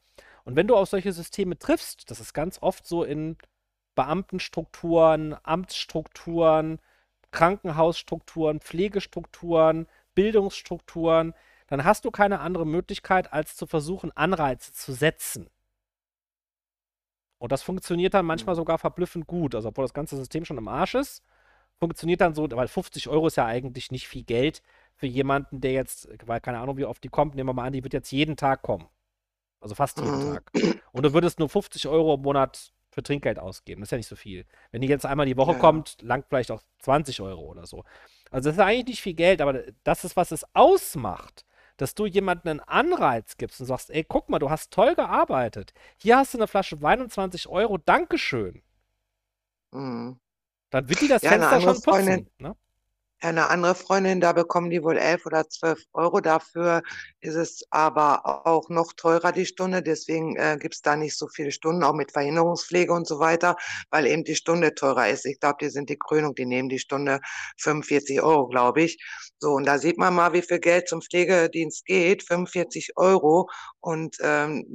Und 0.43 0.55
wenn 0.55 0.67
du 0.67 0.75
auf 0.75 0.89
solche 0.89 1.13
Systeme 1.13 1.57
triffst, 1.57 2.09
das 2.09 2.19
ist 2.19 2.33
ganz 2.33 2.57
oft 2.61 2.85
so 2.85 3.03
in 3.03 3.37
Beamtenstrukturen, 3.95 5.35
Amtsstrukturen, 5.43 6.79
Krankenhausstrukturen, 7.31 8.59
Pflegestrukturen, 8.59 9.87
Bildungsstrukturen, 10.15 11.33
dann 11.67 11.85
hast 11.85 12.03
du 12.03 12.11
keine 12.11 12.39
andere 12.39 12.65
Möglichkeit, 12.65 13.31
als 13.31 13.55
zu 13.55 13.65
versuchen, 13.65 14.11
Anreize 14.11 14.73
zu 14.73 14.91
setzen. 14.91 15.49
Und 17.37 17.51
das 17.51 17.63
funktioniert 17.63 18.13
dann 18.13 18.25
manchmal 18.25 18.55
mhm. 18.55 18.57
sogar 18.57 18.77
verblüffend 18.77 19.25
gut. 19.25 19.55
Also, 19.55 19.69
obwohl 19.69 19.85
das 19.85 19.93
ganze 19.93 20.17
System 20.17 20.45
schon 20.45 20.57
im 20.57 20.67
Arsch 20.67 20.95
ist, 20.95 21.23
funktioniert 21.81 22.21
dann 22.21 22.35
so, 22.35 22.47
weil 22.51 22.67
50 22.67 23.09
Euro 23.09 23.27
ist 23.27 23.37
ja 23.37 23.45
eigentlich 23.47 23.89
nicht 23.89 24.07
viel 24.07 24.23
Geld 24.23 24.61
für 24.95 25.07
jemanden, 25.07 25.61
der 25.61 25.71
jetzt, 25.71 26.07
weil 26.27 26.39
keine 26.39 26.59
Ahnung, 26.59 26.77
wie 26.77 26.85
oft 26.85 27.03
die 27.03 27.09
kommt, 27.09 27.33
nehmen 27.33 27.49
wir 27.49 27.53
mal 27.53 27.65
an, 27.65 27.73
die 27.73 27.83
wird 27.83 27.93
jetzt 27.93 28.11
jeden 28.11 28.37
Tag 28.37 28.61
kommen. 28.61 28.87
Also 29.59 29.73
fast 29.73 29.97
jeden 29.99 30.29
mhm. 30.29 30.33
Tag. 30.35 30.51
Und 30.91 31.03
du 31.03 31.13
würdest 31.13 31.39
nur 31.39 31.49
50 31.49 31.87
Euro 31.87 32.13
im 32.13 32.21
Monat 32.21 32.71
für 32.91 33.01
Trinkgeld 33.01 33.39
ausgeben. 33.39 33.81
Das 33.81 33.87
ist 33.87 33.91
ja 33.91 33.97
nicht 33.97 34.07
so 34.07 34.15
viel. 34.15 34.45
Wenn 34.69 34.81
die 34.81 34.87
jetzt 34.87 35.07
einmal 35.07 35.25
die 35.25 35.37
Woche 35.37 35.53
ja. 35.53 35.57
kommt, 35.57 35.97
langt 36.01 36.27
vielleicht 36.27 36.51
auch 36.51 36.61
20 36.79 37.19
Euro 37.21 37.41
oder 37.49 37.65
so. 37.65 37.83
Also 38.29 38.49
das 38.49 38.57
ist 38.57 38.63
eigentlich 38.63 38.85
nicht 38.85 39.01
viel 39.01 39.15
Geld, 39.15 39.41
aber 39.41 39.63
das 39.83 40.03
ist, 40.03 40.15
was 40.15 40.31
es 40.31 40.45
ausmacht, 40.53 41.45
dass 41.77 41.95
du 41.95 42.05
jemandem 42.05 42.51
einen 42.51 42.59
Anreiz 42.59 43.37
gibst 43.37 43.59
und 43.59 43.65
sagst, 43.65 43.89
ey, 43.89 44.03
guck 44.03 44.29
mal, 44.29 44.37
du 44.37 44.51
hast 44.51 44.71
toll 44.71 44.93
gearbeitet. 44.93 45.73
Hier 45.97 46.17
hast 46.17 46.35
du 46.35 46.37
eine 46.37 46.47
Flasche 46.47 46.81
Wein 46.83 47.01
und 47.01 47.11
20 47.11 47.47
Euro, 47.47 47.79
Dankeschön. 47.79 48.61
Mhm. 49.71 50.19
Dann 50.71 50.89
wird 50.89 51.01
die 51.01 51.07
das 51.07 51.21
ja, 51.21 51.31
Fenster 51.31 51.61
schon 51.61 51.81
putzen. 51.81 52.29
Ne? 52.39 52.55
Eine 53.23 53.51
andere 53.51 53.75
Freundin, 53.75 54.19
da 54.19 54.33
bekommen 54.33 54.71
die 54.71 54.81
wohl 54.81 54.97
elf 54.97 55.27
oder 55.27 55.47
zwölf 55.47 55.85
Euro. 55.93 56.21
Dafür 56.21 56.81
ist 57.19 57.35
es 57.35 57.61
aber 57.69 58.47
auch 58.47 58.67
noch 58.69 58.93
teurer 58.93 59.31
die 59.31 59.45
Stunde. 59.45 59.83
Deswegen 59.83 60.35
äh, 60.37 60.57
gibt 60.59 60.73
es 60.73 60.81
da 60.81 60.95
nicht 60.95 61.15
so 61.15 61.27
viele 61.27 61.51
Stunden, 61.51 61.83
auch 61.83 61.93
mit 61.93 62.11
Verhinderungspflege 62.11 62.91
und 62.91 63.07
so 63.07 63.19
weiter, 63.19 63.57
weil 63.91 64.07
eben 64.07 64.23
die 64.23 64.33
Stunde 64.35 64.73
teurer 64.73 65.07
ist. 65.09 65.27
Ich 65.27 65.39
glaube, 65.39 65.57
die 65.61 65.69
sind 65.69 65.91
die 65.91 65.99
Krönung, 65.99 66.33
die 66.33 66.47
nehmen 66.47 66.67
die 66.67 66.79
Stunde 66.79 67.19
45 67.59 68.23
Euro, 68.23 68.47
glaube 68.47 68.81
ich. 68.81 68.97
So, 69.37 69.51
und 69.51 69.65
da 69.67 69.77
sieht 69.77 69.99
man 69.99 70.15
mal, 70.15 70.33
wie 70.33 70.41
viel 70.41 70.59
Geld 70.59 70.87
zum 70.87 71.03
Pflegedienst 71.03 71.85
geht, 71.85 72.23
45 72.23 72.97
Euro. 72.97 73.49
Und 73.81 74.17
ähm, 74.21 74.65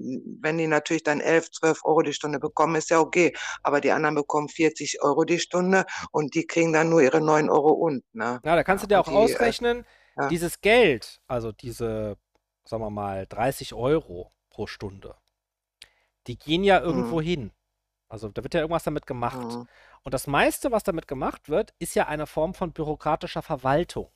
wenn 0.40 0.58
die 0.58 0.68
natürlich 0.68 1.02
dann 1.02 1.20
11, 1.20 1.50
12 1.50 1.84
Euro 1.84 2.02
die 2.02 2.12
Stunde 2.12 2.38
bekommen, 2.38 2.76
ist 2.76 2.90
ja 2.90 3.00
okay. 3.00 3.32
Aber 3.64 3.80
die 3.80 3.90
anderen 3.90 4.14
bekommen 4.14 4.48
40 4.48 5.02
Euro 5.02 5.24
die 5.24 5.40
Stunde 5.40 5.84
und 6.12 6.34
die 6.36 6.46
kriegen 6.46 6.72
dann 6.72 6.90
nur 6.90 7.02
ihre 7.02 7.20
9 7.20 7.50
Euro 7.50 7.70
und. 7.72 8.04
Ne? 8.12 8.35
Ja, 8.44 8.56
da 8.56 8.64
kannst 8.64 8.84
du 8.84 8.88
dir 8.88 9.00
auch 9.00 9.08
die, 9.08 9.14
äh, 9.14 9.16
ausrechnen, 9.16 9.84
äh, 10.16 10.22
ja. 10.22 10.28
dieses 10.28 10.60
Geld, 10.60 11.20
also 11.26 11.52
diese, 11.52 12.16
sagen 12.64 12.82
wir 12.82 12.90
mal, 12.90 13.26
30 13.26 13.74
Euro 13.74 14.32
pro 14.50 14.66
Stunde, 14.66 15.14
die 16.26 16.38
gehen 16.38 16.64
ja 16.64 16.80
irgendwo 16.80 17.20
mhm. 17.20 17.24
hin. 17.24 17.50
Also 18.08 18.28
da 18.28 18.42
wird 18.42 18.54
ja 18.54 18.60
irgendwas 18.60 18.84
damit 18.84 19.06
gemacht. 19.06 19.38
Mhm. 19.38 19.68
Und 20.02 20.14
das 20.14 20.26
meiste, 20.26 20.70
was 20.70 20.84
damit 20.84 21.08
gemacht 21.08 21.48
wird, 21.48 21.74
ist 21.78 21.94
ja 21.94 22.06
eine 22.06 22.26
Form 22.26 22.54
von 22.54 22.72
bürokratischer 22.72 23.42
Verwaltung. 23.42 24.10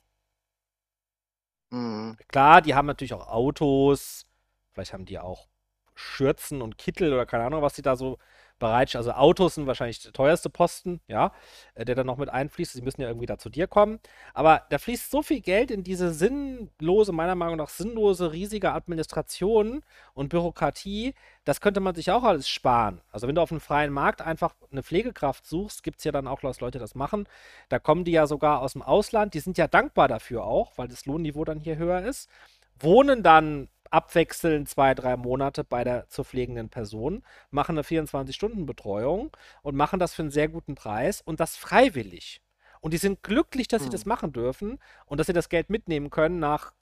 Mhm. 1.69 2.17
Klar, 2.27 2.61
die 2.61 2.75
haben 2.75 2.85
natürlich 2.85 3.13
auch 3.13 3.27
Autos, 3.27 4.25
vielleicht 4.71 4.93
haben 4.93 5.05
die 5.05 5.19
auch 5.19 5.47
Schürzen 5.95 6.61
und 6.61 6.77
Kittel 6.77 7.13
oder 7.13 7.25
keine 7.25 7.45
Ahnung, 7.45 7.61
was 7.61 7.73
die 7.73 7.81
da 7.81 7.95
so 7.95 8.17
bereitstellen. 8.61 9.05
Also 9.05 9.19
Autos 9.19 9.55
sind 9.55 9.67
wahrscheinlich 9.67 10.01
der 10.01 10.13
teuerste 10.13 10.49
Posten, 10.49 11.01
ja, 11.07 11.33
äh, 11.75 11.83
der 11.83 11.95
dann 11.95 12.07
noch 12.07 12.15
mit 12.15 12.29
einfließt. 12.29 12.71
Sie 12.71 12.81
müssen 12.81 13.01
ja 13.01 13.09
irgendwie 13.09 13.25
da 13.25 13.37
zu 13.37 13.49
dir 13.49 13.67
kommen. 13.67 13.99
Aber 14.33 14.61
da 14.69 14.77
fließt 14.77 15.11
so 15.11 15.21
viel 15.21 15.41
Geld 15.41 15.69
in 15.69 15.83
diese 15.83 16.13
sinnlose, 16.13 17.11
meiner 17.11 17.35
Meinung 17.35 17.57
nach 17.57 17.67
sinnlose, 17.67 18.31
riesige 18.31 18.71
Administration 18.71 19.83
und 20.13 20.29
Bürokratie. 20.29 21.13
Das 21.43 21.59
könnte 21.59 21.81
man 21.81 21.95
sich 21.95 22.11
auch 22.11 22.23
alles 22.23 22.47
sparen. 22.47 23.01
Also 23.11 23.27
wenn 23.27 23.35
du 23.35 23.41
auf 23.41 23.51
einem 23.51 23.59
freien 23.59 23.91
Markt 23.91 24.21
einfach 24.21 24.55
eine 24.71 24.83
Pflegekraft 24.83 25.45
suchst, 25.45 25.83
gibt 25.83 25.97
es 25.97 26.05
ja 26.05 26.13
dann 26.13 26.27
auch 26.27 26.41
Leute, 26.41 26.71
die 26.71 26.79
das 26.79 26.95
machen. 26.95 27.27
Da 27.67 27.79
kommen 27.79 28.05
die 28.05 28.11
ja 28.11 28.27
sogar 28.27 28.61
aus 28.61 28.73
dem 28.73 28.81
Ausland. 28.81 29.33
Die 29.33 29.39
sind 29.41 29.57
ja 29.57 29.67
dankbar 29.67 30.07
dafür 30.07 30.45
auch, 30.45 30.71
weil 30.77 30.87
das 30.87 31.05
Lohnniveau 31.05 31.43
dann 31.43 31.59
hier 31.59 31.77
höher 31.77 32.01
ist. 32.03 32.29
Wohnen 32.79 33.23
dann 33.23 33.67
abwechselnd 33.91 34.69
zwei, 34.69 34.95
drei 34.95 35.17
Monate 35.17 35.63
bei 35.63 35.83
der 35.83 36.07
zur 36.09 36.25
pflegenden 36.25 36.69
Person, 36.69 37.23
machen 37.51 37.73
eine 37.77 37.83
24-Stunden-Betreuung 37.83 39.31
und 39.63 39.75
machen 39.75 39.99
das 39.99 40.13
für 40.13 40.23
einen 40.23 40.31
sehr 40.31 40.49
guten 40.49 40.75
Preis 40.75 41.21
und 41.21 41.39
das 41.39 41.57
freiwillig. 41.57 42.41
Und 42.81 42.93
die 42.93 42.97
sind 42.97 43.23
glücklich, 43.23 43.67
dass 43.67 43.83
sie 43.83 43.89
das 43.89 44.05
Mhm. 44.05 44.05
machen 44.05 44.33
dürfen 44.33 44.79
und 45.05 45.19
dass 45.19 45.27
sie 45.27 45.33
das 45.33 45.49
Geld 45.49 45.69
mitnehmen 45.69 46.09
können 46.09 46.39
nach 46.39 46.73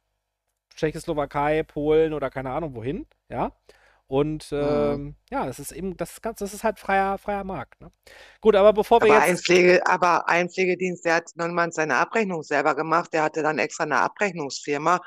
Tschechoslowakei, 0.75 1.63
Polen 1.63 2.13
oder 2.13 2.29
keine 2.29 2.51
Ahnung 2.51 2.75
wohin, 2.75 3.07
ja. 3.29 3.51
Und 4.07 4.49
Mhm. 4.59 5.01
ähm, 5.03 5.15
ja, 5.31 5.45
das 5.45 5.59
ist 5.59 5.71
eben, 5.71 5.97
das 5.97 6.13
ist 6.13 6.21
ganz, 6.23 6.39
das 6.39 6.53
ist 6.53 6.63
halt 6.63 6.79
freier, 6.79 7.17
freier 7.19 7.43
Markt. 7.43 7.81
Ne? 7.81 7.91
Gut, 8.41 8.55
aber 8.55 8.73
bevor 8.73 9.01
wir 9.03 9.09
Aber 9.11 9.17
ein 9.19 9.37
jetzt. 9.37 9.39
Pflege, 9.39 9.85
aber 9.87 10.27
ein 10.27 10.49
Pflegedienst, 10.49 11.05
der 11.05 11.15
hat 11.15 11.29
nun 11.35 11.53
mal 11.53 11.71
seine 11.71 11.95
Abrechnung 11.95 12.43
selber 12.43 12.75
gemacht, 12.75 13.13
der 13.13 13.23
hatte 13.23 13.41
dann 13.41 13.57
extra 13.57 13.85
eine 13.85 13.99
Abrechnungsfirma, 14.01 14.99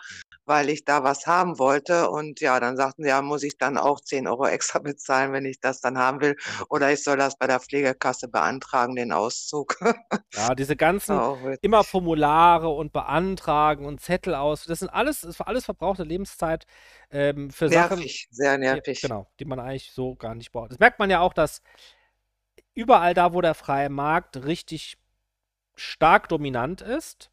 weil 0.45 0.69
ich 0.69 0.85
da 0.85 1.05
was 1.05 1.27
haben 1.27 1.59
wollte. 1.59 2.11
Und 2.11 2.41
ja, 2.41 2.59
dann 2.61 2.77
sagten 2.77 3.03
sie, 3.03 3.09
ja, 3.09 3.23
muss 3.23 3.43
ich 3.43 3.59
dann 3.59 3.79
auch 3.79 4.01
10 4.01 4.27
Euro 4.27 4.47
extra 4.47 4.79
bezahlen, 4.79 5.33
wenn 5.33 5.45
ich 5.45 5.61
das 5.61 5.81
dann 5.81 5.99
haben 5.99 6.21
will. 6.21 6.37
Oder 6.69 6.93
ich 6.93 7.03
soll 7.03 7.17
das 7.17 7.37
bei 7.37 7.47
der 7.47 7.61
Pflegekasse 7.61 8.29
beantragen, 8.29 8.97
den 8.97 9.13
Auszug. 9.13 9.77
Ja, 10.35 10.55
diese 10.55 10.77
ganzen 10.77 11.21
immer 11.61 11.85
Formulare 11.85 12.69
und 12.69 12.93
beantragen 12.93 13.85
und 13.85 14.01
Zettel 14.01 14.35
aus. 14.35 14.65
Das 14.65 14.79
sind 14.79 14.89
alles, 14.89 15.21
das 15.21 15.39
war 15.39 15.47
alles 15.47 15.67
verbrauchte 15.67 16.05
Lebenszeit 16.05 16.65
ähm, 17.11 17.51
für 17.51 17.69
Sachen, 17.69 17.99
Nervig, 17.99 18.29
sehr 18.31 18.57
die, 18.57 18.65
nervig. 18.65 19.03
genau, 19.03 19.27
die 19.39 19.45
man 19.45 19.61
eigentlich 19.61 19.93
so 19.93 20.15
gar 20.15 20.35
nicht 20.35 20.51
braucht. 20.53 20.73
Das 20.73 20.79
merkt 20.79 20.99
man 20.99 21.11
ja 21.11 21.21
auch, 21.21 21.35
dass 21.35 21.61
überall 22.75 23.13
da, 23.15 23.35
wo 23.35 23.43
der 23.43 23.55
freie 23.55 23.91
Markt 23.91 24.45
richtig 24.45 24.97
stark 25.77 26.29
dominant 26.29 26.81
ist, 26.81 27.32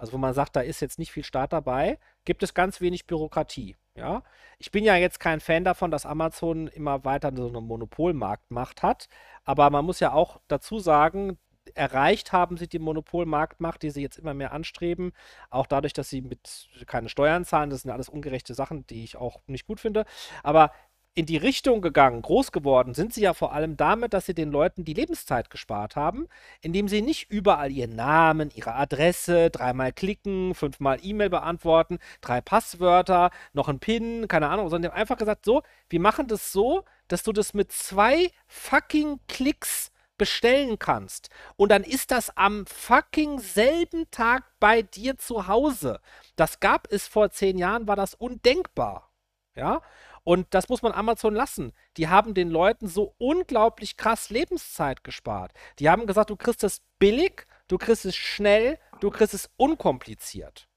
also 0.00 0.14
wo 0.14 0.18
man 0.18 0.32
sagt, 0.34 0.56
da 0.56 0.60
ist 0.60 0.80
jetzt 0.80 0.98
nicht 0.98 1.12
viel 1.12 1.24
Staat 1.24 1.52
dabei, 1.52 1.98
gibt 2.24 2.42
es 2.42 2.54
ganz 2.54 2.80
wenig 2.80 3.06
Bürokratie. 3.06 3.76
Ja, 3.94 4.22
ich 4.58 4.70
bin 4.70 4.84
ja 4.84 4.96
jetzt 4.96 5.20
kein 5.20 5.40
Fan 5.40 5.64
davon, 5.64 5.90
dass 5.90 6.06
Amazon 6.06 6.68
immer 6.68 7.04
weiter 7.04 7.32
so 7.36 7.48
eine 7.48 7.60
Monopolmarktmacht 7.60 8.82
hat, 8.82 9.08
aber 9.44 9.68
man 9.68 9.84
muss 9.84 10.00
ja 10.00 10.12
auch 10.12 10.40
dazu 10.48 10.78
sagen, 10.78 11.38
erreicht 11.74 12.32
haben 12.32 12.56
sie 12.56 12.66
die 12.68 12.78
Monopolmarktmacht, 12.78 13.82
die 13.82 13.90
sie 13.90 14.02
jetzt 14.02 14.18
immer 14.18 14.32
mehr 14.32 14.52
anstreben, 14.52 15.12
auch 15.50 15.66
dadurch, 15.66 15.92
dass 15.92 16.08
sie 16.08 16.22
mit 16.22 16.68
keine 16.86 17.08
Steuern 17.08 17.44
zahlen. 17.44 17.70
Das 17.70 17.82
sind 17.82 17.90
alles 17.90 18.08
ungerechte 18.08 18.54
Sachen, 18.54 18.86
die 18.86 19.04
ich 19.04 19.16
auch 19.16 19.40
nicht 19.46 19.66
gut 19.66 19.80
finde. 19.80 20.04
Aber 20.42 20.72
in 21.14 21.26
die 21.26 21.36
Richtung 21.36 21.80
gegangen, 21.82 22.22
groß 22.22 22.52
geworden 22.52 22.94
sind 22.94 23.12
sie 23.12 23.22
ja 23.22 23.34
vor 23.34 23.52
allem 23.52 23.76
damit, 23.76 24.14
dass 24.14 24.26
sie 24.26 24.34
den 24.34 24.50
Leuten 24.50 24.84
die 24.84 24.94
Lebenszeit 24.94 25.50
gespart 25.50 25.96
haben, 25.96 26.28
indem 26.60 26.86
sie 26.88 27.02
nicht 27.02 27.30
überall 27.30 27.72
ihren 27.72 27.96
Namen, 27.96 28.50
ihre 28.54 28.74
Adresse, 28.74 29.50
dreimal 29.50 29.92
klicken, 29.92 30.54
fünfmal 30.54 30.98
E-Mail 31.02 31.30
beantworten, 31.30 31.98
drei 32.20 32.40
Passwörter, 32.40 33.30
noch 33.52 33.68
ein 33.68 33.80
PIN, 33.80 34.28
keine 34.28 34.48
Ahnung, 34.48 34.68
sondern 34.68 34.90
die 34.90 34.94
haben 34.94 35.00
einfach 35.00 35.18
gesagt, 35.18 35.44
so, 35.44 35.62
wir 35.88 36.00
machen 36.00 36.28
das 36.28 36.52
so, 36.52 36.84
dass 37.08 37.24
du 37.24 37.32
das 37.32 37.54
mit 37.54 37.72
zwei 37.72 38.30
fucking 38.46 39.18
Klicks 39.26 39.90
bestellen 40.16 40.78
kannst. 40.78 41.30
Und 41.56 41.72
dann 41.72 41.82
ist 41.82 42.10
das 42.10 42.36
am 42.36 42.66
fucking 42.66 43.40
selben 43.40 44.08
Tag 44.10 44.44
bei 44.60 44.82
dir 44.82 45.16
zu 45.16 45.48
Hause. 45.48 46.00
Das 46.36 46.60
gab 46.60 46.86
es 46.92 47.08
vor 47.08 47.30
zehn 47.30 47.58
Jahren, 47.58 47.88
war 47.88 47.96
das 47.96 48.14
undenkbar. 48.14 49.10
Ja? 49.56 49.82
Und 50.24 50.46
das 50.50 50.68
muss 50.68 50.82
man 50.82 50.92
Amazon 50.92 51.34
lassen. 51.34 51.72
Die 51.96 52.08
haben 52.08 52.34
den 52.34 52.50
Leuten 52.50 52.88
so 52.88 53.14
unglaublich 53.18 53.96
krass 53.96 54.30
Lebenszeit 54.30 55.02
gespart. 55.04 55.52
Die 55.78 55.88
haben 55.88 56.06
gesagt, 56.06 56.30
du 56.30 56.36
kriegst 56.36 56.62
es 56.64 56.82
billig, 56.98 57.46
du 57.68 57.78
kriegst 57.78 58.04
es 58.04 58.16
schnell, 58.16 58.78
du 59.00 59.10
kriegst 59.10 59.34
es 59.34 59.50
unkompliziert. 59.56 60.68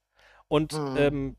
Und 0.47 0.73
Mhm. 0.73 0.95
ähm, 0.97 1.37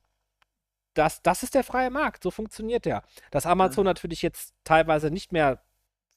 das, 0.95 1.23
das 1.23 1.43
ist 1.43 1.55
der 1.55 1.65
freie 1.65 1.91
Markt, 1.91 2.23
so 2.23 2.31
funktioniert 2.31 2.85
der. 2.85 3.03
Dass 3.31 3.47
Amazon 3.47 3.85
natürlich 3.85 4.23
jetzt 4.23 4.55
teilweise 4.63 5.11
nicht 5.11 5.33
mehr 5.33 5.61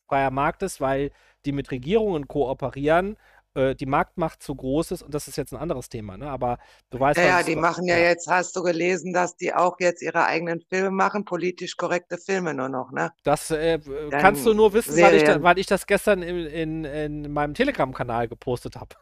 freier 0.08 0.32
Markt 0.32 0.62
ist, 0.64 0.80
weil 0.80 1.12
die 1.46 1.52
mit 1.52 1.72
Regierungen 1.72 2.28
kooperieren, 2.28 3.18
äh, 3.58 3.76
die 3.76 3.88
Marktmacht 3.88 4.44
zu 4.44 4.56
groß 4.56 4.92
ist 4.92 5.02
und 5.02 5.14
das 5.14 5.28
ist 5.28 5.36
jetzt 5.36 5.52
ein 5.52 5.58
anderes 5.58 5.90
Thema, 5.90 6.16
ne? 6.16 6.30
Aber 6.30 6.60
du 6.92 7.00
weißt, 7.00 7.18
Ja, 7.18 7.26
ja, 7.26 7.44
die 7.44 7.56
machen 7.56 7.86
ja 7.88 7.98
ja. 7.98 8.06
jetzt, 8.06 8.28
hast 8.28 8.56
du 8.56 8.62
gelesen, 8.62 9.14
dass 9.14 9.36
die 9.36 9.54
auch 9.54 9.80
jetzt 9.80 10.04
ihre 10.04 10.26
eigenen 10.26 10.62
Filme 10.62 10.92
machen, 10.92 11.26
politisch 11.26 11.76
korrekte 11.76 12.18
Filme 12.18 12.54
nur 12.54 12.70
noch, 12.70 12.92
ne? 12.92 13.12
Das 13.24 13.50
äh, 13.50 13.80
kannst 14.12 14.46
du 14.46 14.54
nur 14.54 14.74
wissen, 14.74 14.96
weil 15.02 15.16
ich, 15.16 15.24
da, 15.24 15.42
weil 15.42 15.58
ich 15.58 15.66
das 15.66 15.88
gestern 15.88 16.22
in, 16.22 16.46
in, 16.46 16.84
in 16.86 17.34
meinem 17.34 17.56
Telegram-Kanal 17.56 18.28
gepostet 18.28 18.76
habe. 18.76 18.96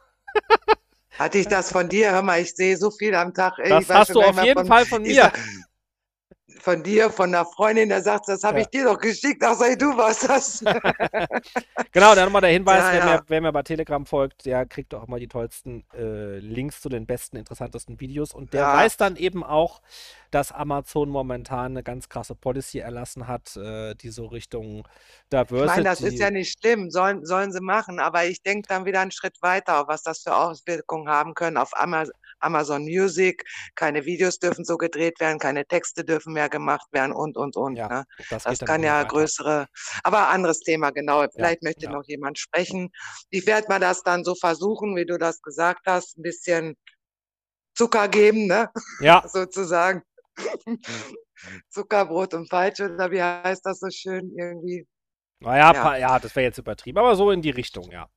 Hatte 1.18 1.38
ich 1.38 1.48
das 1.48 1.70
von 1.70 1.88
dir? 1.88 2.12
Hör 2.12 2.22
mal, 2.22 2.40
ich 2.40 2.54
sehe 2.54 2.76
so 2.76 2.90
viel 2.90 3.14
am 3.14 3.32
Tag. 3.34 3.54
Das 3.68 3.88
hast 3.88 4.12
schon 4.12 4.22
du 4.22 4.28
auf 4.28 4.42
jeden 4.42 4.58
von 4.60 4.66
Fall 4.66 4.86
von 4.86 5.02
mir. 5.02 5.32
Von 6.60 6.82
dir, 6.82 7.10
von 7.10 7.34
einer 7.34 7.44
Freundin, 7.46 7.88
der 7.88 8.02
sagt, 8.02 8.28
das 8.28 8.42
habe 8.44 8.60
Ja. 8.60 8.62
ich 8.62 8.68
dir 8.68 8.84
doch 8.84 8.98
geschickt. 8.98 9.42
Ach, 9.44 9.54
sei 9.56 9.74
du 9.76 9.96
was 9.96 10.20
das? 10.20 10.62
Genau, 11.92 12.14
dann 12.14 12.26
nochmal 12.26 12.42
der 12.42 12.50
Hinweis, 12.50 12.90
Ja, 12.90 12.92
wer, 12.92 13.00
ja. 13.00 13.04
Mir, 13.04 13.24
wer 13.26 13.40
mir 13.40 13.52
bei 13.52 13.62
Telegram 13.62 14.04
folgt, 14.04 14.44
der 14.44 14.66
kriegt 14.66 14.94
auch 14.94 15.06
immer 15.08 15.18
die 15.18 15.28
tollsten 15.28 15.84
äh, 15.94 16.38
Links 16.38 16.80
zu 16.82 16.88
den 16.90 17.06
besten, 17.06 17.36
interessantesten 17.36 18.00
Videos. 18.00 18.34
Und 18.34 18.52
der 18.52 18.60
Ja. 18.62 18.72
weiß 18.72 18.96
dann 18.98 19.16
eben 19.16 19.42
auch, 19.42 19.80
dass 20.30 20.52
Amazon 20.52 21.08
momentan 21.08 21.72
eine 21.72 21.82
ganz 21.82 22.08
krasse 22.10 22.34
Policy 22.34 22.78
erlassen 22.80 23.28
hat, 23.28 23.56
äh, 23.56 23.94
die 23.94 24.10
so 24.10 24.26
Richtung 24.26 24.86
Ich 25.58 25.64
meine, 25.64 25.84
das 25.84 26.02
ist 26.02 26.18
Diversity. 26.18 26.18
ja 26.18 26.30
nicht 26.30 26.58
schlimm, 26.60 26.90
sollen, 26.90 27.24
sollen 27.24 27.52
sie 27.52 27.60
machen, 27.62 27.98
aber 28.00 28.26
ich 28.26 28.42
denke 28.42 28.68
dann 28.68 28.84
wieder 28.84 29.00
einen 29.00 29.10
Schritt 29.12 29.36
weiter, 29.42 29.88
was 29.88 30.02
das 30.02 30.22
für 30.22 30.34
Auswirkungen 30.36 31.08
haben 31.08 31.34
können 31.34 31.56
auf 31.56 31.70
Ama 31.78 32.04
Amazon 32.40 32.82
Music. 32.84 33.44
Keine 33.74 34.04
Videos 34.04 34.38
dürfen 34.38 34.64
so 34.64 34.76
gedreht 34.76 35.18
werden, 35.20 35.38
keine 35.38 35.64
Texte 35.66 36.04
dürfen 36.04 36.32
mehr 36.32 36.48
gemacht 36.48 36.86
werden 36.92 37.12
und, 37.12 37.36
und, 37.36 37.56
und. 37.56 37.76
Ja, 37.76 37.88
Ne? 37.88 38.04
das 38.30 38.44
Das 38.44 38.58
kann 38.60 38.82
ja 38.82 39.00
weiter. 39.00 39.08
größere, 39.08 39.66
aber 40.02 40.28
anderes 40.28 40.60
Thema, 40.60 40.90
genau. 40.90 41.24
Vielleicht 41.34 41.62
möchte 41.62 41.86
ja. 41.86 41.92
noch 41.92 42.04
jemand 42.06 42.38
sprechen. 42.38 42.90
Ich 43.30 43.46
werde 43.46 43.68
mal 43.68 43.80
das 43.80 44.02
dann 44.02 44.24
so 44.24 44.34
versuchen, 44.34 44.96
wie 44.96 45.06
du 45.06 45.18
das 45.18 45.40
gesagt 45.42 45.86
hast, 45.86 46.18
ein 46.18 46.22
bisschen 46.22 46.76
Zucker 47.74 48.08
geben, 48.08 48.46
ne? 48.46 48.70
Ja, 49.00 49.22
sozusagen. 49.28 50.02
Zuckerbrot 51.70 52.34
und 52.34 52.48
Peitsche, 52.48 52.92
oder 52.92 53.10
wie 53.10 53.22
heißt 53.22 53.64
das 53.64 53.80
so 53.80 53.88
schön 53.90 54.32
irgendwie? 54.36 54.86
naja, 55.40 55.72
Ja. 55.74 55.96
ja, 55.96 56.18
das 56.18 56.34
wäre 56.34 56.44
jetzt 56.46 56.58
übertrieben, 56.58 56.98
aber 56.98 57.14
so 57.16 57.30
in 57.30 57.42
die 57.42 57.50
Richtung, 57.50 57.90
ja. 57.90 58.08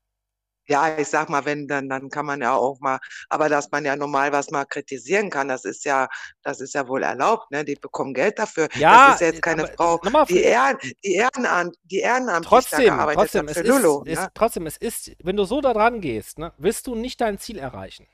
Ja, 0.70 0.98
ich 1.00 1.08
sag 1.08 1.30
mal, 1.30 1.46
wenn, 1.46 1.68
dann, 1.68 1.90
dann 1.90 2.10
kann 2.10 2.26
man 2.28 2.42
ja 2.42 2.54
auch 2.56 2.80
mal, 2.80 3.00
aber 3.30 3.50
dass 3.50 3.72
man 3.72 3.86
ja 3.86 3.96
normal 3.96 4.32
was 4.32 4.52
mal 4.52 4.66
kritisieren 4.66 5.30
kann, 5.32 5.48
das 5.48 5.66
ist 5.66 5.84
ja, 5.86 6.08
das 6.44 6.62
ist 6.62 6.74
ja 6.76 6.88
wohl 6.88 7.04
erlaubt, 7.04 7.50
ne? 7.52 7.66
Die 7.66 7.76
bekommen 7.76 8.14
Geld 8.14 8.38
dafür. 8.40 8.68
Das 8.68 8.80
Ja, 8.82 9.08
ist 9.08 9.20
ja 9.22 9.28
jetzt 9.28 9.42
keine 9.42 9.66
Frau, 9.66 10.00
die, 10.28 10.42
Ehren, 10.44 10.78
die, 11.04 11.14
Ehrenamt, 11.16 11.76
die 11.84 12.00
ehrenamtlich 12.00 12.70
da 12.70 12.78
trotzdem, 12.78 12.86
gearbeitet 12.86 13.32
trotzdem, 13.32 13.48
es 13.48 13.58
für 13.58 13.62
ist, 13.62 13.68
Lulu, 13.68 14.04
ist, 14.04 14.20
ne? 14.20 14.32
trotzdem, 14.34 14.66
es 14.68 14.78
ist, 14.78 15.12
wenn 15.24 15.36
du 15.38 15.46
so 15.46 15.62
da 15.62 15.74
dran 15.74 16.02
gehst, 16.02 16.38
ne, 16.40 16.54
wirst 16.58 16.88
du 16.88 16.96
nicht 16.96 17.20
dein 17.22 17.38
Ziel 17.40 17.58
erreichen. 17.58 18.08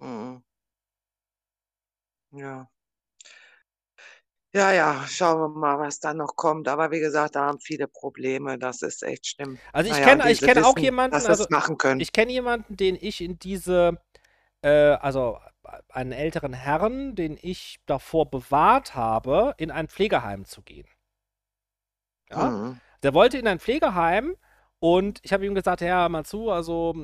Mhm. 0.00 0.42
Ja. 2.32 2.71
Ja, 4.54 4.70
ja, 4.72 5.06
schauen 5.08 5.40
wir 5.40 5.48
mal, 5.48 5.78
was 5.78 5.98
da 6.00 6.12
noch 6.14 6.36
kommt. 6.36 6.68
Aber 6.68 6.90
wie 6.90 7.00
gesagt, 7.00 7.36
da 7.36 7.46
haben 7.46 7.60
viele 7.60 7.88
Probleme. 7.88 8.58
Das 8.58 8.82
ist 8.82 9.02
echt 9.02 9.26
schlimm. 9.26 9.62
Also 9.72 9.90
ich 9.90 10.00
Naja, 10.00 10.00
kenne, 10.00 10.30
ich 10.30 10.42
kenne 10.42 10.64
auch 10.64 10.78
jemanden, 10.78 11.26
dass 11.26 11.26
also 11.26 11.46
machen 11.48 11.78
können. 11.78 12.02
ich 12.02 12.12
kenne 12.12 12.32
jemanden, 12.32 12.76
den 12.76 12.96
ich 13.00 13.20
in 13.20 13.38
diese, 13.38 13.98
äh, 14.62 14.70
also 14.70 15.38
einen 15.90 16.12
älteren 16.12 16.52
Herrn, 16.54 17.14
den 17.16 17.38
ich 17.40 17.80
davor 17.86 18.30
bewahrt 18.30 18.94
habe, 18.94 19.54
in 19.58 19.70
ein 19.70 19.88
Pflegeheim 19.88 20.44
zu 20.46 20.62
gehen. 20.62 20.86
Ja, 22.30 22.54
Mhm. 22.54 22.80
der 23.02 23.14
wollte 23.14 23.38
in 23.38 23.46
ein 23.48 23.58
Pflegeheim 23.60 24.36
und 24.80 25.20
ich 25.22 25.32
habe 25.32 25.46
ihm 25.46 25.54
gesagt, 25.54 25.80
ja, 25.80 26.08
mal 26.08 26.24
zu, 26.24 26.50
also 26.50 26.94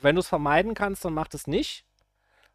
wenn 0.00 0.14
du 0.16 0.20
es 0.20 0.28
vermeiden 0.28 0.74
kannst, 0.74 1.04
dann 1.04 1.14
mach 1.14 1.28
das 1.28 1.46
nicht. 1.46 1.84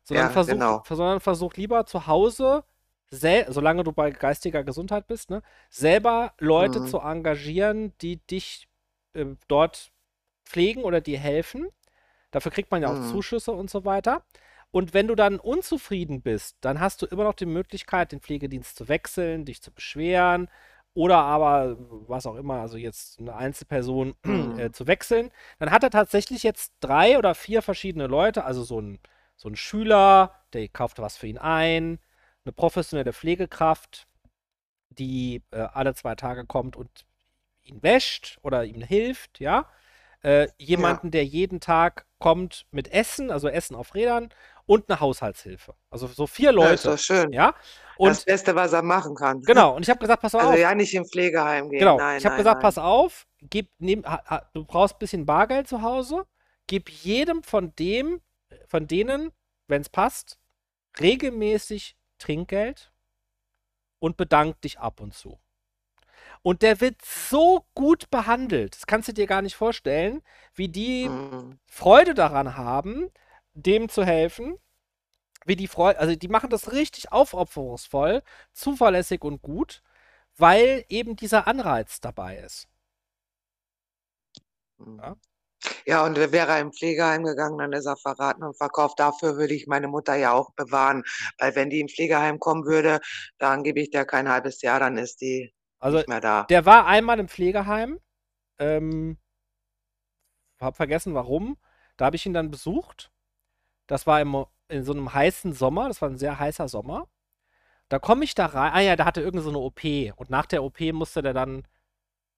Sondern 0.03 0.29
Ja, 0.29 0.31
versuch, 0.31 0.65
genau. 0.65 0.83
sondern 0.87 1.19
versuch 1.21 1.55
lieber 1.55 1.85
zu 1.85 2.07
Hause, 2.07 2.63
solange 3.11 3.83
du 3.83 3.91
bei 3.93 4.11
geistiger 4.11 4.63
Gesundheit 4.63 5.07
bist, 5.07 5.29
ne, 5.29 5.41
selber 5.69 6.33
Leute 6.39 6.81
Mhm. 6.81 6.85
zu 6.85 6.99
engagieren, 6.99 7.93
die 8.01 8.17
dich 8.27 8.67
äh, 9.13 9.25
dort 9.47 9.91
pflegen 10.45 10.83
oder 10.83 11.01
dir 11.01 11.19
helfen. 11.19 11.69
Dafür 12.31 12.51
kriegt 12.51 12.71
man 12.71 12.81
ja 12.81 12.89
auch 12.89 12.99
Mhm. 12.99 12.99
Zuschüsse 12.99 13.51
und 13.51 13.69
so 13.69 13.85
weiter. 13.85 14.23
Und 14.71 14.93
wenn 14.93 15.07
du 15.07 15.15
dann 15.15 15.39
unzufrieden 15.39 16.21
bist, 16.21 16.57
dann 16.61 16.79
hast 16.79 17.01
du 17.01 17.05
immer 17.05 17.23
noch 17.23 17.33
die 17.33 17.45
Möglichkeit, 17.45 18.11
den 18.11 18.19
Pflegedienst 18.21 18.75
zu 18.75 18.89
wechseln, 18.89 19.45
dich 19.45 19.61
zu 19.61 19.71
beschweren 19.71 20.49
oder 20.93 21.17
aber 21.19 21.77
was 22.07 22.25
auch 22.25 22.35
immer, 22.35 22.55
also 22.61 22.77
jetzt 22.77 23.19
eine 23.19 23.35
Einzelperson 23.35 24.15
Mhm. 24.25 24.57
äh, 24.57 24.71
zu 24.71 24.87
wechseln. 24.87 25.31
Dann 25.59 25.71
hat 25.71 25.83
er 25.83 25.89
tatsächlich 25.91 26.43
jetzt 26.43 26.73
drei 26.81 27.17
oder 27.17 27.33
vier 27.35 27.61
verschiedene 27.61 28.07
Leute, 28.07 28.43
also 28.43 28.63
so 28.63 28.79
ein, 28.81 28.99
so 29.37 29.47
ein 29.49 29.55
Schüler, 29.55 30.33
der 30.53 30.67
kauft 30.69 30.99
was 30.99 31.15
für 31.17 31.27
ihn 31.27 31.37
ein, 31.37 31.99
eine 32.47 32.53
professionelle 32.53 33.13
Pflegekraft, 33.13 34.07
die 34.89 35.43
äh, 35.51 35.57
alle 35.59 35.93
zwei 35.93 36.15
Tage 36.15 36.45
kommt 36.45 36.75
und 36.75 37.05
ihn 37.63 37.83
wäscht 37.83 38.39
oder 38.41 38.63
ihm 38.65 38.81
hilft, 38.81 39.39
ja. 39.39 39.69
Äh, 40.23 40.47
jemanden, 40.57 41.11
der 41.11 41.25
jeden 41.25 41.59
Tag 41.59 42.05
kommt 42.19 42.65
mit 42.71 42.87
Essen, 42.91 43.29
also 43.29 43.47
Essen 43.49 43.75
auf 43.75 43.93
Rädern 43.93 44.29
und 44.65 44.89
eine 44.89 44.99
Haushaltshilfe. 44.99 45.75
Also 45.91 46.07
so 46.07 46.25
vier 46.25 46.51
Ja, 46.51 46.69
ist 46.71 46.83
Leute. 46.83 46.89
doch 46.91 46.97
schön. 46.97 47.31
Ja. 47.31 47.53
Das 48.01 48.17
Und 48.17 48.25
Beste, 48.25 48.55
was 48.55 48.73
er 48.73 48.81
machen 48.81 49.15
kann. 49.15 49.41
genau, 49.41 49.75
und 49.75 49.83
ich 49.83 49.89
habe 49.89 49.99
gesagt, 49.99 50.21
pass 50.21 50.33
Also 50.33 50.53
auf. 50.53 50.57
ja, 50.57 50.73
nicht 50.73 50.93
im 50.95 51.05
Pflegeheim 51.05 51.69
gehen. 51.69 51.79
Genau, 51.79 51.97
Nein, 51.97 52.17
ich 52.17 52.25
habe 52.25 52.35
gesagt, 52.37 52.55
nein. 52.55 52.61
pass 52.63 52.77
auf, 52.77 53.27
gib, 53.41 53.69
nehm, 53.79 54.03
ha, 54.05 54.49
du 54.53 54.65
brauchst 54.65 54.95
ein 54.95 54.99
bisschen 54.99 55.25
Bargeld 55.25 55.67
zu 55.67 55.81
Hause, 55.83 56.25
gib 56.65 56.89
jedem 56.89 57.43
von 57.43 57.75
dem, 57.75 58.21
von 58.67 58.87
denen, 58.87 59.31
wenn 59.67 59.81
es 59.81 59.89
passt, 59.89 60.39
regelmäßig 60.99 61.96
Trinkgeld 62.19 62.91
und 63.99 64.17
bedank 64.17 64.59
dich 64.61 64.79
ab 64.79 64.99
und 65.01 65.13
zu. 65.13 65.39
Und 66.41 66.61
der 66.61 66.81
wird 66.81 67.03
so 67.03 67.65
gut 67.75 68.09
behandelt, 68.09 68.75
das 68.75 68.87
kannst 68.87 69.07
du 69.09 69.13
dir 69.13 69.27
gar 69.27 69.41
nicht 69.41 69.55
vorstellen, 69.55 70.21
wie 70.55 70.69
die 70.69 71.11
Mhm. 71.11 71.59
Freude 71.67 72.13
daran 72.13 72.57
haben, 72.57 73.11
dem 73.53 73.89
zu 73.89 74.05
helfen. 74.05 74.57
Wie 75.45 75.55
die 75.57 75.67
Freude, 75.67 75.99
also 75.99 76.15
die 76.15 76.27
machen 76.29 76.49
das 76.51 76.71
richtig 76.73 77.11
aufopferungsvoll, 77.13 78.23
zuverlässig 78.53 79.23
und 79.23 79.41
gut, 79.41 79.83
weil 80.37 80.85
eben 80.89 81.15
dieser 81.17 81.47
Anreiz 81.47 82.01
dabei 82.01 82.37
ist. 82.37 82.67
Mhm. 84.79 84.99
Ja. 85.01 85.15
Ja, 85.85 86.05
und 86.05 86.17
wäre 86.17 86.51
er 86.51 86.59
im 86.59 86.71
Pflegeheim 86.73 87.23
gegangen, 87.23 87.57
dann 87.57 87.73
ist 87.73 87.85
er 87.85 87.97
verraten 87.97 88.43
und 88.43 88.57
verkauft. 88.57 88.99
Dafür 88.99 89.37
würde 89.37 89.53
ich 89.55 89.67
meine 89.67 89.87
Mutter 89.87 90.15
ja 90.15 90.33
auch 90.33 90.51
bewahren. 90.53 91.03
Weil 91.39 91.55
wenn 91.55 91.69
die 91.69 91.79
im 91.79 91.87
Pflegeheim 91.89 92.39
kommen 92.39 92.65
würde, 92.65 92.99
dann 93.39 93.63
gebe 93.63 93.79
ich 93.81 93.89
der 93.91 94.05
kein 94.05 94.29
halbes 94.29 94.61
Jahr, 94.61 94.79
dann 94.79 94.97
ist 94.97 95.21
die 95.21 95.53
Also 95.79 95.97
nicht 95.97 96.07
mehr 96.07 96.21
da. 96.21 96.47
der 96.49 96.65
war 96.65 96.85
einmal 96.85 97.19
im 97.19 97.27
Pflegeheim, 97.29 97.99
ähm, 98.59 99.17
hab 100.59 100.75
vergessen 100.75 101.13
warum. 101.13 101.57
Da 101.97 102.05
habe 102.05 102.15
ich 102.15 102.25
ihn 102.25 102.33
dann 102.33 102.51
besucht. 102.51 103.11
Das 103.87 104.07
war 104.07 104.21
im, 104.21 104.45
in 104.69 104.83
so 104.83 104.93
einem 104.93 105.13
heißen 105.13 105.53
Sommer, 105.53 105.87
das 105.87 106.01
war 106.01 106.09
ein 106.09 106.17
sehr 106.17 106.39
heißer 106.39 106.67
Sommer. 106.67 107.07
Da 107.89 107.99
komme 107.99 108.23
ich 108.25 108.35
da 108.35 108.47
rein. 108.47 108.73
Ah 108.73 108.81
ja, 108.81 108.95
da 108.95 109.05
hatte 109.05 109.21
irgend 109.21 109.43
so 109.43 109.49
eine 109.49 109.59
OP. 109.59 109.81
Und 110.17 110.29
nach 110.29 110.45
der 110.45 110.63
OP 110.63 110.79
musste 110.93 111.21
der 111.21 111.33
dann, 111.33 111.67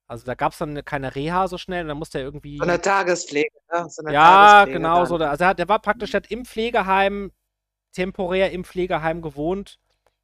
also 0.10 0.26
da 0.26 0.34
gab 0.36 0.52
es 0.52 0.58
dann 0.58 0.84
keine 0.84 1.16
Reha 1.16 1.48
so 1.48 1.58
schnell, 1.58 1.84
und 1.84 1.88
dann 1.90 1.98
musste 1.98 2.18
er 2.18 2.26
irgendwie. 2.26 2.58
So 2.58 2.64
eine 2.64 2.82
Tagespflege, 2.82 3.50
ne? 3.72 3.88
So 3.90 4.02
eine 4.04 4.14
Ja, 4.14 4.66
Tagespflege 4.66 4.80
genau 4.80 4.96
dann. 4.96 5.08
so. 5.08 5.16
Also 5.18 5.38
der, 5.38 5.54
der 5.54 5.70
war 5.70 5.80
praktisch, 5.80 6.12
der 6.12 6.22
hat 6.24 6.32
im 6.32 6.46
Pflegeheim, 6.46 7.32
temporär 7.94 8.52
im 8.52 8.64
Pflegeheim 8.64 9.22
gewohnt, 9.22 9.80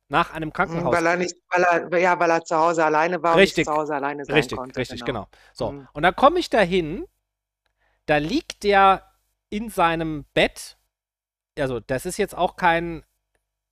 nach 0.10 0.34
einem 0.34 0.50
Mhm, 0.50 0.54
Krankenhaus. 0.54 0.94
Weil 0.94 1.06
er 1.06 1.18
nicht, 1.18 1.36
weil 1.50 1.64
er, 1.64 2.00
ja, 2.00 2.20
weil 2.20 2.30
er 2.32 2.44
zu 2.44 2.56
Hause 2.58 2.84
alleine 2.86 3.22
war 3.24 3.34
und 3.36 3.42
Richtig. 3.42 3.58
nicht 3.58 3.68
zu 3.68 3.74
Hause 3.74 3.96
alleine 3.96 4.26
sein 4.26 4.36
Richtig, 4.36 4.58
konnte. 4.58 4.80
richtig, 4.80 5.06
genau. 5.06 5.28
So, 5.54 5.70
Mhm. 5.70 5.88
und 5.94 6.04
dann 6.04 6.16
komme 6.16 6.40
ich 6.40 6.50
da 6.50 6.60
hin, 6.62 7.06
da 8.06 8.18
liegt 8.18 8.64
der 8.64 9.04
in 9.50 9.70
seinem 9.70 10.26
Bett. 10.34 10.78
Also, 11.58 11.80
das 11.80 12.06
ist 12.06 12.18
jetzt 12.18 12.36
auch 12.38 12.56
kein 12.56 13.04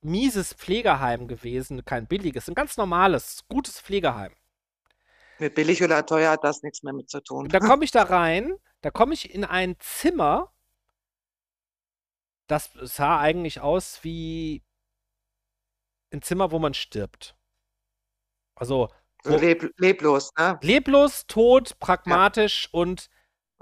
mieses 0.02 0.54
Pflegeheim 0.54 1.28
gewesen, 1.28 1.84
kein 1.84 2.06
billiges, 2.06 2.48
ein 2.48 2.54
ganz 2.54 2.76
normales, 2.76 3.44
gutes 3.48 3.80
Pflegeheim. 3.80 4.32
Mit 5.44 5.56
billig 5.56 5.82
oder 5.82 6.06
teuer 6.06 6.30
hat 6.30 6.42
das 6.42 6.62
nichts 6.62 6.82
mehr 6.82 6.94
mit 6.94 7.10
zu 7.10 7.20
tun. 7.20 7.50
Da 7.50 7.58
komme 7.60 7.84
ich 7.84 7.90
da 7.90 8.04
rein, 8.04 8.56
da 8.80 8.90
komme 8.90 9.12
ich 9.12 9.34
in 9.34 9.44
ein 9.44 9.76
Zimmer, 9.78 10.54
das 12.46 12.70
sah 12.80 13.20
eigentlich 13.20 13.60
aus 13.60 14.02
wie 14.04 14.64
ein 16.14 16.22
Zimmer, 16.22 16.50
wo 16.50 16.58
man 16.58 16.72
stirbt. 16.72 17.36
Also 18.54 18.88
So 19.22 19.32
wo, 19.32 19.36
leb, 19.36 19.70
leblos, 19.76 20.30
ne? 20.38 20.58
leblos, 20.62 21.26
tot, 21.26 21.78
pragmatisch 21.78 22.70
und 22.72 23.10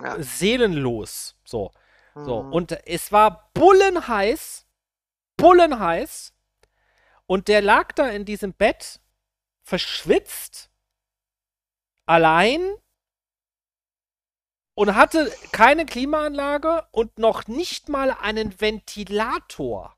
Ja. 0.00 0.22
seelenlos. 0.22 1.36
So. 1.44 1.72
So. 2.14 2.44
Mhm. 2.44 2.52
Und 2.52 2.72
es 2.86 3.10
war 3.10 3.50
bullenheiß. 3.54 4.68
Bullenheiß. 5.36 6.32
Und 7.26 7.48
der 7.48 7.60
lag 7.60 7.90
da 7.90 8.08
in 8.08 8.24
diesem 8.24 8.52
Bett, 8.54 9.00
verschwitzt, 9.64 10.71
allein 12.12 12.74
und 14.74 14.94
hatte 14.94 15.32
keine 15.52 15.86
Klimaanlage 15.86 16.86
und 16.90 17.18
noch 17.18 17.46
nicht 17.48 17.88
mal 17.88 18.10
einen 18.10 18.60
Ventilator. 18.60 19.96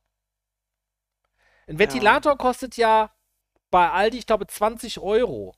Ein 1.66 1.78
Ventilator 1.78 2.36
kostet 2.38 2.76
ja 2.76 3.10
bei 3.70 3.90
Aldi, 3.90 4.18
ich 4.18 4.26
glaube, 4.26 4.46
20 4.46 5.00
Euro. 5.00 5.56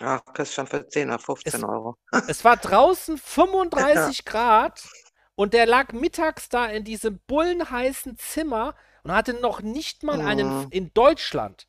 Ach, 0.00 0.22
kriegst 0.34 0.52
schon 0.52 0.66
für 0.66 0.86
10 0.86 1.08
oder 1.08 1.18
15 1.18 1.54
Es- 1.54 1.64
Euro. 1.64 1.96
Es 2.28 2.44
war 2.44 2.56
draußen 2.58 3.16
35 3.16 4.24
Grad 4.26 4.86
und 5.34 5.54
der 5.54 5.64
lag 5.66 5.92
mittags 5.92 6.48
da 6.50 6.66
in 6.66 6.84
diesem 6.84 7.20
bullenheißen 7.26 8.18
Zimmer 8.18 8.74
und 9.04 9.12
hatte 9.12 9.34
noch 9.34 9.62
nicht 9.62 10.02
mal 10.02 10.20
einen 10.20 10.64
Mhm. 10.64 10.66
in 10.70 10.92
Deutschland. 10.92 11.66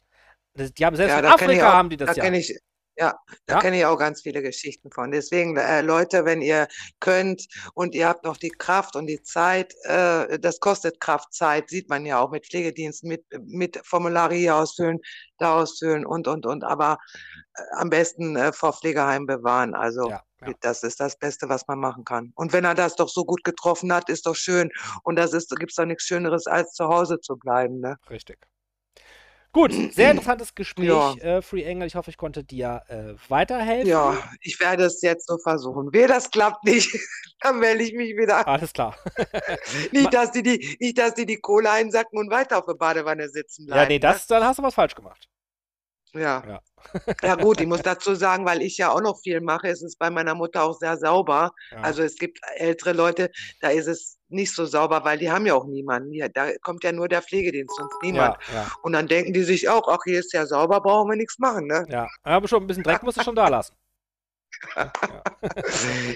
Die 0.56 0.86
haben 0.86 0.96
selbst 0.96 1.12
Ja, 1.14 1.20
in 1.20 1.26
kenn 1.26 1.34
Afrika 1.34 1.70
auch- 1.70 1.74
haben 1.76 1.90
die 1.90 1.98
das 1.98 2.08
Da 2.10 2.14
ja. 2.16 2.24
kenne 2.24 2.40
ich, 2.40 2.58
ja, 2.98 3.20
da 3.46 3.56
Ja. 3.56 3.60
kenne 3.60 3.78
ich 3.78 3.86
auch 3.86 3.98
ganz 3.98 4.22
viele 4.22 4.42
Geschichten 4.42 4.92
von. 4.92 5.12
Deswegen, 5.12 5.56
äh, 5.58 5.82
Leute, 5.82 6.26
wenn 6.26 6.42
ihr 6.42 6.68
könnt 7.00 7.46
und 7.74 7.96
ihr 7.96 8.08
habt 8.08 8.24
noch 8.26 8.38
die 8.38 8.50
Kraft 8.50 8.96
und 8.96 9.08
die 9.08 9.22
Zeit, 9.22 9.74
äh, 9.84 10.40
das 10.40 10.60
kostet 10.60 11.00
Kraft, 11.00 11.34
Zeit, 11.34 11.70
sieht 11.70 11.90
man 11.90 12.06
ja 12.06 12.20
auch 12.20 12.32
mit 12.32 12.48
Pflegediensten, 12.48 13.10
mit, 13.10 13.24
mit 13.46 13.80
Formulare 13.86 14.36
hier 14.36 14.56
ausfüllen, 14.56 15.00
da 15.38 15.56
ausfüllen 15.62 16.06
und, 16.06 16.28
und, 16.28 16.46
und. 16.46 16.64
Aber 16.64 16.98
äh, 17.56 17.62
am 17.78 17.90
besten 17.90 18.36
äh, 18.36 18.52
vor 18.54 18.74
Pflegeheim 18.74 19.26
bewahren. 19.28 19.76
Also 19.76 20.10
Ja, 20.10 20.22
ja. 20.42 20.54
das 20.62 20.84
ist 20.84 21.00
das 21.00 21.18
Beste, 21.18 21.50
was 21.50 21.68
man 21.68 21.80
machen 21.80 22.04
kann. 22.06 22.32
Und 22.36 22.54
wenn 22.54 22.66
er 22.66 22.76
das 22.76 22.96
doch 22.96 23.10
so 23.10 23.26
gut 23.26 23.44
getroffen 23.44 23.94
hat, 23.94 24.10
ist 24.10 24.26
doch 24.26 24.36
schön. 24.36 24.72
Und 25.04 25.18
das 25.18 25.34
ist, 25.34 25.50
gibt's 25.58 25.76
doch 25.76 25.86
nichts 25.86 26.06
Schöneres, 26.06 26.48
als 26.48 26.74
zu 26.74 26.86
Hause 26.88 27.20
zu 27.20 27.38
bleiben, 27.38 27.80
ne? 27.80 27.98
Richtig. 28.10 28.48
Gut, 29.54 29.72
sehr 29.94 30.12
interessantes 30.12 30.54
Gespräch, 30.54 30.88
Ja. 30.88 31.14
äh, 31.16 31.42
Free 31.42 31.64
Engel. 31.64 31.88
Ich 31.88 31.96
hoffe, 31.96 32.10
ich 32.10 32.18
konnte 32.18 32.44
dir 32.44 32.82
äh, 32.88 33.14
weiterhelfen. 33.30 33.88
Ja, 33.90 34.18
ich 34.42 34.60
werde 34.60 34.86
es 34.86 35.02
jetzt 35.02 35.28
so 35.28 35.38
versuchen. 35.38 35.90
Wer 35.92 36.08
das 36.08 36.30
klappt 36.30 36.64
nicht, 36.64 36.90
dann 37.42 37.60
melde 37.60 37.84
ich 37.84 37.94
mich 37.94 38.16
wieder. 38.18 38.48
Alles 38.48 38.74
klar. 38.74 38.96
Nicht, 39.92 40.14
dass 40.14 40.32
die, 40.32 40.44
die, 40.44 40.78
nicht, 40.80 40.98
dass 40.98 41.14
die 41.14 41.26
die 41.26 41.38
Kohle 41.38 41.72
einsacken 41.72 42.18
und 42.20 42.30
weiter 42.32 42.58
auf 42.60 42.66
der 42.66 42.74
Badewanne 42.76 43.30
sitzen 43.30 43.66
bleiben. 43.66 43.82
ja, 43.82 43.88
nee, 43.88 44.00
das, 44.00 44.28
dann 44.28 44.44
hast 44.44 44.60
du 44.60 44.64
was 44.64 44.74
falsch 44.74 44.96
gemacht. 44.96 45.28
Ja. 46.18 46.44
Ja. 46.48 46.60
ja, 47.24 47.36
gut, 47.36 47.60
ich 47.60 47.68
muss 47.68 47.82
dazu 47.82 48.16
sagen, 48.16 48.46
weil 48.46 48.62
ich 48.62 48.78
ja 48.78 48.92
auch 48.92 49.02
noch 49.02 49.20
viel 49.22 49.42
mache, 49.42 49.68
ist 49.68 49.82
es 49.84 49.96
bei 49.98 50.10
meiner 50.10 50.36
Mutter 50.36 50.64
auch 50.64 50.78
sehr 50.78 50.96
sauber. 50.98 51.52
Ja. 51.72 51.82
Also 51.82 52.04
es 52.04 52.16
gibt 52.16 52.40
ältere 52.56 52.94
Leute, 52.94 53.30
da 53.62 53.70
ist 53.70 53.88
es 53.88 54.18
nicht 54.30 54.54
so 54.54 54.66
sauber, 54.66 55.04
weil 55.04 55.18
die 55.18 55.32
haben 55.32 55.46
ja 55.46 55.54
auch 55.56 55.66
niemanden. 55.66 56.14
Ja, 56.14 56.28
da 56.30 56.50
kommt 56.62 56.84
ja 56.84 56.92
nur 56.92 57.08
der 57.08 57.22
Pflegedienst, 57.22 57.76
sonst 57.76 57.96
niemand. 58.02 58.38
ja, 58.54 58.70
Und 58.84 58.94
dann 58.94 59.08
denken 59.08 59.34
die 59.34 59.44
sich 59.44 59.68
auch, 59.70 59.88
ach, 59.88 60.00
hier 60.06 60.20
ist 60.20 60.34
ja 60.34 60.46
sauber, 60.46 60.82
brauchen 60.82 61.10
wir 61.10 61.16
nichts 61.18 61.40
machen, 61.40 61.68
ne? 61.68 61.86
ja. 61.90 62.08
Aber 62.24 62.48
schon 62.48 62.64
ein 62.64 62.68
bisschen 62.68 62.84
Dreck 62.84 63.04
musst 63.04 63.18
du 63.18 63.24
schon 63.24 63.36
da 63.36 63.48
lassen. 63.48 63.74
Ja. 64.76 65.22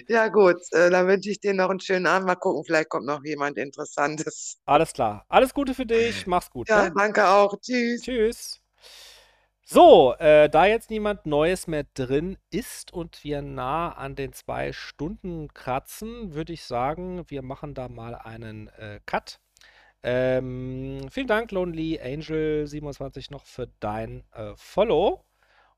Ja, 0.08 0.28
gut, 0.30 0.58
äh, 0.72 0.90
dann 0.90 1.08
wünsche 1.08 1.30
ich 1.30 1.40
dir 1.40 1.54
noch 1.54 1.70
einen 1.70 1.80
schönen 1.80 2.08
Abend. 2.08 2.26
Mal 2.28 2.36
gucken, 2.36 2.64
vielleicht 2.66 2.90
kommt 2.90 3.06
noch 3.06 3.24
jemand 3.24 3.58
Interessantes. 3.58 4.58
Alles 4.66 4.94
klar. 4.94 5.26
Alles 5.30 5.54
Gute 5.54 5.74
für 5.76 5.86
dich. 5.86 6.26
Mach's 6.26 6.50
gut. 6.50 6.68
Ja, 6.70 6.84
Ne? 6.86 6.94
danke 6.98 7.28
auch. 7.28 7.56
Tschüss. 7.62 8.02
Tschüss. 8.02 8.62
So, 9.74 10.16
äh, 10.20 10.50
da 10.50 10.66
jetzt 10.66 10.90
niemand 10.90 11.26
Neues 11.26 11.66
mehr 11.66 11.86
drin 11.94 12.38
ist 12.50 12.92
und 12.92 13.24
wir 13.24 13.42
nah 13.42 13.94
an 13.94 14.16
den 14.16 14.34
zwei 14.34 14.74
Stunden 14.74 15.48
kratzen, 15.54 16.34
würde 16.34 16.52
ich 16.52 16.66
sagen, 16.66 17.24
wir 17.30 17.42
machen 17.42 17.74
da 17.74 17.88
mal 17.88 18.16
einen 18.16 18.68
äh, 18.68 19.00
Cut. 19.06 19.40
Ähm, 20.04 21.08
vielen 21.10 21.28
Dank, 21.28 21.54
Lonely 21.54 22.02
Angel 22.02 22.68
27 22.68 23.32
noch 23.32 23.46
für 23.46 23.70
dein 23.80 24.26
äh, 24.34 24.52
Follow. 24.58 25.24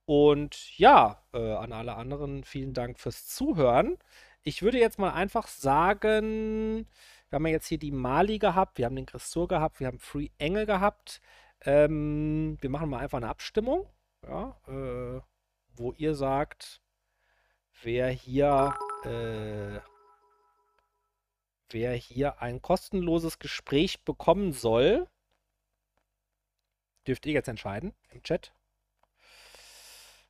Und 0.06 0.76
ja, 0.80 1.22
äh, 1.32 1.54
an 1.54 1.72
alle 1.72 1.94
anderen 1.94 2.44
vielen 2.44 2.74
Dank 2.74 3.00
fürs 3.00 3.28
Zuhören. 3.28 4.00
Ich 4.42 4.64
würde 4.64 4.80
jetzt 4.80 4.98
mal 4.98 5.14
einfach 5.14 5.46
sagen, 5.48 6.88
wir 7.30 7.36
haben 7.36 7.46
ja 7.46 7.52
jetzt 7.54 7.68
hier 7.68 7.78
die 7.78 7.92
Mali 7.92 8.40
gehabt, 8.40 8.80
wir 8.80 8.86
haben 8.86 8.96
den 8.96 9.06
Christur 9.06 9.48
gehabt, 9.48 9.80
wir 9.80 9.86
haben 9.86 10.00
Free 10.00 10.30
Engel 10.40 10.66
gehabt. 10.66 11.22
Ähm, 11.66 12.58
wir 12.62 12.70
machen 12.70 12.90
mal 12.90 13.00
einfach 13.00 13.18
eine 13.18 13.30
Abstimmung, 13.30 13.88
ja, 14.28 14.58
äh, 14.68 15.22
wo 15.76 15.94
ihr 15.94 16.16
sagt, 16.16 16.82
wer 17.82 18.10
hier, 18.10 18.78
äh, 19.04 19.80
wer 21.70 21.94
hier 21.94 22.42
ein 22.42 22.62
kostenloses 22.62 23.40
Gespräch 23.40 24.04
bekommen 24.04 24.54
soll. 24.54 25.08
Dürft 27.08 27.26
ihr 27.26 27.34
jetzt 27.34 27.48
entscheiden 27.50 27.94
im 28.12 28.24
Chat. 28.24 28.54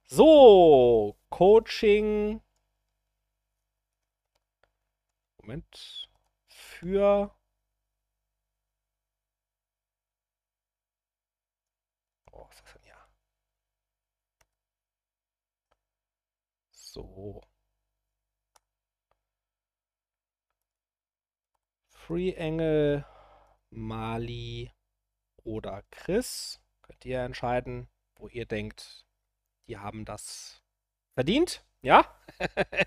So, 0.06 1.18
Coaching. 1.30 2.42
Moment. 5.42 6.08
Für. 6.48 7.36
Oh, 12.32 12.46
was 12.48 12.56
ist 12.56 12.64
das 12.66 12.74
denn 12.74 12.84
hier? 12.84 12.96
So. 16.94 17.42
Free 21.90 22.34
Engel 22.34 23.04
Mali 23.72 24.72
oder 25.44 25.82
Chris. 25.90 26.62
Könnt 26.84 27.04
ihr 27.06 27.22
entscheiden, 27.22 27.88
wo 28.18 28.28
ihr 28.28 28.46
denkt, 28.46 29.08
die 29.68 29.80
haben 29.80 30.06
das 30.06 30.62
verdient. 31.16 31.66
Ja? 31.82 32.16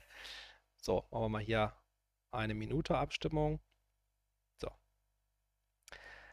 so, 0.80 1.04
machen 1.10 1.24
wir 1.24 1.28
mal 1.28 1.42
hier 1.42 1.72
eine 2.30 2.54
Minute 2.54 2.96
Abstimmung. 2.96 3.58
So. 4.60 4.70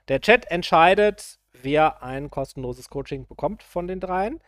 Der 0.10 0.22
Chat 0.22 0.45
entscheidet, 0.52 1.40
wer 1.54 2.04
ein 2.04 2.30
kostenloses 2.30 2.90
Coaching 2.90 3.26
bekommt 3.26 3.64
von 3.64 3.88
den 3.88 4.00
dreien. 4.00 4.44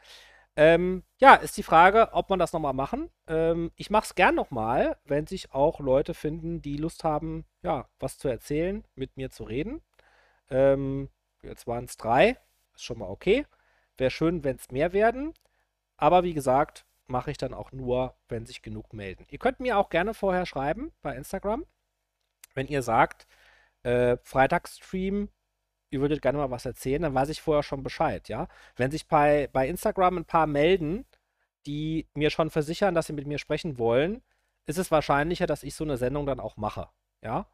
Ähm, 0.57 1.03
ja, 1.19 1.35
ist 1.35 1.57
die 1.57 1.63
Frage, 1.63 2.09
ob 2.13 2.29
man 2.29 2.39
das 2.39 2.53
nochmal 2.53 2.73
machen. 2.73 3.09
Ähm, 3.27 3.71
ich 3.75 3.89
mache 3.89 4.05
es 4.05 4.15
gern 4.15 4.35
nochmal, 4.35 4.97
wenn 5.03 5.27
sich 5.27 5.53
auch 5.53 5.79
Leute 5.79 6.13
finden, 6.13 6.61
die 6.61 6.77
Lust 6.77 7.03
haben, 7.03 7.45
ja, 7.61 7.89
was 7.99 8.17
zu 8.17 8.29
erzählen, 8.29 8.85
mit 8.95 9.17
mir 9.17 9.31
zu 9.31 9.43
reden. 9.43 9.81
Ähm, 10.49 11.09
jetzt 11.43 11.67
waren 11.67 11.85
es 11.85 11.97
drei, 11.97 12.37
ist 12.73 12.83
schon 12.83 12.99
mal 12.99 13.09
okay. 13.09 13.45
Wäre 13.97 14.11
schön, 14.11 14.43
wenn 14.43 14.55
es 14.57 14.71
mehr 14.71 14.93
werden. 14.93 15.33
Aber 15.97 16.23
wie 16.23 16.33
gesagt, 16.33 16.85
mache 17.07 17.31
ich 17.31 17.37
dann 17.37 17.53
auch 17.53 17.71
nur, 17.71 18.15
wenn 18.29 18.45
sich 18.45 18.61
genug 18.61 18.93
melden. 18.93 19.25
Ihr 19.29 19.39
könnt 19.39 19.59
mir 19.59 19.77
auch 19.77 19.89
gerne 19.89 20.13
vorher 20.13 20.45
schreiben 20.45 20.91
bei 21.01 21.15
Instagram, 21.15 21.65
wenn 22.53 22.67
ihr 22.67 22.81
sagt, 22.81 23.27
äh, 23.83 24.17
Freitagsstream 24.23 25.29
ihr 25.95 26.01
würdet 26.01 26.21
gerne 26.21 26.37
mal 26.37 26.51
was 26.51 26.65
erzählen, 26.65 27.01
dann 27.01 27.13
weiß 27.13 27.29
ich 27.29 27.41
vorher 27.41 27.63
schon 27.63 27.83
Bescheid, 27.83 28.29
ja. 28.29 28.47
Wenn 28.75 28.91
sich 28.91 29.07
bei, 29.07 29.49
bei 29.53 29.67
Instagram 29.67 30.17
ein 30.17 30.25
paar 30.25 30.47
melden, 30.47 31.05
die 31.65 32.07
mir 32.13 32.29
schon 32.29 32.49
versichern, 32.51 32.95
dass 32.95 33.07
sie 33.07 33.13
mit 33.13 33.27
mir 33.27 33.39
sprechen 33.39 33.79
wollen, 33.79 34.21
ist 34.65 34.77
es 34.77 34.91
wahrscheinlicher, 34.91 35.47
dass 35.47 35.63
ich 35.63 35.75
so 35.75 35.83
eine 35.83 35.97
Sendung 35.97 36.25
dann 36.25 36.39
auch 36.39 36.57
mache, 36.57 36.89
ja. 37.21 37.47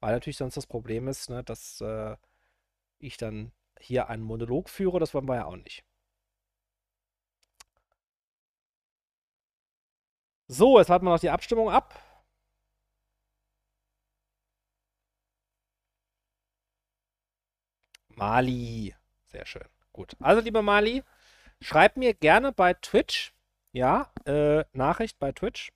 Weil 0.00 0.14
natürlich 0.14 0.38
sonst 0.38 0.56
das 0.56 0.66
Problem 0.66 1.08
ist, 1.08 1.30
ne, 1.30 1.44
dass 1.44 1.80
äh, 1.80 2.16
ich 2.98 3.16
dann 3.18 3.52
hier 3.80 4.08
einen 4.08 4.22
Monolog 4.22 4.68
führe, 4.68 4.98
das 5.00 5.14
wollen 5.14 5.28
wir 5.28 5.36
ja 5.36 5.44
auch 5.46 5.56
nicht. 5.56 5.84
So, 10.48 10.78
jetzt 10.78 10.88
warten 10.88 11.06
wir 11.06 11.10
noch 11.12 11.20
die 11.20 11.30
Abstimmung 11.30 11.70
ab. 11.70 11.98
Mali. 18.22 18.94
Sehr 19.26 19.44
schön. 19.46 19.66
Gut. 19.92 20.14
Also, 20.20 20.40
liebe 20.40 20.62
Mali, 20.62 21.02
schreib 21.60 21.96
mir 21.96 22.14
gerne 22.14 22.52
bei 22.52 22.72
Twitch, 22.72 23.34
ja, 23.72 24.12
äh, 24.26 24.64
Nachricht 24.72 25.18
bei 25.18 25.32
Twitch. 25.32 25.72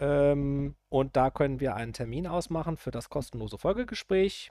Ähm, 0.00 0.74
und 0.88 1.16
da 1.16 1.30
können 1.30 1.60
wir 1.60 1.76
einen 1.76 1.92
Termin 1.92 2.26
ausmachen 2.26 2.76
für 2.76 2.90
das 2.90 3.10
kostenlose 3.10 3.58
Folgegespräch. 3.58 4.50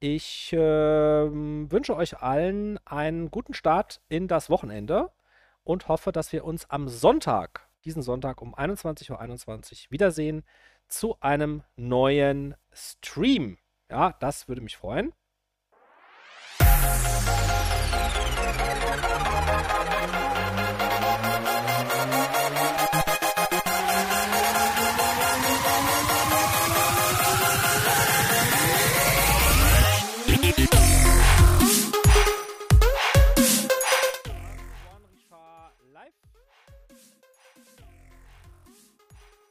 Ich 0.00 0.54
äh, 0.54 0.58
wünsche 0.58 1.94
euch 1.94 2.22
allen 2.22 2.78
einen 2.86 3.30
guten 3.30 3.52
Start 3.52 4.00
in 4.08 4.26
das 4.26 4.48
Wochenende 4.48 5.12
und 5.64 5.88
hoffe, 5.88 6.12
dass 6.12 6.32
wir 6.32 6.46
uns 6.46 6.70
am 6.70 6.88
Sonntag, 6.88 7.68
diesen 7.84 8.00
Sonntag 8.00 8.40
um 8.40 8.54
21.21 8.54 9.10
Uhr 9.10 9.20
21 9.20 9.90
wiedersehen 9.90 10.44
zu 10.88 11.20
einem 11.20 11.62
neuen 11.76 12.54
Stream. 12.72 13.58
Ja, 13.90 14.14
das 14.18 14.48
würde 14.48 14.62
mich 14.62 14.78
freuen. 14.78 15.12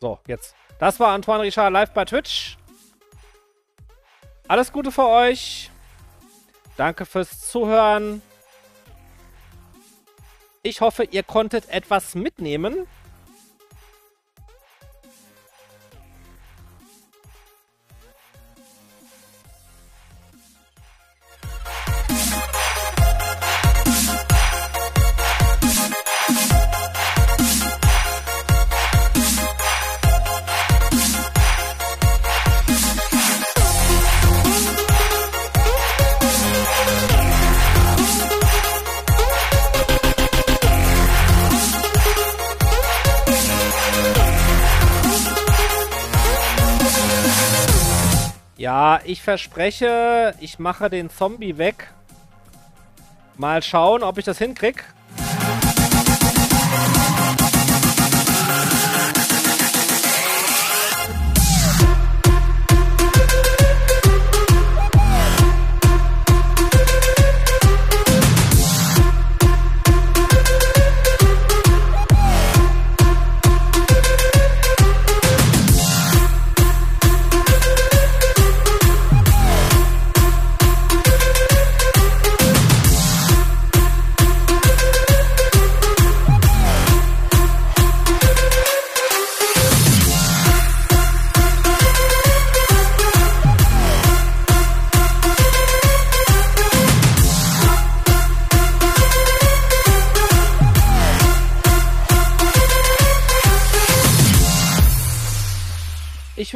So, 0.06 0.20
jetzt. 0.28 0.54
Das 0.78 1.00
war 1.00 1.14
Antoine 1.14 1.42
Richard 1.42 1.74
live 1.74 1.92
bei 1.92 2.06
Twitch. 2.06 2.60
Alles 4.48 4.72
Gute 4.72 4.92
für 4.92 5.08
euch. 5.08 5.72
Danke 6.78 7.06
fürs 7.06 7.42
Zuhören. 7.50 8.22
Ich 10.62 10.82
hoffe, 10.82 11.04
ihr 11.04 11.24
konntet 11.24 11.70
etwas 11.70 12.16
mitnehmen. 12.16 12.88
Ja, 48.66 49.00
ich 49.04 49.22
verspreche, 49.22 50.34
ich 50.40 50.58
mache 50.58 50.90
den 50.90 51.12
Zombie 51.12 51.60
weg. 51.60 51.94
Mal 53.38 53.62
schauen, 53.62 54.02
ob 54.02 54.18
ich 54.18 54.26
das 54.26 54.40
hinkriege. 54.40 54.82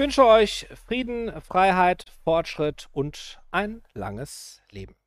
Wünsche 0.09 0.25
euch 0.25 0.65
Frieden, 0.87 1.31
Freiheit, 1.39 2.05
Fortschritt 2.23 2.89
und 2.93 3.39
ein 3.51 3.83
langes 3.93 4.63
Leben. 4.71 4.98